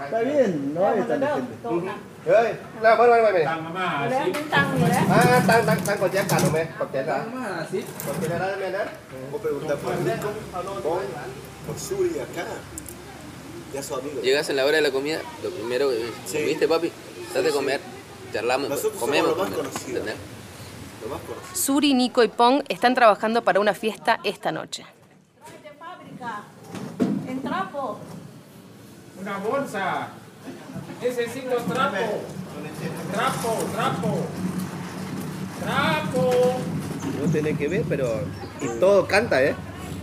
Está 0.05 0.21
bien, 0.21 0.75
no 0.75 0.87
hay 0.89 1.01
tanta 1.03 1.35
gente. 1.35 1.53
Ah. 1.69 1.97
Llegas 14.23 14.49
en 14.49 14.57
la 14.57 14.65
hora 14.65 14.77
de 14.77 14.83
la 14.83 14.91
comida, 14.91 15.21
lo 15.43 15.51
primero 15.51 15.91
que 15.91 16.39
comiste, 16.39 16.69
papi, 16.69 16.91
date 17.35 17.51
comer, 17.51 17.81
charlamos, 18.33 18.69
Nosotros 18.71 18.93
somos 18.99 19.07
comemos. 19.09 19.29
los 19.31 19.39
más 19.39 19.49
¿entendés? 19.49 19.73
conocidos. 19.73 20.01
¿entendés? 20.01 20.17
Lo 21.03 21.09
más 21.09 21.21
conocido. 21.23 21.57
Suri, 21.57 21.95
Nico 21.95 22.23
y 22.23 22.29
Pong 22.29 22.63
están 22.69 22.95
trabajando 22.95 23.43
para 23.43 23.61
una 23.61 23.75
fiesta 23.75 24.21
esta 24.25 24.53
noche. 24.53 24.85
En 27.29 27.43
trapo. 27.43 27.99
Una 29.21 29.39
bolsa. 29.39 30.09
Necesito 31.01 31.57
trapo. 31.57 31.97
Trapo, 33.13 33.59
trapo. 33.75 34.19
Trapo. 35.61 36.31
No 37.21 37.31
tiene 37.33 37.57
que 37.57 37.69
ver, 37.69 37.85
pero. 37.89 38.21
Y 38.61 38.69
todo 38.79 39.07
canta, 39.07 39.43
¿eh? 39.43 39.55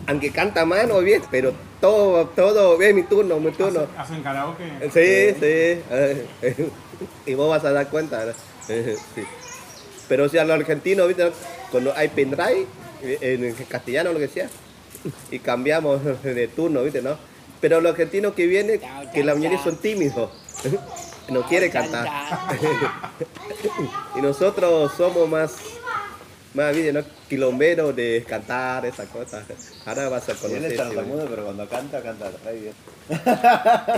Aunque 0.08 0.32
canta 0.32 0.66
mal 0.66 0.90
o 0.92 1.00
bien, 1.02 1.22
pero 1.32 1.54
todo, 1.80 2.26
todo, 2.28 2.78
ve 2.78 2.94
mi 2.94 3.04
turno, 3.04 3.40
mi 3.40 3.52
turno. 3.52 3.88
¿Hacen 3.98 4.22
karaoke? 4.24 4.64
Sí, 4.92 5.36
sí. 5.40 6.64
Eh, 7.02 7.32
y 7.32 7.34
vos 7.34 7.50
vas 7.50 7.64
a 7.66 7.72
dar 7.72 7.88
cuenta. 7.90 8.26
¿no? 8.26 8.34
Sí. 9.16 9.24
Pero 10.08 10.28
si 10.28 10.38
a 10.38 10.44
los 10.44 10.60
argentinos, 10.60 11.08
¿viste? 11.08 11.32
Cuando 11.72 11.94
hay 11.96 12.08
pendrive, 12.10 12.66
en 13.02 13.54
castellano 13.68 14.12
lo 14.12 14.20
que 14.20 14.28
sea, 14.28 14.50
y 15.32 15.40
cambiamos 15.40 16.02
de 16.24 16.48
turno, 16.48 16.84
¿viste? 16.84 17.02
¿no? 17.02 17.18
Pero 17.62 17.82
los 17.82 17.92
argentinos 17.92 18.34
que 18.34 18.48
vienen, 18.48 18.82
que 19.14 19.24
la 19.24 19.36
mayoría 19.36 19.62
son 19.64 19.78
tímidos, 19.78 20.32
no 21.30 21.44
quieren 21.44 21.72
cantar. 21.72 22.08
y 24.16 24.22
nosotros 24.22 24.92
somos 24.98 25.30
más, 25.30 25.56
más, 26.54 26.76
¿viste? 26.76 26.94
¿no? 26.94 27.02
Quilomberos 27.28 27.96
de 27.96 28.26
cantar, 28.28 28.86
esas 28.86 29.08
cosas. 29.10 29.44
Ahora 29.86 30.10
vas 30.10 30.28
a 30.30 30.32
Él 30.32 30.38
conocer. 30.40 30.66
es 30.66 30.72
si 30.72 30.78
tartamudo, 30.78 31.28
pero 31.30 31.44
cuando 31.46 31.68
canta, 31.70 32.02
canta 32.02 32.32
re 32.44 32.54
bien. 32.60 32.74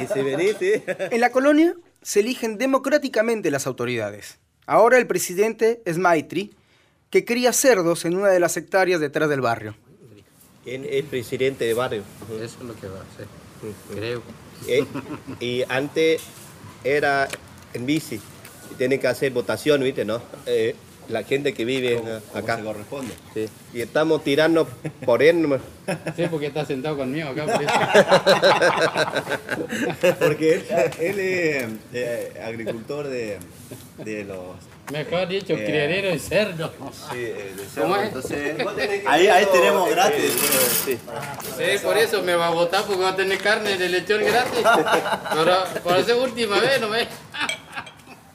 Y 0.01 0.13
si 0.13 0.21
venís, 0.21 0.55
sí. 0.59 0.83
En 0.87 1.21
la 1.21 1.31
colonia 1.31 1.75
se 2.01 2.21
eligen 2.21 2.57
democráticamente 2.57 3.51
las 3.51 3.67
autoridades. 3.67 4.39
Ahora 4.65 4.97
el 4.97 5.07
presidente 5.07 5.81
es 5.85 5.97
Maitri, 5.97 6.53
que 7.09 7.25
cría 7.25 7.53
cerdos 7.53 8.05
en 8.05 8.15
una 8.15 8.29
de 8.29 8.39
las 8.39 8.55
hectáreas 8.57 8.99
detrás 8.99 9.29
del 9.29 9.41
barrio. 9.41 9.75
¿Quién 10.63 10.85
es 10.89 11.03
presidente 11.05 11.65
de 11.65 11.73
barrio? 11.73 12.03
Eso 12.41 12.57
es 12.61 12.67
lo 12.67 12.75
que 12.75 12.87
va 12.87 12.99
a 12.99 13.03
hacer, 13.03 13.27
creo. 13.93 14.21
Eh, 14.67 14.85
y 15.39 15.63
antes 15.67 16.21
era 16.83 17.27
en 17.73 17.85
bici. 17.85 18.19
Y 18.71 18.75
tiene 18.75 18.99
que 18.99 19.07
hacer 19.07 19.31
votación, 19.31 19.83
¿viste? 19.83 20.05
¿No? 20.05 20.21
Eh, 20.45 20.75
la 21.09 21.23
gente 21.23 21.53
que 21.53 21.65
vive 21.65 21.95
eh, 21.95 22.19
acá. 22.33 22.57
se 22.57 22.63
corresponde. 22.63 23.13
Sí. 23.33 23.47
Y 23.73 23.81
estamos 23.81 24.23
tirando 24.23 24.67
por 25.05 25.21
él. 25.23 25.41
nomás. 25.41 25.61
Sí, 26.15 26.23
porque 26.29 26.47
está 26.47 26.65
sentado 26.65 26.97
conmigo 26.97 27.29
acá. 27.29 27.45
por 27.45 27.63
eso. 27.63 27.73
Porque 30.19 30.53
él, 30.55 30.65
él 30.99 31.19
es 31.19 31.67
eh, 31.93 32.41
agricultor 32.45 33.07
de, 33.07 33.37
de 33.97 34.23
los. 34.23 34.39
Mejor 34.91 35.27
dicho, 35.27 35.53
Eh, 35.53 35.65
criadero 35.65 36.09
de 36.09 36.19
cerdo. 36.19 36.73
Sí, 37.11 37.17
eh, 37.17 37.53
de 37.55 37.81
¿Cómo 37.81 37.95
cerdo. 37.95 38.19
es? 38.19 38.31
Entonces, 38.31 39.03
ahí, 39.07 39.27
ahí 39.27 39.45
tenemos 39.51 39.89
gratis. 39.89 40.31
Sí. 40.85 40.97
Sí, 41.57 41.77
por 41.83 41.97
eso 41.97 42.21
me 42.23 42.35
va 42.35 42.47
a 42.47 42.51
votar 42.51 42.83
porque 42.85 43.01
va 43.01 43.09
a 43.09 43.15
tener 43.15 43.37
carne 43.39 43.77
de 43.77 43.89
lechón 43.89 44.23
gratis. 44.23 44.59
Pero 45.33 45.63
por 45.83 45.97
esa 45.97 46.15
última 46.15 46.59
vez, 46.59 46.79
¿no 46.81 46.89
ves? 46.89 47.07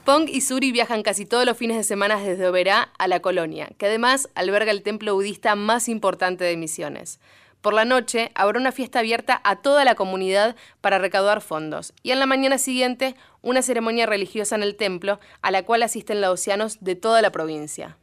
Pong 0.07 0.28
y 0.28 0.40
Suri 0.40 0.70
viajan 0.70 1.02
casi 1.02 1.26
todos 1.26 1.44
los 1.44 1.57
fines 1.57 1.76
de 1.76 1.82
semana 1.82 2.16
desde 2.22 2.46
Oberá 2.46 2.92
a 2.96 3.09
la 3.09 3.18
colonia, 3.18 3.70
que 3.76 3.86
además 3.86 4.28
alberga 4.36 4.70
el 4.70 4.84
templo 4.84 5.14
budista 5.14 5.57
más 5.57 5.88
importante 5.88 6.44
de 6.44 6.57
Misiones. 6.57 7.18
Por 7.61 7.74
la 7.74 7.84
noche 7.84 8.30
habrá 8.36 8.61
una 8.61 8.70
fiesta 8.70 9.00
abierta 9.00 9.40
a 9.42 9.57
toda 9.57 9.84
la 9.84 9.96
comunidad 9.96 10.54
para 10.80 10.98
recaudar 10.98 11.40
fondos 11.40 11.92
y 12.04 12.12
en 12.12 12.20
la 12.20 12.26
mañana 12.26 12.57
siguiente 12.59 13.16
una 13.42 13.62
ceremonia 13.62 14.07
religiosa 14.07 14.54
en 14.54 14.62
el 14.62 14.76
templo 14.76 15.18
a 15.42 15.50
la 15.50 15.64
cual 15.64 15.82
asisten 15.82 16.20
laosianos 16.20 16.78
de 16.80 16.94
toda 16.94 17.20
la 17.20 17.32
provincia. 17.32 17.96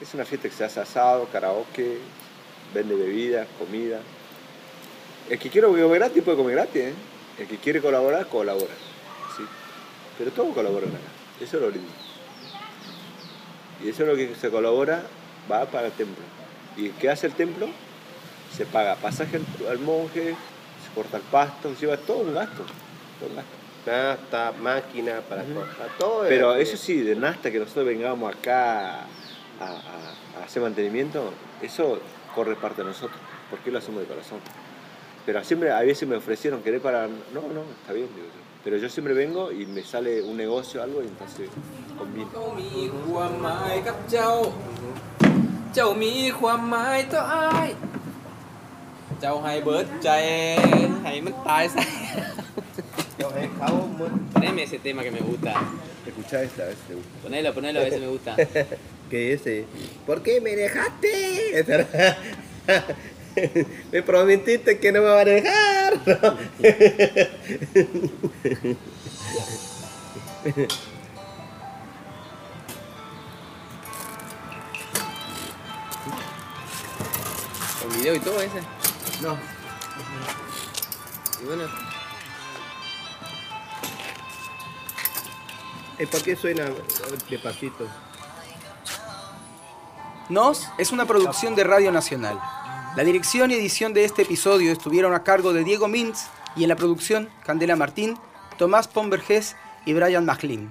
Es 0.00 0.14
una 0.14 0.24
fiesta 0.24 0.48
que 0.48 0.54
se 0.56 0.64
hace 0.64 0.80
asado, 0.80 1.28
karaoke, 1.30 1.98
vende 2.74 2.96
bebidas, 2.96 3.46
comida. 3.56 4.00
El 5.30 5.38
que 5.38 5.48
quiere 5.48 5.68
comer 5.68 6.00
gratis 6.00 6.24
puede 6.24 6.36
comer 6.36 6.56
gratis, 6.56 6.82
¿eh? 6.82 6.94
El 7.38 7.46
que 7.46 7.56
quiere 7.58 7.80
colaborar, 7.80 8.26
colabora. 8.26 8.93
Pero 10.18 10.30
todos 10.30 10.54
colaboran 10.54 10.90
acá. 10.90 10.98
Eso 11.40 11.56
es 11.56 11.62
lo 11.62 11.70
lindo. 11.70 11.88
Y 13.84 13.88
eso 13.88 14.02
es 14.02 14.08
lo 14.08 14.16
que 14.16 14.34
se 14.34 14.50
colabora, 14.50 15.02
va 15.50 15.64
para 15.66 15.86
el 15.88 15.92
templo. 15.92 16.22
¿Y 16.76 16.90
qué 16.90 17.10
hace 17.10 17.26
el 17.26 17.34
templo? 17.34 17.68
Se 18.56 18.64
paga 18.66 18.94
pasaje 18.96 19.36
al, 19.38 19.68
al 19.68 19.78
monje, 19.80 20.30
se 20.30 20.94
corta 20.94 21.16
el 21.16 21.22
pasto, 21.24 21.74
se 21.74 21.80
lleva 21.82 21.96
todo 21.96 22.18
un 22.18 22.34
gasto. 22.34 22.64
Todo 23.18 23.30
un 23.30 23.36
gasto. 23.36 23.50
Nasta, 23.86 24.52
máquina 24.62 25.20
para 25.28 25.42
cortar 25.44 25.88
todo. 25.98 26.24
Pero 26.28 26.54
eso 26.54 26.76
sí, 26.76 27.02
de 27.02 27.14
Nasta 27.16 27.50
que 27.50 27.58
nosotros 27.58 27.84
vengamos 27.84 28.34
acá 28.34 29.00
a, 29.00 29.04
a- 29.60 30.40
a 30.40 30.44
hacer 30.44 30.62
mantenimiento, 30.62 31.32
eso 31.60 32.00
corre 32.34 32.56
parte 32.56 32.82
de 32.82 32.88
nosotros, 32.88 33.18
porque 33.50 33.70
lo 33.70 33.78
hacemos 33.78 34.00
de 34.00 34.06
corazón. 34.06 34.38
Pero 35.26 35.44
siempre, 35.44 35.70
a 35.70 35.80
veces 35.80 36.08
me 36.08 36.16
ofrecieron 36.16 36.62
querer 36.62 36.80
para... 36.80 37.06
No, 37.06 37.40
no, 37.52 37.62
está 37.80 37.92
bien, 37.92 38.08
digo 38.14 38.26
yo. 38.26 38.43
Pero 38.64 38.78
yo 38.78 38.88
siempre 38.88 39.12
vengo 39.12 39.52
y 39.52 39.66
me 39.66 39.82
sale 39.82 40.22
un 40.22 40.38
negocio 40.38 40.80
o 40.80 40.84
algo 40.84 41.02
y 41.02 41.06
entonces 41.06 41.50
combino. 41.98 42.30
Poneme 54.32 54.62
ese 54.62 54.78
tema 54.78 55.02
que 55.02 55.10
me 55.10 55.20
gusta. 55.20 55.54
Escuchá 56.06 56.42
esta, 56.42 56.62
a 56.62 56.66
ver 56.66 56.76
si 56.76 56.82
te 56.88 56.94
gusta. 56.94 57.10
Ponelo, 57.22 57.54
ponelo, 57.54 57.80
a 57.80 57.82
ver 57.82 57.92
si 57.92 58.00
me 58.00 58.08
gusta. 58.08 58.36
que 59.10 59.32
ese. 59.34 59.66
¿Por 60.06 60.22
qué 60.22 60.40
me 60.40 60.56
dejaste? 60.56 61.64
me 63.92 64.02
prometiste 64.02 64.78
que 64.78 64.92
no 64.92 65.02
me 65.02 65.08
van 65.08 65.28
a 65.28 65.30
dejar. 65.30 65.73
¿Con 77.82 77.92
video 77.98 78.14
y 78.14 78.20
todo 78.20 78.40
ese? 78.40 78.60
No. 79.22 79.36
Y 81.42 81.44
bueno, 81.46 81.64
Eh, 85.96 86.08
¿Por 86.08 86.22
qué 86.22 86.34
suena 86.34 86.64
despacito? 87.30 87.86
Nos 90.28 90.66
es 90.76 90.90
una 90.90 91.04
producción 91.04 91.54
de 91.54 91.62
Radio 91.62 91.92
Nacional. 91.92 92.40
La 92.96 93.02
dirección 93.02 93.50
y 93.50 93.54
edición 93.54 93.92
de 93.92 94.04
este 94.04 94.22
episodio 94.22 94.70
estuvieron 94.70 95.14
a 95.14 95.24
cargo 95.24 95.52
de 95.52 95.64
Diego 95.64 95.88
Mintz 95.88 96.28
y 96.54 96.62
en 96.62 96.68
la 96.68 96.76
producción 96.76 97.28
Candela 97.44 97.74
Martín, 97.74 98.16
Tomás 98.56 98.86
Pomberges 98.86 99.56
y 99.84 99.92
Brian 99.94 100.24
Machlin. 100.24 100.70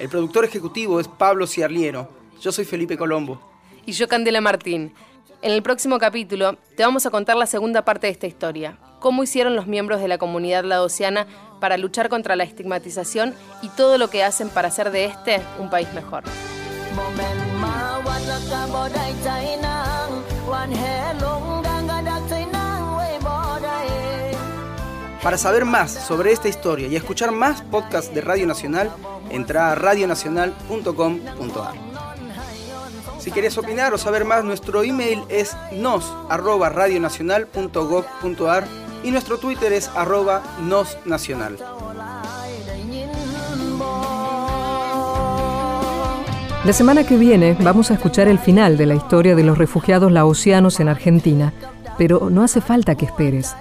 El 0.00 0.08
productor 0.08 0.44
ejecutivo 0.44 0.98
es 0.98 1.06
Pablo 1.06 1.46
Ciarliero. 1.46 2.08
Yo 2.40 2.50
soy 2.50 2.64
Felipe 2.64 2.98
Colombo. 2.98 3.40
Y 3.86 3.92
yo 3.92 4.08
Candela 4.08 4.40
Martín. 4.40 4.92
En 5.40 5.52
el 5.52 5.62
próximo 5.62 6.00
capítulo 6.00 6.56
te 6.76 6.82
vamos 6.82 7.06
a 7.06 7.10
contar 7.10 7.36
la 7.36 7.46
segunda 7.46 7.84
parte 7.84 8.08
de 8.08 8.12
esta 8.14 8.26
historia, 8.26 8.78
cómo 8.98 9.22
hicieron 9.22 9.54
los 9.54 9.68
miembros 9.68 10.00
de 10.00 10.08
la 10.08 10.18
comunidad 10.18 10.64
laosiana 10.64 11.28
para 11.60 11.76
luchar 11.76 12.08
contra 12.08 12.34
la 12.34 12.42
estigmatización 12.42 13.36
y 13.62 13.68
todo 13.68 13.98
lo 13.98 14.10
que 14.10 14.24
hacen 14.24 14.48
para 14.48 14.66
hacer 14.66 14.90
de 14.90 15.04
este 15.04 15.40
un 15.60 15.70
país 15.70 15.86
mejor. 15.94 16.24
Para 25.22 25.38
saber 25.38 25.64
más 25.64 25.90
sobre 25.90 26.30
esta 26.30 26.48
historia 26.48 26.86
y 26.86 26.94
escuchar 26.94 27.32
más 27.32 27.62
podcasts 27.62 28.14
de 28.14 28.20
Radio 28.20 28.46
Nacional, 28.46 28.92
entra 29.28 29.72
a 29.72 29.74
radionacional.com.ar. 29.74 31.74
Si 33.18 33.32
querés 33.32 33.58
opinar 33.58 33.92
o 33.92 33.98
saber 33.98 34.24
más, 34.24 34.44
nuestro 34.44 34.84
email 34.84 35.24
es 35.28 35.56
nos@radionacional.gov.ar 35.72 38.68
y 39.02 39.10
nuestro 39.10 39.38
Twitter 39.38 39.72
es 39.72 39.90
nosnacional. 40.60 41.58
La 46.66 46.72
semana 46.72 47.04
que 47.04 47.16
viene 47.16 47.56
vamos 47.62 47.92
a 47.92 47.94
escuchar 47.94 48.26
el 48.26 48.40
final 48.40 48.76
de 48.76 48.86
la 48.86 48.96
historia 48.96 49.36
de 49.36 49.44
los 49.44 49.56
refugiados 49.56 50.10
laosianos 50.10 50.80
en 50.80 50.88
Argentina, 50.88 51.52
pero 51.96 52.28
no 52.28 52.42
hace 52.42 52.60
falta 52.60 52.96
que 52.96 53.04
esperes. 53.04 53.54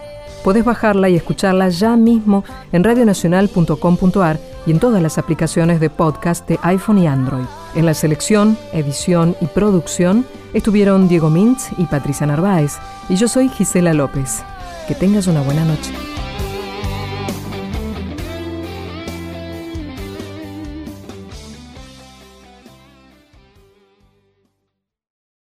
Puedes 0.43 0.66
bajarla 0.66 1.08
y 1.08 1.16
escucharla 1.16 1.70
ya 1.70 1.95
mismo 1.97 2.43
en 2.72 2.84
radionacional.com.ar 2.84 4.39
y 4.66 4.72
en 4.72 4.80
todas 4.80 5.03
las 5.03 5.20
aplicaciones 5.20 5.80
de 5.80 5.91
podcast 5.91 6.49
de 6.49 6.58
iPhone 6.64 6.97
y 6.97 7.06
Android. 7.06 7.45
En 7.76 7.86
la 7.86 7.93
selección, 7.93 8.58
edición 8.74 9.36
y 9.39 9.45
producción 9.45 10.26
estuvieron 10.56 11.08
Diego 11.08 11.30
Mintz 11.30 11.68
y 11.78 11.86
Patricia 11.86 12.26
Narváez, 12.26 12.78
y 13.08 13.18
yo 13.18 13.28
soy 13.28 13.49
Gisela 13.49 13.93
López. 13.93 14.41
Que 14.88 14.95
tengas 14.95 15.28
una 15.28 15.41
buena 15.41 15.64
noche. 15.64 15.93